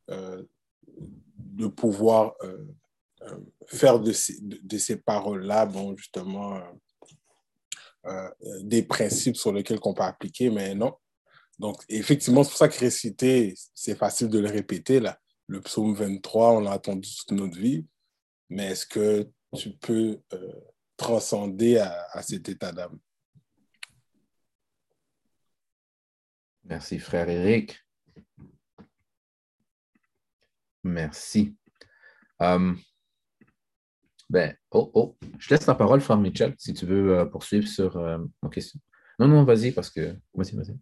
euh, 0.09 0.43
de 1.37 1.67
pouvoir 1.67 2.35
euh, 2.43 2.65
faire 3.67 3.99
de 3.99 4.11
ces, 4.11 4.97
paroles-là, 4.97 5.65
bon, 5.65 5.95
justement, 5.95 6.61
euh, 8.05 8.29
des 8.61 8.83
principes 8.83 9.37
sur 9.37 9.53
lesquels 9.53 9.79
on 9.83 9.93
peut 9.93 10.03
appliquer, 10.03 10.49
mais 10.49 10.75
non. 10.75 10.93
Donc, 11.59 11.77
effectivement, 11.87 12.43
c'est 12.43 12.49
pour 12.49 12.57
ça 12.57 12.67
que 12.67 12.79
réciter, 12.79 13.53
c'est 13.73 13.95
facile 13.95 14.29
de 14.29 14.39
le 14.39 14.49
répéter, 14.49 14.99
là. 14.99 15.17
Le 15.47 15.61
psaume 15.61 15.93
23, 15.93 16.53
on 16.53 16.59
l'a 16.61 16.71
attendu 16.71 17.09
toute 17.15 17.37
notre 17.37 17.57
vie, 17.57 17.85
mais 18.49 18.71
est-ce 18.71 18.85
que 18.85 19.29
tu 19.55 19.71
peux 19.71 20.19
transcender 20.97 21.77
à, 21.77 22.21
cet 22.21 22.49
état 22.49 22.71
d'âme? 22.71 22.97
Merci, 26.63 26.97
frère 26.97 27.29
Eric. 27.29 27.77
Merci. 30.83 31.55
Ben, 34.33 34.55
oh, 34.71 34.89
oh, 34.95 35.15
je 35.37 35.53
laisse 35.53 35.67
la 35.67 35.75
parole, 35.75 36.01
Frère 36.01 36.17
Mitchell, 36.17 36.55
si 36.57 36.73
tu 36.73 36.87
veux 36.87 37.19
euh, 37.19 37.25
poursuivre 37.25 37.67
sur 37.67 37.95
euh, 37.97 38.17
ma 38.41 38.49
question. 38.49 38.79
Non, 39.19 39.27
non, 39.27 39.43
vas-y, 39.43 39.71
parce 39.71 39.91
que. 39.91 40.15
Vas-y, 40.33 40.55
vas-y. 40.55 40.75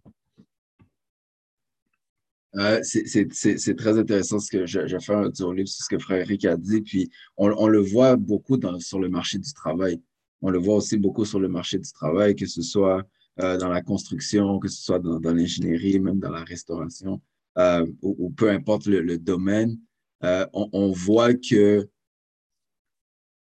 Euh, 2.55 2.79
c'est 2.81 3.75
très 3.75 3.97
intéressant 3.99 4.39
ce 4.39 4.49
que 4.49 4.65
je, 4.65 4.87
je 4.87 4.97
fais 4.99 5.13
un 5.13 5.29
tour 5.31 5.53
livre 5.53 5.67
sur 5.67 5.83
ce 5.83 5.89
que 5.89 5.99
Frère 5.99 6.21
Eric 6.21 6.45
a 6.45 6.55
dit. 6.55 6.81
Puis 6.81 7.11
on, 7.35 7.51
on 7.57 7.67
le 7.67 7.81
voit 7.81 8.15
beaucoup 8.15 8.55
dans, 8.55 8.79
sur 8.79 8.99
le 8.99 9.09
marché 9.09 9.37
du 9.37 9.51
travail. 9.51 10.01
On 10.41 10.49
le 10.49 10.57
voit 10.57 10.75
aussi 10.75 10.97
beaucoup 10.97 11.25
sur 11.25 11.41
le 11.41 11.49
marché 11.49 11.77
du 11.77 11.91
travail, 11.91 12.35
que 12.35 12.45
ce 12.45 12.61
soit 12.61 13.03
dans 13.37 13.69
la 13.69 13.81
construction, 13.81 14.59
que 14.59 14.67
ce 14.67 14.81
soit 14.81 14.99
dans, 14.99 15.19
l'ingénierie, 15.33 15.99
même 15.99 16.19
dans 16.19 16.29
la 16.29 16.43
restauration, 16.43 17.21
ou, 17.57 18.15
ou, 18.19 18.29
peu 18.29 18.49
importe 18.49 18.85
le, 18.85 19.01
le 19.01 19.17
domaine. 19.17 19.77
Euh, 20.23 20.45
on, 20.53 20.91
voit 20.91 21.33
que 21.33 21.89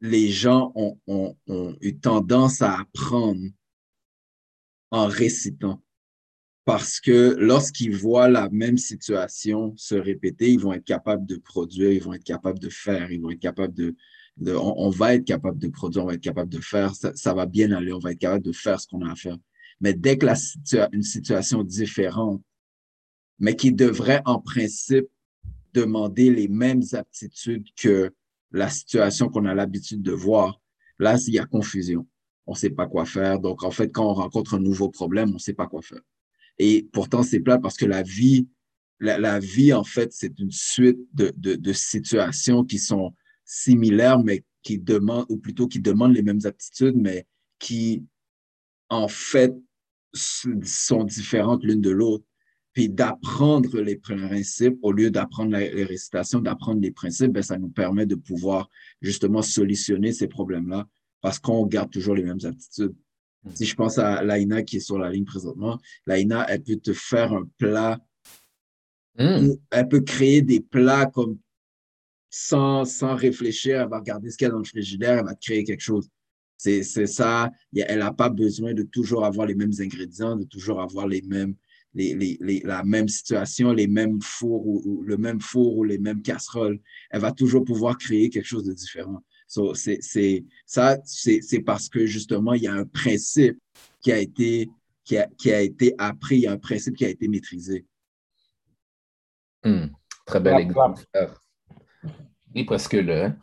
les 0.01 0.29
gens 0.29 0.71
ont, 0.75 0.97
ont, 1.07 1.35
ont 1.47 1.75
eu 1.81 1.97
tendance 1.97 2.61
à 2.61 2.79
apprendre 2.79 3.41
en 4.91 5.07
récitant. 5.07 5.81
Parce 6.65 6.99
que 6.99 7.35
lorsqu'ils 7.39 7.95
voient 7.95 8.27
la 8.27 8.49
même 8.49 8.77
situation 8.77 9.73
se 9.77 9.95
répéter, 9.95 10.51
ils 10.51 10.59
vont 10.59 10.73
être 10.73 10.83
capables 10.83 11.25
de 11.25 11.37
produire, 11.37 11.91
ils 11.91 12.03
vont 12.03 12.13
être 12.13 12.25
capables 12.25 12.59
de 12.59 12.69
faire, 12.69 13.09
ils 13.09 13.21
vont 13.21 13.29
être 13.29 13.39
capables 13.39 13.73
de, 13.73 13.95
on, 14.45 14.89
va 14.89 15.15
être 15.15 15.25
capable 15.25 15.59
de 15.59 15.69
produire, 15.69 16.03
on 16.03 16.07
va 16.07 16.15
être 16.15 16.21
capable 16.21 16.49
de 16.49 16.59
faire, 16.59 16.93
ça, 16.93 17.33
va 17.33 17.45
bien 17.45 17.71
aller, 17.71 17.93
on 17.93 17.99
va 17.99 18.11
être 18.11 18.19
capable 18.19 18.43
de 18.43 18.51
faire 18.51 18.79
ce 18.81 18.87
qu'on 18.87 19.01
a 19.05 19.11
à 19.11 19.15
faire. 19.15 19.37
Mais 19.79 19.93
dès 19.93 20.17
que 20.17 20.25
la 20.25 20.35
une 20.91 21.03
situation 21.03 21.63
différente, 21.63 22.43
mais 23.39 23.55
qui 23.55 23.71
devrait 23.71 24.21
en 24.25 24.41
principe 24.41 25.07
demander 25.73 26.31
les 26.31 26.47
mêmes 26.47 26.83
aptitudes 26.93 27.67
que 27.75 28.11
la 28.51 28.69
situation 28.69 29.29
qu'on 29.29 29.45
a 29.45 29.55
l'habitude 29.55 30.01
de 30.01 30.11
voir, 30.11 30.61
là, 30.99 31.17
il 31.27 31.33
y 31.33 31.39
a 31.39 31.45
confusion. 31.45 32.07
On 32.45 32.53
ne 32.53 32.57
sait 32.57 32.69
pas 32.69 32.87
quoi 32.87 33.05
faire. 33.05 33.39
Donc, 33.39 33.63
en 33.63 33.71
fait, 33.71 33.91
quand 33.91 34.09
on 34.09 34.13
rencontre 34.13 34.55
un 34.55 34.59
nouveau 34.59 34.89
problème, 34.89 35.29
on 35.29 35.33
ne 35.33 35.39
sait 35.39 35.53
pas 35.53 35.67
quoi 35.67 35.81
faire. 35.81 36.01
Et 36.59 36.87
pourtant, 36.91 37.23
c'est 37.23 37.39
plat 37.39 37.59
parce 37.59 37.77
que 37.77 37.85
la 37.85 38.03
vie, 38.03 38.47
la, 38.99 39.39
vie, 39.39 39.73
en 39.73 39.83
fait, 39.83 40.11
c'est 40.11 40.39
une 40.39 40.51
suite 40.51 40.99
de, 41.13 41.31
de, 41.37 41.55
de, 41.55 41.73
situations 41.73 42.63
qui 42.63 42.79
sont 42.79 43.13
similaires, 43.45 44.23
mais 44.23 44.43
qui 44.63 44.79
demandent, 44.79 45.25
ou 45.29 45.37
plutôt 45.37 45.67
qui 45.67 45.79
demandent 45.79 46.15
les 46.15 46.23
mêmes 46.23 46.41
aptitudes, 46.45 46.95
mais 46.95 47.27
qui, 47.59 48.03
en 48.89 49.07
fait, 49.07 49.53
sont 50.13 51.03
différentes 51.03 51.63
l'une 51.63 51.81
de 51.81 51.91
l'autre 51.91 52.25
puis 52.77 52.89
d'apprendre 52.89 53.81
les 53.81 53.95
principes 53.95 54.77
au 54.83 54.91
lieu 54.91 55.09
d'apprendre 55.09 55.57
les 55.57 55.83
récitations, 55.83 56.39
d'apprendre 56.41 56.79
les 56.79 56.91
principes, 56.91 57.31
ben, 57.31 57.41
ça 57.41 57.57
nous 57.57 57.69
permet 57.69 58.05
de 58.05 58.13
pouvoir 58.13 58.69
justement 59.01 59.41
solutionner 59.41 60.11
ces 60.11 60.27
problèmes-là 60.27 60.87
parce 61.19 61.39
qu'on 61.39 61.65
garde 61.65 61.89
toujours 61.89 62.13
les 62.13 62.21
mêmes 62.21 62.37
attitudes. 62.43 62.93
Mm. 63.45 63.49
Si 63.55 63.65
je 63.65 63.73
pense 63.73 63.97
à 63.97 64.23
Laina 64.23 64.61
qui 64.61 64.77
est 64.77 64.81
sur 64.81 64.99
la 64.99 65.09
ligne 65.09 65.25
présentement, 65.25 65.79
Laina, 66.05 66.45
elle 66.47 66.61
peut 66.61 66.75
te 66.75 66.93
faire 66.93 67.33
un 67.33 67.49
plat, 67.57 67.99
mm. 69.17 69.53
elle 69.71 69.87
peut 69.87 70.01
créer 70.01 70.43
des 70.43 70.59
plats 70.59 71.07
comme 71.07 71.39
sans, 72.29 72.85
sans 72.85 73.15
réfléchir, 73.15 73.81
elle 73.81 73.89
va 73.89 73.97
regarder 73.97 74.29
ce 74.29 74.37
qu'il 74.37 74.45
y 74.45 74.49
a 74.49 74.51
dans 74.51 74.59
le 74.59 74.65
frigidaire, 74.65 75.17
elle 75.17 75.25
va 75.25 75.33
créer 75.33 75.63
quelque 75.63 75.81
chose. 75.81 76.11
C'est 76.57 76.83
ça, 76.83 77.51
elle 77.75 77.99
n'a 77.99 78.13
pas 78.13 78.29
besoin 78.29 78.75
de 78.75 78.83
toujours 78.83 79.25
avoir 79.25 79.47
les 79.47 79.55
mêmes 79.55 79.73
ingrédients, 79.79 80.35
de 80.35 80.43
toujours 80.43 80.79
avoir 80.79 81.07
les 81.07 81.23
mêmes, 81.23 81.55
les, 81.97 82.61
la 82.63 82.83
même 82.83 83.07
situation, 83.07 83.73
les 83.73 83.87
mêmes 83.87 84.21
fours 84.21 84.65
ou, 84.67 85.03
le 85.03 85.17
même 85.17 85.41
four 85.41 85.77
ou 85.77 85.83
les 85.83 85.97
mêmes 85.97 86.21
casseroles, 86.21 86.79
elle 87.09 87.21
va 87.21 87.31
toujours 87.31 87.65
pouvoir 87.65 87.97
créer 87.97 88.29
quelque 88.29 88.45
chose 88.45 88.65
de 88.65 88.73
différent. 88.73 89.23
c'est, 89.73 90.45
ça, 90.65 90.97
c'est 91.03 91.61
parce 91.65 91.89
que 91.89 92.05
justement, 92.05 92.53
il 92.53 92.63
y 92.63 92.67
a 92.67 92.73
un 92.73 92.85
principe 92.85 93.57
qui 94.01 94.11
a 94.11 94.17
été, 94.17 94.69
qui 95.03 95.17
a, 95.17 95.27
qui 95.37 95.51
a 95.51 95.61
été 95.61 95.95
appris, 95.97 96.37
il 96.37 96.41
y 96.41 96.47
a 96.47 96.51
un 96.51 96.57
principe 96.57 96.95
qui 96.95 97.05
a 97.05 97.09
été 97.09 97.27
maîtrisé. 97.27 97.85
Hmm. 99.63 99.87
Très 100.25 100.39
bel 100.39 100.59
exemple. 100.59 101.03
Il 102.53 102.61
est 102.61 102.65
presque 102.65 102.93
là. 102.93 103.25
Hein? 103.25 103.37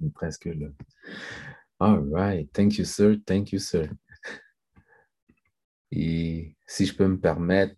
Il 0.00 0.08
est 0.08 0.10
presque 0.10 0.46
là. 0.46 0.68
All 1.80 2.00
right. 2.10 2.52
Thank 2.52 2.78
you, 2.78 2.84
sir. 2.84 3.16
Thank 3.24 3.52
you, 3.52 3.60
sir. 3.60 3.88
Et 5.90 6.54
si 6.66 6.86
je 6.86 6.94
peux 6.94 7.06
me 7.06 7.18
permettre, 7.18 7.74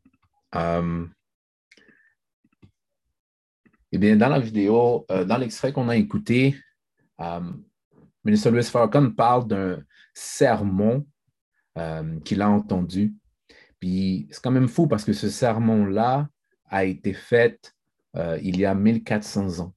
euh, 0.54 1.06
eh 3.92 3.98
bien, 3.98 4.16
dans 4.16 4.28
la 4.28 4.40
vidéo, 4.40 5.06
euh, 5.10 5.24
dans 5.24 5.36
l'extrait 5.36 5.72
qu'on 5.72 5.88
a 5.88 5.96
écouté, 5.96 6.56
euh, 7.20 7.40
ministre 8.24 8.50
Louis 8.50 8.62
Farrakhan 8.62 9.10
parle 9.10 9.46
d'un 9.46 9.82
sermon 10.14 11.06
qu'il 12.24 12.42
a 12.42 12.50
entendu. 12.50 13.14
Puis 13.78 14.28
c'est 14.30 14.42
quand 14.42 14.50
même 14.50 14.68
fou 14.68 14.86
parce 14.86 15.02
que 15.02 15.14
ce 15.14 15.30
sermon-là 15.30 16.28
a 16.68 16.84
été 16.84 17.14
fait 17.14 17.74
il 18.42 18.58
y 18.60 18.66
a 18.66 18.74
1400 18.74 19.60
ans. 19.60 19.74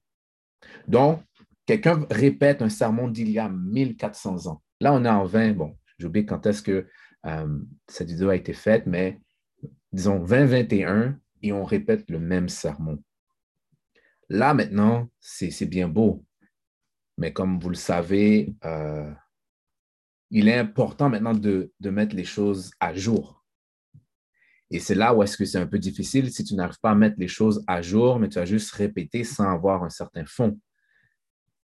Donc, 0.86 1.22
quelqu'un 1.64 2.04
répète 2.10 2.60
un 2.60 2.68
sermon 2.68 3.08
d'il 3.08 3.30
y 3.30 3.38
a 3.38 3.48
1400 3.48 4.48
ans. 4.48 4.62
Là, 4.80 4.92
on 4.92 5.02
est 5.04 5.08
en 5.08 5.24
20, 5.24 5.52
bon, 5.52 5.78
j'oublie 5.98 6.26
quand 6.26 6.44
est-ce 6.44 6.60
que 6.60 6.86
euh, 7.26 7.58
cette 7.88 8.08
vidéo 8.08 8.30
a 8.30 8.36
été 8.36 8.52
faite, 8.52 8.86
mais 8.86 9.20
disons 9.92 10.18
2021 10.18 11.18
et 11.42 11.52
on 11.52 11.64
répète 11.64 12.10
le 12.10 12.18
même 12.18 12.48
sermon. 12.48 13.02
Là, 14.28 14.54
maintenant, 14.54 15.08
c'est 15.20 15.66
bien 15.66 15.88
beau, 15.88 16.24
mais 17.18 17.32
comme 17.32 17.60
vous 17.60 17.68
le 17.68 17.74
savez, 17.74 18.54
euh, 18.64 19.12
il 20.30 20.48
est 20.48 20.58
important 20.58 21.08
maintenant 21.08 21.34
de, 21.34 21.72
de, 21.78 21.90
mettre 21.90 22.16
les 22.16 22.24
choses 22.24 22.70
à 22.80 22.94
jour. 22.94 23.44
Et 24.70 24.80
c'est 24.80 24.94
là 24.94 25.14
où 25.14 25.22
est-ce 25.22 25.36
que 25.36 25.44
c'est 25.44 25.58
un 25.58 25.66
peu 25.66 25.78
difficile 25.78 26.32
si 26.32 26.42
tu 26.42 26.54
n'arrives 26.54 26.80
pas 26.80 26.90
à 26.90 26.94
mettre 26.94 27.16
les 27.18 27.28
choses 27.28 27.62
à 27.66 27.82
jour, 27.82 28.18
mais 28.18 28.28
tu 28.28 28.38
vas 28.38 28.46
juste 28.46 28.72
répéter 28.72 29.22
sans 29.22 29.48
avoir 29.48 29.84
un 29.84 29.90
certain 29.90 30.24
fond. 30.24 30.58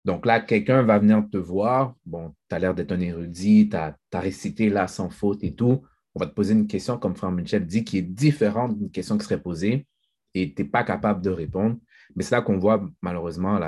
Donc 0.04 0.24
là, 0.24 0.40
quelqu'un 0.40 0.82
va 0.82 0.98
venir 0.98 1.24
te 1.30 1.36
voir. 1.36 1.94
Bon, 2.06 2.34
tu 2.48 2.54
as 2.54 2.58
l'air 2.58 2.74
d'être 2.74 2.92
un 2.92 3.00
érudit, 3.00 3.68
tu 3.68 3.76
as, 3.76 3.96
récité 4.12 4.70
là 4.70 4.88
sans 4.88 5.10
faute 5.10 5.42
et 5.44 5.54
tout. 5.54 5.82
On 6.14 6.20
va 6.20 6.26
te 6.26 6.34
poser 6.34 6.54
une 6.54 6.66
question, 6.66 6.98
comme 6.98 7.14
Franck 7.14 7.34
Michel 7.36 7.66
dit, 7.66 7.84
qui 7.84 7.98
est 7.98 8.02
différente 8.02 8.78
d'une 8.78 8.90
question 8.90 9.18
qui 9.18 9.24
serait 9.24 9.40
posée 9.40 9.86
et 10.34 10.54
tu 10.54 10.62
n'es 10.62 10.68
pas 10.68 10.84
capable 10.84 11.22
de 11.22 11.30
répondre. 11.30 11.76
Mais 12.16 12.22
c'est 12.22 12.34
là 12.34 12.42
qu'on 12.42 12.58
voit 12.58 12.84
malheureusement 13.02 13.58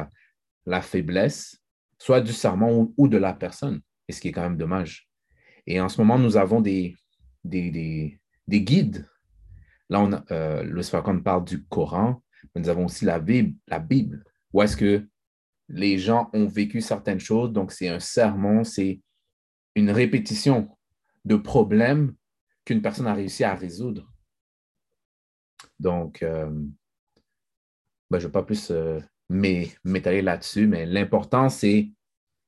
la, 0.67 0.81
faiblesse, 0.81 1.61
soit 1.99 2.21
du 2.21 2.33
serment 2.33 2.93
ou, 2.97 3.09
de 3.09 3.19
la 3.19 3.35
personne, 3.35 3.81
et 4.09 4.13
ce 4.13 4.21
qui 4.21 4.29
est 4.29 4.33
quand 4.33 4.43
même 4.43 4.57
dommage. 4.57 5.09
Et 5.67 5.81
en 5.81 5.89
ce 5.89 6.01
moment, 6.01 6.19
nous 6.19 6.37
avons 6.37 6.61
des, 6.61 6.97
des, 7.45 8.19
guides. 8.49 9.09
Là, 9.89 10.01
on 10.01 10.13
euh, 10.31 10.63
le 10.65 11.23
parle 11.23 11.45
du 11.45 11.65
Coran, 11.65 12.23
mais 12.55 12.63
nous 12.63 12.69
avons 12.69 12.87
aussi 12.87 13.05
la 13.05 13.21
Bible, 13.21 13.55
la 13.69 13.79
Bible 13.79 14.25
où 14.53 14.63
est-ce 14.63 14.77
que 14.77 15.07
les 15.73 15.99
gens 15.99 16.29
ont 16.35 16.47
vécu 16.47 16.81
certaines 16.83 17.19
choses, 17.19 17.53
donc 17.53 17.73
c'est 17.73 17.89
un 17.89 17.99
sermon, 17.99 18.63
c'est 18.63 19.01
une 19.75 19.91
répétition 19.91 20.69
de 21.25 21.37
problèmes 21.37 22.15
qu'une 22.65 22.83
personne 22.83 23.07
a 23.07 23.15
réussi 23.15 23.43
à 23.43 23.55
résoudre. 23.55 24.13
Donc, 25.81 26.23
euh, 26.23 26.51
ben, 28.11 28.19
je 28.19 28.25
ne 28.25 28.29
vais 28.29 28.33
pas 28.33 28.43
plus 28.43 28.71
euh, 28.71 29.01
m'étaler 29.31 30.21
là-dessus, 30.21 30.67
mais 30.67 30.85
l'important, 30.85 31.49
c'est 31.49 31.91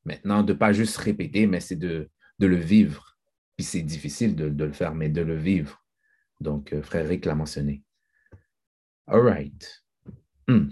maintenant 0.05 0.43
de 0.43 0.53
ne 0.53 0.59
pas 0.59 0.75
juste 0.75 0.99
répéter, 0.99 1.47
mais 1.47 1.61
c'est 1.61 1.77
de, 1.77 2.11
le 2.39 2.57
vivre. 2.57 3.17
Puis 3.57 3.65
c'est 3.65 3.83
difficile 3.83 4.37
de, 4.37 4.65
le 4.65 4.73
faire, 4.73 4.95
mais 4.95 5.09
de 5.09 5.23
le 5.23 5.37
vivre. 5.37 5.83
Donc, 6.41 6.75
euh, 6.75 6.83
Frère 6.83 7.09
Rick 7.09 7.25
l'a 7.25 7.35
mentionné. 7.35 7.83
All 9.07 9.21
right. 9.21 9.85
Hmm. 10.47 10.69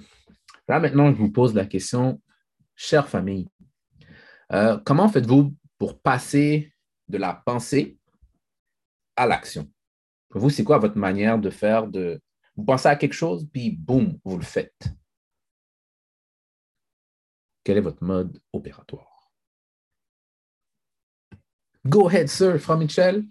Là, 0.68 0.80
maintenant, 0.80 1.10
je 1.10 1.16
vous 1.16 1.30
pose 1.30 1.54
la 1.54 1.64
question 1.64 2.20
chère 2.74 3.08
famille, 3.08 3.48
euh, 4.52 4.78
comment 4.84 5.08
faites-vous 5.08 5.54
pour 5.78 6.00
passer 6.00 6.74
de 7.08 7.18
la 7.18 7.34
pensée 7.34 7.98
à 9.16 9.26
l'action? 9.26 9.70
Vous, 10.30 10.50
c'est 10.50 10.64
quoi 10.64 10.78
votre 10.78 10.98
manière 10.98 11.38
de 11.38 11.50
faire 11.50 11.86
de... 11.86 12.20
Vous 12.56 12.64
pensez 12.64 12.88
à 12.88 12.96
quelque 12.96 13.14
chose, 13.14 13.48
puis 13.52 13.70
boum, 13.70 14.18
vous 14.24 14.36
le 14.36 14.44
faites. 14.44 14.88
Quel 17.64 17.78
est 17.78 17.82
votre 17.82 18.02
mode 18.02 18.40
opératoire? 18.52 19.32
Go 21.86 22.08
ahead, 22.08 22.28
sir, 22.28 22.58
Frère 22.58 22.78
Michel. 22.78 23.24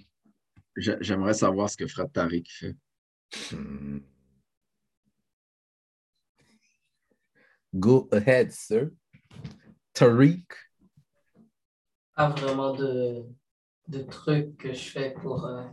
J'aimerais 0.75 1.33
savoir 1.33 1.69
ce 1.69 1.77
que 1.77 1.87
Frère 1.87 2.09
Tariq 2.11 2.49
fait. 2.49 2.75
Hmm. 3.51 3.99
Go 7.73 8.09
ahead, 8.11 8.51
sir. 8.51 8.89
Tariq? 9.93 10.45
Pas 12.15 12.29
vraiment 12.29 12.73
de, 12.73 13.23
de 13.87 14.01
trucs 14.03 14.57
que 14.57 14.73
je 14.73 14.89
fais 14.89 15.11
pour 15.11 15.45
euh, 15.45 15.63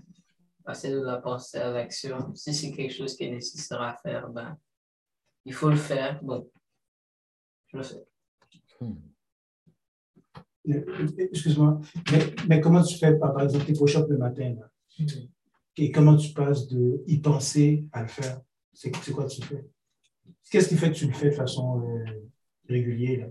passer 0.64 0.90
de 0.90 1.00
la 1.00 1.18
pensée 1.18 1.58
à 1.58 1.70
l'action. 1.70 2.34
Si 2.34 2.54
c'est 2.54 2.70
quelque 2.72 2.94
chose 2.94 3.16
qui 3.16 3.24
est 3.24 3.30
nécessaire 3.30 3.82
à 3.82 3.96
faire, 3.96 4.28
ben, 4.28 4.56
il 5.44 5.52
faut 5.52 5.70
le 5.70 5.76
faire. 5.76 6.22
Bon, 6.22 6.50
je 7.68 7.76
le 7.76 7.82
fais. 7.82 8.06
Hmm. 8.80 8.94
Excuse-moi, 11.18 11.80
mais, 12.48 12.60
comment 12.60 12.82
tu 12.82 12.98
fais, 12.98 13.18
par 13.18 13.40
exemple, 13.40 13.64
tes 13.64 13.72
push 13.72 13.96
le 13.96 14.18
matin? 14.18 14.56
Hmm. 14.98 15.06
Et 15.76 15.92
comment 15.92 16.16
tu 16.16 16.32
passes 16.32 16.66
de 16.66 17.02
y 17.06 17.18
penser 17.18 17.86
à 17.92 18.02
le 18.02 18.08
faire? 18.08 18.40
C'est 18.72 18.90
quoi 19.12 19.26
tu 19.26 19.42
fais? 19.42 19.64
Qu'est-ce 20.50 20.68
qui 20.68 20.76
fait 20.76 20.90
que 20.90 20.96
tu 20.96 21.06
le 21.06 21.12
fais 21.12 21.30
de 21.30 21.34
façon 21.34 21.80
euh, 21.82 22.04
régulière? 22.68 23.30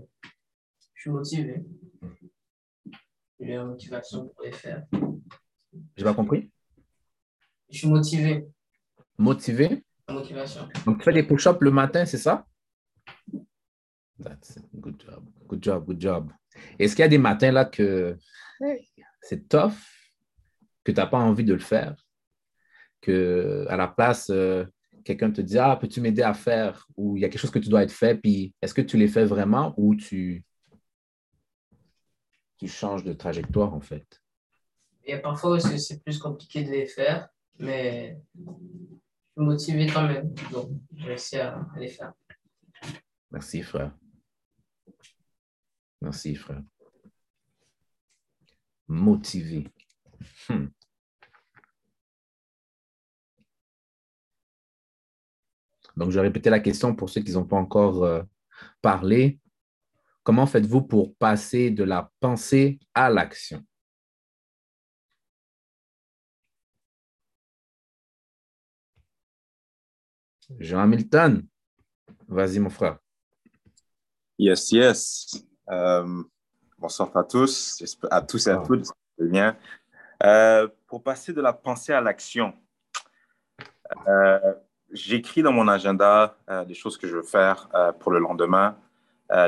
Je 0.98 1.02
suis 1.02 1.10
motivé. 1.10 1.64
J'ai 3.38 3.54
la 3.54 3.64
motivation 3.64 4.30
pour 4.30 4.44
les 4.44 4.50
faire. 4.50 4.84
J'ai 5.96 6.02
pas 6.02 6.12
compris. 6.12 6.50
Je 7.70 7.78
suis 7.78 7.88
motivé. 7.88 8.48
Motivé? 9.16 9.84
motivation. 10.10 10.68
Donc, 10.84 10.98
tu 10.98 11.04
fais 11.04 11.12
des 11.12 11.22
push-ups 11.22 11.60
le 11.60 11.70
matin, 11.70 12.04
c'est 12.04 12.18
ça? 12.18 12.44
That's 14.20 14.58
Good 14.74 15.00
job. 15.00 15.24
Good 15.46 15.62
job, 15.62 15.84
good 15.86 16.00
job. 16.00 16.32
Est-ce 16.80 16.96
qu'il 16.96 17.04
y 17.04 17.06
a 17.06 17.08
des 17.08 17.18
matins 17.18 17.52
là 17.52 17.64
que 17.64 18.16
c'est 19.22 19.48
tough, 19.48 19.78
que 20.82 20.90
tu 20.90 20.96
n'as 20.96 21.06
pas 21.06 21.18
envie 21.18 21.44
de 21.44 21.54
le 21.54 21.60
faire, 21.60 21.94
que 23.00 23.66
à 23.68 23.76
la 23.76 23.86
place, 23.86 24.30
euh, 24.30 24.64
quelqu'un 25.04 25.30
te 25.30 25.42
dit 25.42 25.58
Ah, 25.58 25.78
peux-tu 25.80 26.00
m'aider 26.00 26.22
à 26.22 26.34
faire? 26.34 26.88
Ou 26.96 27.16
il 27.16 27.20
y 27.20 27.24
a 27.24 27.28
quelque 27.28 27.40
chose 27.40 27.52
que 27.52 27.60
tu 27.60 27.68
dois 27.68 27.84
être 27.84 27.92
fait, 27.92 28.16
puis 28.16 28.52
est-ce 28.60 28.74
que 28.74 28.82
tu 28.82 28.96
les 28.96 29.06
fais 29.06 29.24
vraiment 29.24 29.74
ou 29.76 29.94
tu, 29.94 30.44
tu 32.58 32.68
changes 32.68 33.04
de 33.04 33.12
trajectoire 33.12 33.72
en 33.72 33.80
fait 33.80 34.20
Il 35.04 35.10
y 35.10 35.14
a 35.14 35.18
parfois 35.18 35.56
où 35.56 35.58
c'est 35.60 36.02
plus 36.02 36.18
compliqué 36.18 36.64
de 36.64 36.70
les 36.70 36.86
faire, 36.86 37.28
mais 37.58 38.20
je 38.34 38.42
suis 38.42 39.00
motivé 39.36 39.86
quand 39.86 40.06
même. 40.06 40.34
Donc, 40.52 40.70
réussis 40.96 41.38
à 41.38 41.66
les 41.76 41.88
faire. 41.88 42.12
Merci, 43.30 43.62
frère. 43.62 43.96
Merci, 46.00 46.34
frère. 46.34 46.62
Motivé. 48.88 49.68
Hmm. 50.48 50.66
Donc, 55.96 56.10
je 56.10 56.16
vais 56.16 56.26
répéter 56.26 56.48
la 56.48 56.60
question 56.60 56.94
pour 56.94 57.10
ceux 57.10 57.20
qui 57.22 57.32
n'ont 57.32 57.44
pas 57.44 57.56
encore 57.56 58.04
euh, 58.04 58.22
parlé. 58.80 59.40
Comment 60.28 60.44
faites-vous 60.44 60.82
pour 60.82 61.16
passer 61.16 61.70
de 61.70 61.84
la 61.84 62.12
pensée 62.20 62.78
à 62.92 63.08
l'action? 63.08 63.64
Jean 70.58 70.80
Hamilton, 70.80 71.46
vas-y 72.28 72.58
mon 72.58 72.68
frère. 72.68 72.98
Yes, 74.38 74.70
yes. 74.70 75.46
Euh, 75.70 76.22
bonsoir 76.76 77.16
à 77.16 77.24
tous, 77.24 77.82
à 78.10 78.20
tous 78.20 78.48
et 78.48 78.50
à 78.50 78.58
toutes. 78.58 78.86
Bien. 79.18 79.56
Euh, 80.24 80.68
pour 80.88 81.02
passer 81.02 81.32
de 81.32 81.40
la 81.40 81.54
pensée 81.54 81.94
à 81.94 82.02
l'action, 82.02 82.52
euh, 84.06 84.54
j'écris 84.92 85.40
dans 85.40 85.52
mon 85.52 85.68
agenda 85.68 86.36
les 86.66 86.74
choses 86.74 86.98
que 86.98 87.08
je 87.08 87.16
veux 87.16 87.22
faire 87.22 87.70
pour 87.98 88.12
le 88.12 88.18
lendemain, 88.18 88.78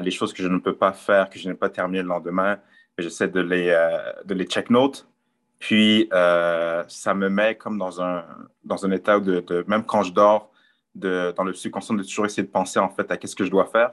les 0.02 0.10
choses 0.10 0.32
que 0.32 0.42
je 0.42 0.48
ne 0.48 0.58
peux 0.58 0.76
pas 0.76 0.92
faire, 0.92 1.30
que 1.30 1.38
je 1.38 1.48
n'ai 1.48 1.54
pas 1.54 1.70
terminé 1.70 2.02
le 2.02 2.08
lendemain. 2.08 2.58
J'essaie 2.98 3.28
de 3.28 3.40
les, 3.40 3.74
de 4.24 4.34
les 4.34 4.44
check 4.44 4.68
notes. 4.70 5.08
Puis, 5.58 6.08
ça 6.10 7.14
me 7.14 7.28
met 7.28 7.54
comme 7.54 7.78
dans 7.78 8.02
un, 8.02 8.24
dans 8.64 8.84
un 8.84 8.90
état 8.90 9.20
de, 9.20 9.64
même 9.68 9.84
quand 9.84 10.02
je 10.02 10.12
dors, 10.12 10.50
dans 10.94 11.44
le 11.44 11.54
subconscient, 11.54 11.94
de 11.94 12.02
toujours 12.02 12.26
essayer 12.26 12.42
de 12.42 12.52
penser 12.52 12.78
en 12.78 12.90
fait 12.90 13.10
à 13.10 13.16
qu'est-ce 13.16 13.36
que 13.36 13.44
je 13.44 13.50
dois 13.50 13.66
faire. 13.66 13.92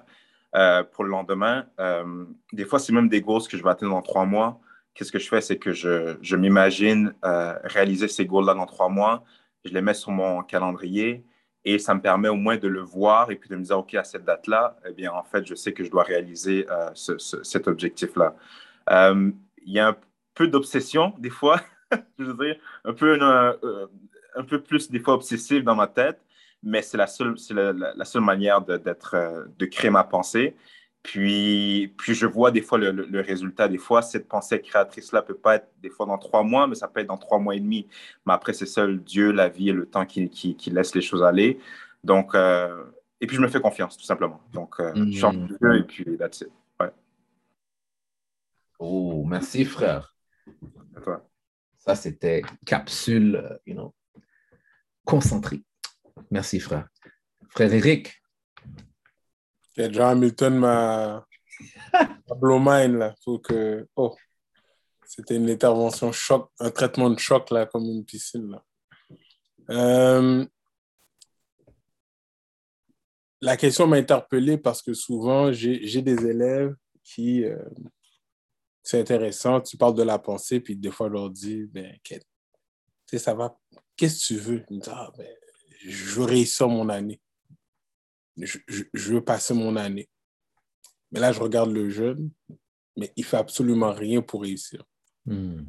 Euh, 0.55 0.81
pour 0.81 1.03
le 1.03 1.09
lendemain. 1.09 1.65
Euh, 1.77 2.25
des 2.53 2.63
fois, 2.63 2.79
c'est 2.79 2.93
même 2.93 3.09
des 3.09 3.21
goals 3.21 3.43
que 3.47 3.57
je 3.57 3.63
vais 3.63 3.69
atteindre 3.69 3.91
dans 3.91 4.01
trois 4.01 4.25
mois. 4.25 4.61
Qu'est-ce 4.93 5.11
que 5.11 5.19
je 5.19 5.27
fais? 5.27 5.41
C'est 5.41 5.57
que 5.57 5.73
je, 5.73 6.35
m'imagine 6.37 7.13
euh, 7.25 7.53
réaliser 7.65 8.07
ces 8.07 8.25
goals-là 8.25 8.53
dans 8.53 8.65
trois 8.65 8.87
mois. 8.87 9.25
Je 9.65 9.73
les 9.73 9.81
mets 9.81 9.93
sur 9.93 10.11
mon 10.11 10.41
calendrier 10.43 11.23
et 11.73 11.79
ça 11.79 11.93
me 11.93 12.01
permet 12.01 12.29
au 12.29 12.35
moins 12.35 12.57
de 12.57 12.67
le 12.67 12.81
voir 12.81 13.31
et 13.31 13.35
puis 13.35 13.49
de 13.49 13.55
me 13.55 13.63
dire, 13.63 13.77
OK, 13.77 13.93
à 13.95 14.03
cette 14.03 14.25
date-là, 14.25 14.77
eh 14.87 14.93
bien, 14.93 15.11
en 15.11 15.23
fait, 15.23 15.45
je 15.45 15.55
sais 15.55 15.73
que 15.73 15.83
je 15.83 15.91
dois 15.91 16.03
réaliser 16.03 16.65
ce, 16.93 17.17
cet 17.17 17.67
objectif-là. 17.67 18.35
il 18.89 19.33
y 19.65 19.79
a 19.79 19.89
un 19.89 19.97
peu 20.33 20.47
d'obsession, 20.47 21.13
des 21.17 21.29
fois, 21.29 21.59
je 22.19 22.23
veux 22.23 22.45
dire, 22.45 22.55
un 22.85 22.93
peu, 22.93 23.19
un 23.21 24.43
peu 24.43 24.61
plus, 24.61 24.89
des 24.89 24.99
fois, 24.99 25.15
obsessif 25.15 25.63
dans 25.63 25.75
ma 25.75 25.87
tête 25.87 26.19
mais 26.63 26.81
c'est 26.81 26.97
la 26.97 27.07
seule, 27.07 27.37
c'est 27.37 27.53
la, 27.53 28.05
seule 28.05 28.23
manière 28.23 28.61
de, 28.61 28.81
euh, 29.13 29.45
de 29.57 29.65
créer 29.65 29.91
ma 29.91 30.03
pensée. 30.03 30.55
Puis, 31.07 31.93
puis 31.97 32.13
je 32.13 32.25
vois 32.25 32.51
des 32.51 32.61
fois 32.61 32.77
le, 32.77 33.21
résultat. 33.21 33.69
Des 33.69 33.77
fois, 33.77 34.01
cette 34.01 34.27
pensée 34.27 34.59
créatrice-là 34.61 35.21
peut 35.21 35.37
pas 35.37 35.55
être 35.55 35.69
des 35.81 35.89
fois 35.89 36.05
dans 36.05 36.17
trois 36.17 36.43
mois, 36.43 36.67
mais 36.67 36.75
ça 36.75 36.89
peut 36.89 36.99
être 36.99 37.07
dans 37.07 37.17
trois 37.17 37.39
mois 37.39 37.55
et 37.55 37.61
demi. 37.61 37.87
Mais 38.25 38.33
après, 38.33 38.51
c'est 38.51 38.65
seul 38.65 39.01
Dieu, 39.01 39.31
la 39.31 39.47
vie 39.47 39.69
et 39.69 39.71
le 39.71 39.85
temps 39.85 40.05
qui, 40.05 40.29
qui, 40.29 40.57
qui 40.57 40.69
laisse 40.69 40.93
les 40.93 41.01
choses 41.01 41.23
aller. 41.23 41.59
Donc, 42.03 42.35
euh, 42.35 42.83
et 43.21 43.25
puis 43.25 43.37
je 43.37 43.41
me 43.41 43.47
fais 43.47 43.61
confiance, 43.61 43.95
tout 43.95 44.03
simplement. 44.03 44.41
Donc, 44.51 44.81
euh, 44.81 44.91
je 45.09 45.17
chante 45.17 45.37
mmh. 45.37 45.57
Dieu 45.61 45.77
et 45.77 45.83
puis 45.83 46.17
that's 46.17 46.41
it. 46.41 46.49
Ouais. 46.77 46.91
Oh, 48.77 49.23
merci, 49.25 49.63
frère. 49.63 50.13
À 50.93 50.99
toi. 50.99 51.25
Ça, 51.77 51.95
c'était 51.95 52.41
capsule, 52.65 53.61
you 53.65 53.75
know, 53.75 53.95
concentrée. 55.05 55.63
Merci, 56.31 56.59
frère. 56.59 56.89
Frère 57.47 57.73
Eric. 57.73 58.21
John 59.77 60.17
Hamilton 60.17 60.57
m'a 60.57 61.25
blow 62.39 62.59
mind, 62.59 62.97
là. 62.97 63.15
Faut 63.23 63.39
que... 63.39 63.87
Oh, 63.95 64.15
c'était 65.05 65.35
une 65.35 65.49
intervention 65.49 66.11
choc, 66.11 66.51
un 66.59 66.69
traitement 66.69 67.09
de 67.09 67.19
choc, 67.19 67.49
là, 67.51 67.65
comme 67.65 67.85
une 67.85 68.05
piscine, 68.05 68.51
là. 68.51 68.63
Euh, 69.69 70.45
la 73.41 73.57
question 73.57 73.85
m'a 73.85 73.97
interpellé 73.97 74.57
parce 74.57 74.81
que 74.81 74.93
souvent, 74.93 75.51
j'ai 75.51 76.01
des 76.01 76.25
élèves 76.25 76.75
qui... 77.03 77.43
Euh, 77.43 77.57
c'est 78.83 79.01
intéressant, 79.01 79.59
tu 79.59 79.75
parles 79.75 79.95
de 79.95 80.03
la 80.03 80.17
pensée, 80.17 80.61
puis 80.61 80.75
des 80.77 80.91
fois, 80.91 81.07
je 81.09 81.13
leur 81.13 81.29
dis, 81.29 81.65
ben, 81.65 81.93
ça 83.17 83.33
va, 83.33 83.57
qu'est-ce 83.97 84.21
que 84.21 84.33
tu 84.33 84.39
veux? 84.39 84.65
Ah, 84.87 85.11
ben, 85.17 85.27
je 85.85 86.15
veux 86.15 86.23
réussir 86.23 86.69
mon 86.69 86.87
année. 86.87 87.19
Je, 88.37 89.11
veux 89.11 89.23
passer 89.23 89.53
mon 89.53 89.75
année. 89.75 90.09
Mais 91.11 91.19
là, 91.19 91.31
je 91.31 91.39
regarde 91.39 91.71
le 91.71 91.89
jeune, 91.89 92.29
mais 92.95 93.11
il 93.15 93.23
fait 93.23 93.37
absolument 93.37 93.91
rien 93.91 94.21
pour 94.21 94.41
réussir. 94.41 94.83
Hmm. 95.25 95.63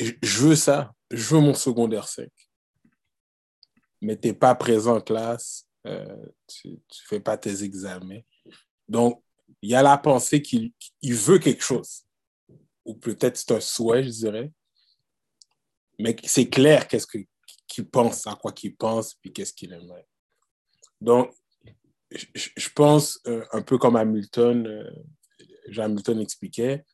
Je, 0.00 0.38
veux 0.38 0.56
ça. 0.56 0.94
Je 1.10 1.34
veux 1.34 1.40
mon 1.40 1.54
secondaire 1.54 2.08
sec. 2.08 2.32
Mais 4.00 4.18
tu 4.18 4.28
n'es 4.28 4.34
pas 4.34 4.54
présent 4.54 4.96
en 4.96 5.00
classe. 5.00 5.66
Euh, 5.86 6.26
tu 6.46 6.68
ne 6.68 6.76
fais 6.90 7.20
pas 7.20 7.36
tes 7.36 7.62
examens. 7.62 8.20
Donc, 8.88 9.22
il 9.60 9.70
y 9.70 9.74
a 9.74 9.82
la 9.82 9.98
pensée 9.98 10.40
qu'il 10.40 10.72
veut 11.02 11.38
quelque 11.38 11.62
chose. 11.62 12.04
Ou 12.84 12.94
peut-être 12.94 13.36
c'est 13.36 13.52
un 13.52 13.60
souhait, 13.60 14.04
je 14.04 14.10
dirais. 14.10 14.52
Mais 15.98 16.16
c'est 16.24 16.48
clair 16.48 16.86
qu'est-ce 16.86 17.06
que 17.06 17.18
qui 17.68 17.82
pense 17.82 18.26
à 18.26 18.34
quoi 18.34 18.50
qu'il 18.52 18.74
pense, 18.74 19.14
puis 19.14 19.32
qu'est-ce 19.32 19.52
qu'il 19.52 19.72
aimerait. 19.72 20.06
Donc, 21.00 21.32
je, 22.10 22.68
pense, 22.74 23.20
euh, 23.26 23.44
un 23.52 23.62
peu 23.62 23.78
comme 23.78 23.96
Hamilton, 23.96 24.66
euh, 24.66 24.90
Jean 25.68 25.84
Hamilton 25.84 26.20
expliquait, 26.20 26.84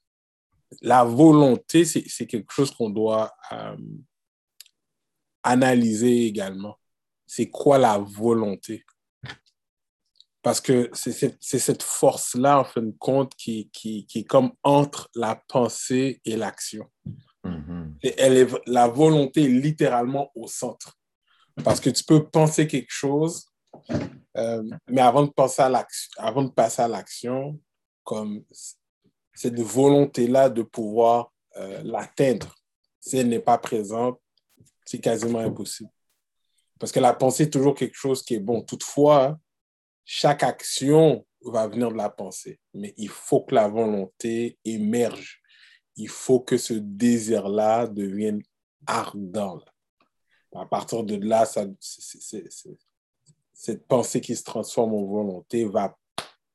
la 0.82 1.04
volonté, 1.04 1.84
c'est 1.84 2.26
quelque 2.26 2.52
chose 2.52 2.72
qu'on 2.72 2.90
doit 2.90 3.32
euh, 3.52 3.76
analyser 5.42 6.26
également. 6.26 6.78
C'est 7.26 7.48
quoi 7.48 7.78
la 7.78 7.98
volonté? 7.98 8.84
Parce 10.42 10.60
que 10.60 10.90
c'est 10.92 11.12
cette, 11.12 11.38
cette 11.40 11.82
force-là, 11.82 12.60
en 12.60 12.64
fin 12.64 12.82
de 12.82 12.94
compte, 12.98 13.34
qui, 13.36 13.70
qui, 13.72 14.04
qui 14.06 14.20
est 14.20 14.24
comme 14.24 14.52
entre 14.62 15.08
la 15.14 15.36
pensée 15.48 16.20
et 16.24 16.36
l'action. 16.36 16.90
Elle 18.02 18.36
est, 18.36 18.48
la 18.66 18.88
volonté 18.88 19.44
est 19.44 19.48
littéralement 19.48 20.30
au 20.34 20.48
centre. 20.48 20.98
Parce 21.62 21.80
que 21.80 21.90
tu 21.90 22.04
peux 22.04 22.28
penser 22.28 22.66
quelque 22.66 22.90
chose, 22.90 23.53
euh, 24.36 24.62
mais 24.88 25.00
avant 25.00 25.22
de, 25.22 25.30
penser 25.30 25.62
à 25.62 25.86
avant 26.18 26.42
de 26.42 26.50
passer 26.50 26.82
à 26.82 26.88
l'action, 26.88 27.58
comme 28.02 28.44
cette 29.32 29.58
volonté-là 29.60 30.48
de 30.48 30.62
pouvoir 30.62 31.32
euh, 31.56 31.82
l'atteindre, 31.84 32.54
si 33.00 33.18
elle 33.18 33.28
n'est 33.28 33.40
pas 33.40 33.58
présente, 33.58 34.20
c'est 34.84 35.00
quasiment 35.00 35.38
impossible. 35.38 35.90
Parce 36.78 36.92
que 36.92 37.00
la 37.00 37.14
pensée 37.14 37.44
est 37.44 37.50
toujours 37.50 37.74
quelque 37.74 37.96
chose 37.96 38.22
qui 38.22 38.34
est 38.34 38.40
bon. 38.40 38.62
Toutefois, 38.62 39.38
chaque 40.04 40.42
action 40.42 41.24
va 41.44 41.66
venir 41.66 41.90
de 41.90 41.96
la 41.96 42.10
pensée, 42.10 42.60
mais 42.74 42.92
il 42.96 43.08
faut 43.08 43.42
que 43.42 43.54
la 43.54 43.68
volonté 43.68 44.58
émerge 44.64 45.42
il 45.96 46.08
faut 46.08 46.40
que 46.40 46.56
ce 46.56 46.74
désir-là 46.74 47.86
devienne 47.86 48.42
ardent. 48.86 49.62
À 50.54 50.66
partir 50.66 51.02
de 51.02 51.16
là, 51.16 51.46
ça, 51.46 51.64
cette 53.54 53.86
pensée 53.86 54.20
qui 54.20 54.34
se 54.36 54.42
transforme 54.42 54.94
en 54.94 55.04
volonté 55.04 55.64
va 55.64 55.96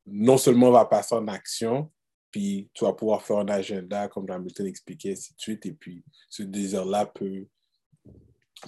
non 0.06 0.38
seulement 0.38 0.72
va 0.72 0.86
passer 0.86 1.16
en 1.16 1.28
action, 1.28 1.90
puis 2.32 2.70
tu 2.74 2.84
vas 2.84 2.94
pouvoir 2.94 3.24
faire 3.24 3.38
un 3.38 3.48
agenda, 3.48 4.08
comme 4.08 4.30
Hamilton 4.30 4.68
expliquait, 4.68 5.14
ainsi 5.14 5.34
de 5.34 5.40
suite, 5.40 5.66
et 5.66 5.74
puis 5.74 6.04
ce 6.30 6.44
désir-là 6.44 7.06
peut, 7.06 7.48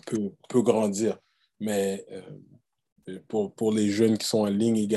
peut, 0.06 0.32
peut, 0.50 0.62
grandir. 0.62 1.20
Mais 1.60 2.06
euh, 2.12 3.20
pour, 3.28 3.54
pour, 3.54 3.72
les 3.72 3.90
jeunes 3.90 4.18
qui 4.18 4.28
sont 4.28 4.42
en 4.42 4.46
ligne, 4.46 4.88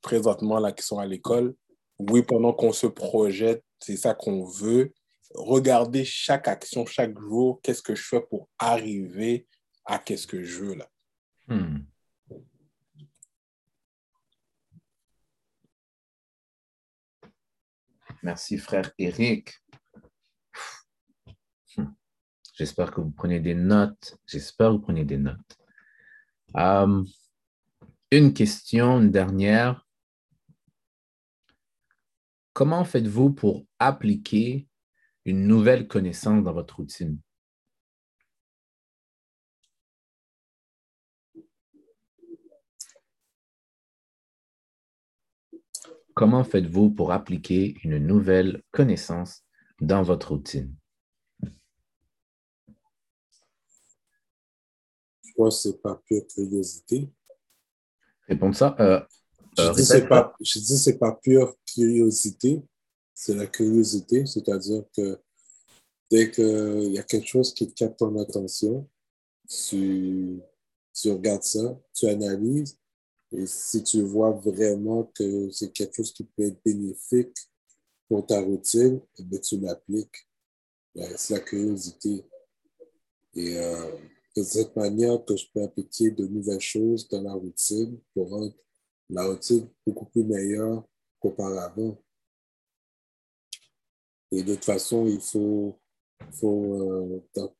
présentement, 0.00 0.58
là, 0.58 0.72
qui 0.72 0.84
sont 0.84 0.98
à 0.98 1.06
l'école, 1.06 1.54
oui, 1.98 2.22
pendant 2.22 2.52
qu'on 2.52 2.72
se 2.72 2.86
projette, 2.86 3.64
c'est 3.80 3.96
ça 3.96 4.14
qu'on 4.14 4.44
veut, 4.44 4.92
regarder 5.34 6.04
chaque 6.04 6.48
action, 6.48 6.86
chaque 6.86 7.18
jour, 7.18 7.60
qu'est-ce 7.62 7.82
que 7.82 7.94
je 7.94 8.02
fais 8.02 8.20
pour 8.20 8.48
arriver 8.58 9.46
à 9.84 9.98
qu'est-ce 9.98 10.26
que 10.26 10.42
je 10.42 10.64
veux 10.64 10.74
là. 10.74 10.88
Hmm. 11.48 11.78
Merci, 18.26 18.58
frère 18.58 18.90
Eric. 18.98 19.62
J'espère 22.58 22.90
que 22.90 23.00
vous 23.00 23.12
prenez 23.12 23.38
des 23.38 23.54
notes. 23.54 24.18
J'espère 24.26 24.66
que 24.66 24.72
vous 24.72 24.80
prenez 24.80 25.04
des 25.04 25.16
notes. 25.16 25.56
Euh, 26.56 27.04
une 28.10 28.34
question, 28.34 29.00
une 29.00 29.12
dernière. 29.12 29.86
Comment 32.52 32.84
faites-vous 32.84 33.30
pour 33.30 33.64
appliquer 33.78 34.66
une 35.24 35.46
nouvelle 35.46 35.86
connaissance 35.86 36.42
dans 36.42 36.52
votre 36.52 36.78
routine? 36.78 37.20
Comment 46.16 46.44
faites-vous 46.44 46.88
pour 46.88 47.12
appliquer 47.12 47.76
une 47.84 47.98
nouvelle 47.98 48.62
connaissance 48.70 49.42
dans 49.82 50.02
votre 50.02 50.30
routine? 50.30 50.74
Je 55.22 55.32
crois 55.34 55.50
que 55.50 55.54
ce 55.54 55.68
n'est 55.68 55.74
pas 55.74 56.02
pure 56.06 56.26
curiosité. 56.26 57.10
Répondre 58.26 58.56
ça. 58.56 58.74
Euh, 58.80 58.98
je, 59.58 59.62
euh, 59.62 59.74
dis 59.74 59.84
c'est 59.84 60.08
pas, 60.08 60.34
je 60.40 60.58
dis 60.58 60.78
c'est 60.78 60.96
pas 60.96 61.12
pure 61.12 61.54
curiosité, 61.66 62.62
c'est 63.12 63.34
la 63.34 63.46
curiosité, 63.46 64.24
c'est-à-dire 64.24 64.84
que 64.96 65.20
dès 66.10 66.30
qu'il 66.30 66.94
y 66.94 66.98
a 66.98 67.02
quelque 67.02 67.28
chose 67.28 67.52
qui 67.52 67.70
capte 67.74 67.98
ton 67.98 68.18
attention, 68.18 68.88
tu, 69.46 70.40
tu 70.94 71.10
regardes 71.10 71.42
ça, 71.42 71.78
tu 71.92 72.06
analyses, 72.06 72.78
et 73.32 73.46
si 73.46 73.82
tu 73.82 74.02
vois 74.02 74.30
vraiment 74.32 75.04
que 75.14 75.50
c'est 75.50 75.72
quelque 75.72 75.96
chose 75.96 76.12
qui 76.12 76.24
peut 76.24 76.44
être 76.44 76.60
bénéfique 76.64 77.36
pour 78.08 78.24
ta 78.24 78.40
routine, 78.40 79.00
eh 79.18 79.40
tu 79.40 79.58
l'appliques. 79.58 80.28
C'est 81.16 81.34
la 81.34 81.40
curiosité. 81.40 82.24
Et 83.34 83.58
euh, 83.58 83.92
de 84.36 84.42
cette 84.42 84.74
manière 84.76 85.22
que 85.24 85.36
je 85.36 85.46
peux 85.52 85.62
appliquer 85.62 86.10
de 86.10 86.26
nouvelles 86.26 86.60
choses 86.60 87.08
dans 87.08 87.20
la 87.22 87.34
routine 87.34 87.98
pour 88.14 88.30
rendre 88.30 88.54
la 89.10 89.26
routine 89.26 89.68
beaucoup 89.86 90.06
plus 90.06 90.24
meilleure 90.24 90.84
qu'auparavant. 91.20 92.00
Et 94.30 94.42
de 94.42 94.54
toute 94.54 94.64
façon, 94.64 95.06
il 95.06 95.20
faut, 95.20 95.78
faut 96.32 96.74
euh, 96.74 97.22
dans, 97.34 97.54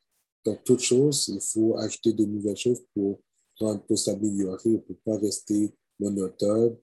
dans 0.44 0.56
toute 0.56 0.80
chose, 0.80 1.28
il 1.28 1.40
faut 1.40 1.76
ajouter 1.76 2.12
de 2.12 2.24
nouvelles 2.24 2.56
choses 2.56 2.82
pour 2.94 3.20
pour 3.58 3.98
s'améliorer, 3.98 4.60
on 4.66 4.72
ne 4.72 4.78
peut 4.78 4.98
pas 5.04 5.16
rester 5.18 5.74
monotone. 5.98 6.76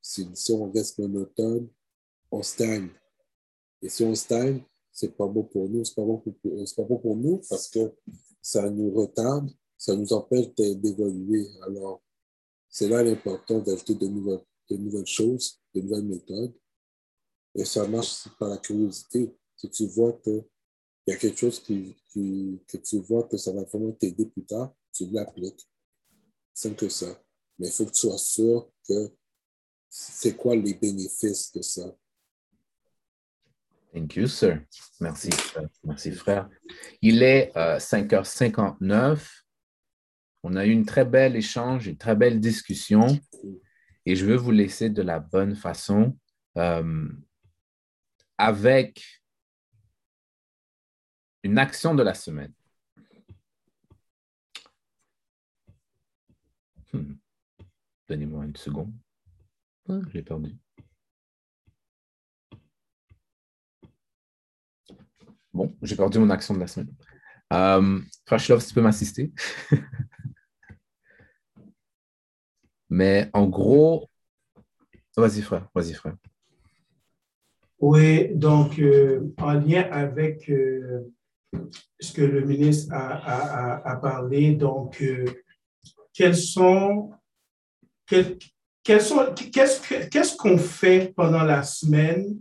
Si, 0.00 0.26
on 0.50 0.70
reste 0.70 0.98
monotone, 0.98 1.68
on 2.30 2.42
stagne. 2.42 2.88
Et 3.82 3.88
si 3.88 4.04
on 4.04 4.14
stagne, 4.14 4.62
c'est 4.92 5.16
pas 5.16 5.26
bon 5.26 5.44
pour 5.44 5.68
nous. 5.68 5.84
C'est 5.84 5.94
pas 5.94 6.04
bon 6.04 6.18
pas 6.18 6.82
bon 6.82 6.98
pour 6.98 7.16
nous 7.16 7.40
parce 7.48 7.68
que 7.68 7.92
ça 8.42 8.68
nous 8.70 8.90
retarde, 8.90 9.50
ça 9.76 9.96
nous 9.96 10.12
empêche 10.12 10.54
d'évoluer. 10.54 11.46
Alors, 11.62 12.02
c'est 12.68 12.88
là 12.88 13.02
l'important 13.02 13.60
d'ajouter 13.60 13.94
de 13.94 14.06
nouvelles, 14.06 15.06
choses, 15.06 15.60
de 15.74 15.80
nouvelles 15.80 16.04
méthodes. 16.04 16.54
Et 17.54 17.64
ça 17.64 17.86
marche 17.88 18.28
par 18.38 18.50
la 18.50 18.58
curiosité. 18.58 19.34
Si 19.56 19.70
tu 19.70 19.86
vois 19.86 20.12
qu'il 20.12 20.44
y 21.06 21.12
a 21.12 21.16
quelque 21.16 21.38
chose 21.38 21.60
que 21.60 22.76
tu 22.78 22.98
vois 23.00 23.24
que 23.24 23.36
ça 23.36 23.52
va 23.52 23.62
vraiment 23.64 23.92
t'aider 23.92 24.26
plus 24.26 24.44
tard, 24.44 24.74
tu 24.92 25.06
l'appliques 25.06 25.66
c'est 26.58 26.74
que 26.74 26.88
ça. 26.88 27.06
Mais 27.56 27.68
il 27.68 27.72
faut 27.72 27.86
que 27.86 27.92
tu 27.92 28.00
sois 28.00 28.18
sûr 28.18 28.68
que 28.88 29.14
c'est 29.88 30.36
quoi 30.36 30.56
les 30.56 30.74
bénéfices 30.74 31.52
de 31.52 31.62
ça. 31.62 31.94
Thank 33.94 34.16
you, 34.16 34.26
sir. 34.26 34.64
Merci, 35.00 35.30
merci, 35.84 36.10
frère. 36.10 36.48
Il 37.00 37.22
est 37.22 37.52
5h59. 37.54 38.84
Euh, 38.92 39.16
On 40.42 40.56
a 40.56 40.66
eu 40.66 40.70
une 40.70 40.84
très 40.84 41.04
belle 41.04 41.36
échange, 41.36 41.86
une 41.86 41.96
très 41.96 42.16
belle 42.16 42.40
discussion. 42.40 43.06
Et 44.04 44.16
je 44.16 44.26
veux 44.26 44.36
vous 44.36 44.50
laisser 44.50 44.90
de 44.90 45.02
la 45.02 45.20
bonne 45.20 45.54
façon 45.54 46.18
euh, 46.56 47.08
avec 48.36 49.22
une 51.44 51.58
action 51.58 51.94
de 51.94 52.02
la 52.02 52.14
semaine. 52.14 52.52
Hmm. 56.92 57.14
Donnez-moi 58.08 58.44
une 58.44 58.56
seconde. 58.56 58.92
Ah, 59.88 60.00
j'ai 60.12 60.22
perdu. 60.22 60.56
Bon, 65.52 65.76
j'ai 65.82 65.96
perdu 65.96 66.18
mon 66.18 66.30
action 66.30 66.54
de 66.54 66.60
la 66.60 66.66
semaine. 66.66 66.94
Euh, 67.52 68.00
si 68.38 68.68
tu 68.68 68.74
peux 68.74 68.82
m'assister? 68.82 69.32
Mais 72.90 73.30
en 73.32 73.46
gros, 73.46 74.08
vas-y 75.16 75.42
frère, 75.42 75.68
vas-y 75.74 75.94
frère. 75.94 76.16
Oui, 77.80 78.34
donc 78.34 78.78
euh, 78.78 79.34
en 79.38 79.52
lien 79.54 79.88
avec 79.90 80.50
euh, 80.50 81.12
ce 82.00 82.12
que 82.12 82.22
le 82.22 82.44
ministre 82.44 82.92
a, 82.94 83.96
parlé, 83.96 84.54
donc 84.54 85.02
quels 86.18 86.36
sont, 86.36 87.12
sont, 88.10 89.34
qu'est-ce 89.54 90.36
qu'on 90.36 90.58
fait 90.58 91.12
pendant 91.14 91.44
la 91.44 91.62
semaine? 91.62 92.40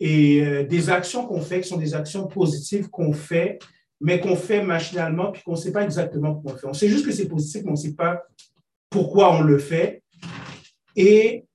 Et 0.00 0.44
euh, 0.44 0.64
des 0.64 0.90
actions 0.90 1.24
qu'on 1.24 1.40
fait 1.40 1.60
qui 1.60 1.68
sont 1.68 1.76
des 1.76 1.94
actions 1.94 2.26
positives 2.26 2.90
qu'on 2.90 3.12
fait, 3.12 3.60
mais 4.00 4.20
qu'on 4.20 4.34
fait 4.34 4.64
machinalement 4.64 5.30
puis 5.30 5.42
qu'on 5.44 5.52
ne 5.52 5.56
sait 5.56 5.70
pas 5.70 5.84
exactement 5.84 6.34
pourquoi 6.34 6.54
on 6.54 6.56
fait. 6.56 6.66
On 6.66 6.72
sait 6.72 6.88
juste 6.88 7.06
que 7.06 7.12
c'est 7.12 7.28
positif, 7.28 7.62
mais 7.62 7.68
on 7.68 7.74
ne 7.74 7.78
sait 7.78 7.94
pas 7.94 8.20
pourquoi 8.90 9.32
on 9.32 9.42
le 9.42 9.60
fait. 9.60 10.02
Et 10.96 11.46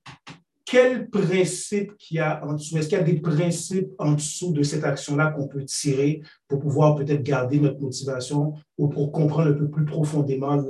quel 0.70 1.10
principe 1.10 1.96
qu'il 1.96 2.18
y 2.18 2.20
a 2.20 2.46
en 2.46 2.52
dessous? 2.52 2.78
Est-ce 2.78 2.88
qu'il 2.88 2.96
y 2.96 3.00
a 3.00 3.04
des 3.04 3.18
principes 3.20 3.88
en 3.98 4.12
dessous 4.12 4.52
de 4.52 4.62
cette 4.62 4.84
action-là 4.84 5.32
qu'on 5.32 5.48
peut 5.48 5.64
tirer 5.64 6.22
pour 6.46 6.60
pouvoir 6.60 6.94
peut-être 6.94 7.24
garder 7.24 7.58
notre 7.58 7.80
motivation 7.80 8.54
ou 8.78 8.86
pour 8.86 9.10
comprendre 9.10 9.50
un 9.50 9.54
peu 9.54 9.68
plus 9.68 9.84
profondément 9.84 10.64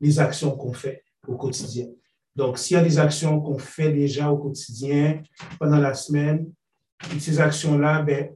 les, 0.00 0.18
actions 0.18 0.50
qu'on 0.50 0.72
fait 0.72 1.04
au 1.28 1.36
quotidien? 1.36 1.86
Donc, 2.34 2.58
s'il 2.58 2.76
y 2.76 2.80
a 2.80 2.82
des 2.82 2.98
actions 2.98 3.40
qu'on 3.40 3.58
fait 3.58 3.92
déjà 3.92 4.32
au 4.32 4.36
quotidien 4.36 5.22
pendant 5.60 5.78
la 5.78 5.94
semaine, 5.94 6.50
ces 7.20 7.38
actions-là, 7.38 8.02
ben, 8.02 8.30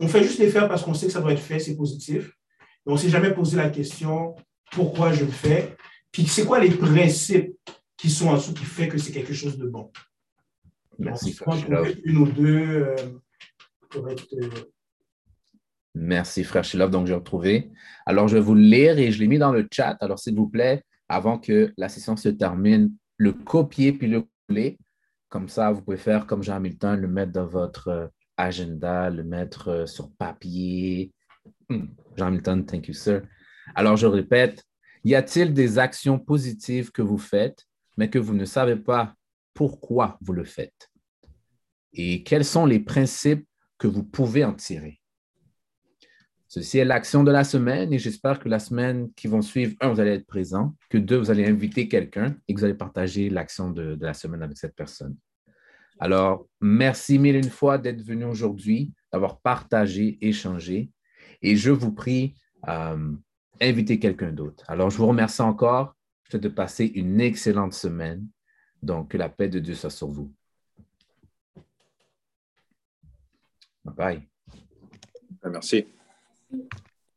on 0.00 0.08
fait 0.08 0.24
juste 0.24 0.40
les 0.40 0.48
faire 0.48 0.68
parce 0.68 0.82
qu'on 0.82 0.94
sait 0.94 1.06
que 1.06 1.12
ça 1.12 1.20
doit 1.20 1.32
être 1.32 1.38
fait, 1.38 1.60
c'est 1.60 1.76
positif. 1.76 2.32
Mais 2.84 2.92
on 2.92 2.96
ne 2.96 3.00
s'est 3.00 3.08
jamais 3.08 3.32
posé 3.32 3.56
la 3.56 3.70
question 3.70 4.34
pourquoi 4.72 5.12
je 5.12 5.24
le 5.24 5.30
fais, 5.30 5.76
puis 6.10 6.26
c'est 6.26 6.44
quoi 6.44 6.58
les 6.58 6.70
principes 6.70 7.56
qui 7.96 8.10
sont 8.10 8.26
en 8.26 8.34
dessous 8.34 8.52
qui 8.52 8.64
fait 8.64 8.88
que 8.88 8.98
c'est 8.98 9.12
quelque 9.12 9.34
chose 9.34 9.56
de 9.56 9.68
bon? 9.68 9.92
Merci, 11.00 11.32
frère 11.32 11.56
Une 12.04 12.18
ou 12.18 12.26
deux 12.30 12.82
euh, 12.82 12.96
euh, 13.96 14.50
Merci, 15.94 16.44
frère 16.44 16.62
Shilov. 16.62 16.90
Donc, 16.90 17.06
j'ai 17.06 17.14
retrouvé. 17.14 17.70
Alors, 18.04 18.28
je 18.28 18.36
vais 18.36 18.42
vous 18.42 18.54
le 18.54 18.60
lire 18.60 18.98
et 18.98 19.10
je 19.10 19.18
l'ai 19.18 19.26
mis 19.26 19.38
dans 19.38 19.50
le 19.50 19.66
chat. 19.72 19.96
Alors, 20.00 20.18
s'il 20.18 20.36
vous 20.36 20.48
plaît, 20.48 20.84
avant 21.08 21.38
que 21.38 21.72
la 21.78 21.88
session 21.88 22.16
se 22.16 22.28
termine, 22.28 22.94
le 23.16 23.32
copier 23.32 23.92
puis 23.92 24.08
le 24.08 24.24
coller. 24.46 24.78
Comme 25.30 25.48
ça, 25.48 25.72
vous 25.72 25.80
pouvez 25.80 25.96
faire 25.96 26.26
comme 26.26 26.42
Jean 26.42 26.56
Hamilton, 26.56 27.00
le 27.00 27.08
mettre 27.08 27.32
dans 27.32 27.46
votre 27.46 27.88
euh, 27.88 28.06
agenda, 28.36 29.08
le 29.08 29.24
mettre 29.24 29.88
sur 29.88 30.12
papier. 30.12 31.12
Hmm. 31.70 31.86
Jean 32.16 32.26
Hamilton, 32.26 32.66
thank 32.66 32.88
you, 32.88 32.94
sir. 32.94 33.22
Alors, 33.74 33.96
je 33.96 34.06
répète, 34.06 34.64
y 35.04 35.14
a-t-il 35.14 35.54
des 35.54 35.78
actions 35.78 36.18
positives 36.18 36.92
que 36.92 37.00
vous 37.00 37.18
faites, 37.18 37.64
mais 37.96 38.10
que 38.10 38.18
vous 38.18 38.34
ne 38.34 38.44
savez 38.44 38.76
pas 38.76 39.14
pourquoi 39.54 40.18
vous 40.20 40.34
le 40.34 40.44
faites? 40.44 40.89
Et 41.92 42.22
quels 42.22 42.44
sont 42.44 42.66
les 42.66 42.80
principes 42.80 43.46
que 43.78 43.86
vous 43.86 44.04
pouvez 44.04 44.44
en 44.44 44.54
tirer? 44.54 45.00
Ceci 46.50 46.78
est 46.78 46.84
l'action 46.84 47.22
de 47.22 47.30
la 47.30 47.44
semaine 47.44 47.92
et 47.92 48.00
j'espère 48.00 48.40
que 48.40 48.48
la 48.48 48.58
semaine 48.58 49.12
qui 49.14 49.28
vont 49.28 49.40
suivre, 49.40 49.76
un, 49.80 49.92
vous 49.92 50.00
allez 50.00 50.14
être 50.14 50.26
présent, 50.26 50.74
que 50.88 50.98
deux, 50.98 51.16
vous 51.16 51.30
allez 51.30 51.46
inviter 51.46 51.86
quelqu'un 51.86 52.34
et 52.48 52.54
que 52.54 52.58
vous 52.58 52.64
allez 52.64 52.74
partager 52.74 53.30
l'action 53.30 53.70
de, 53.70 53.96
la 54.00 54.14
semaine 54.14 54.42
avec 54.42 54.58
cette 54.58 54.74
personne. 54.74 55.16
Alors, 56.00 56.48
merci 56.60 57.20
mille 57.20 57.48
fois 57.48 57.78
d'être 57.78 58.02
venu 58.02 58.24
aujourd'hui, 58.24 58.92
d'avoir 59.12 59.40
partagé, 59.40 60.18
échangé 60.26 60.90
et 61.40 61.54
je 61.54 61.70
vous 61.70 61.92
prie, 61.92 62.34
euh, 62.66 63.12
inviter 63.60 64.00
quelqu'un 64.00 64.32
d'autre. 64.32 64.64
Alors, 64.66 64.90
je 64.90 64.98
vous 64.98 65.06
remercie 65.06 65.42
encore. 65.42 65.94
Je 66.24 66.32
souhaite 66.32 66.42
de 66.42 66.48
passer 66.48 66.86
une 66.96 67.20
excellente 67.20 67.74
semaine. 67.74 68.26
Donc, 68.82 69.12
que 69.12 69.18
la 69.18 69.28
paix 69.28 69.48
de 69.48 69.60
Dieu 69.60 69.74
soit 69.74 69.90
sur 69.90 70.08
vous. 70.08 70.32
Bye. 73.96 74.22
Merci. 75.44 75.86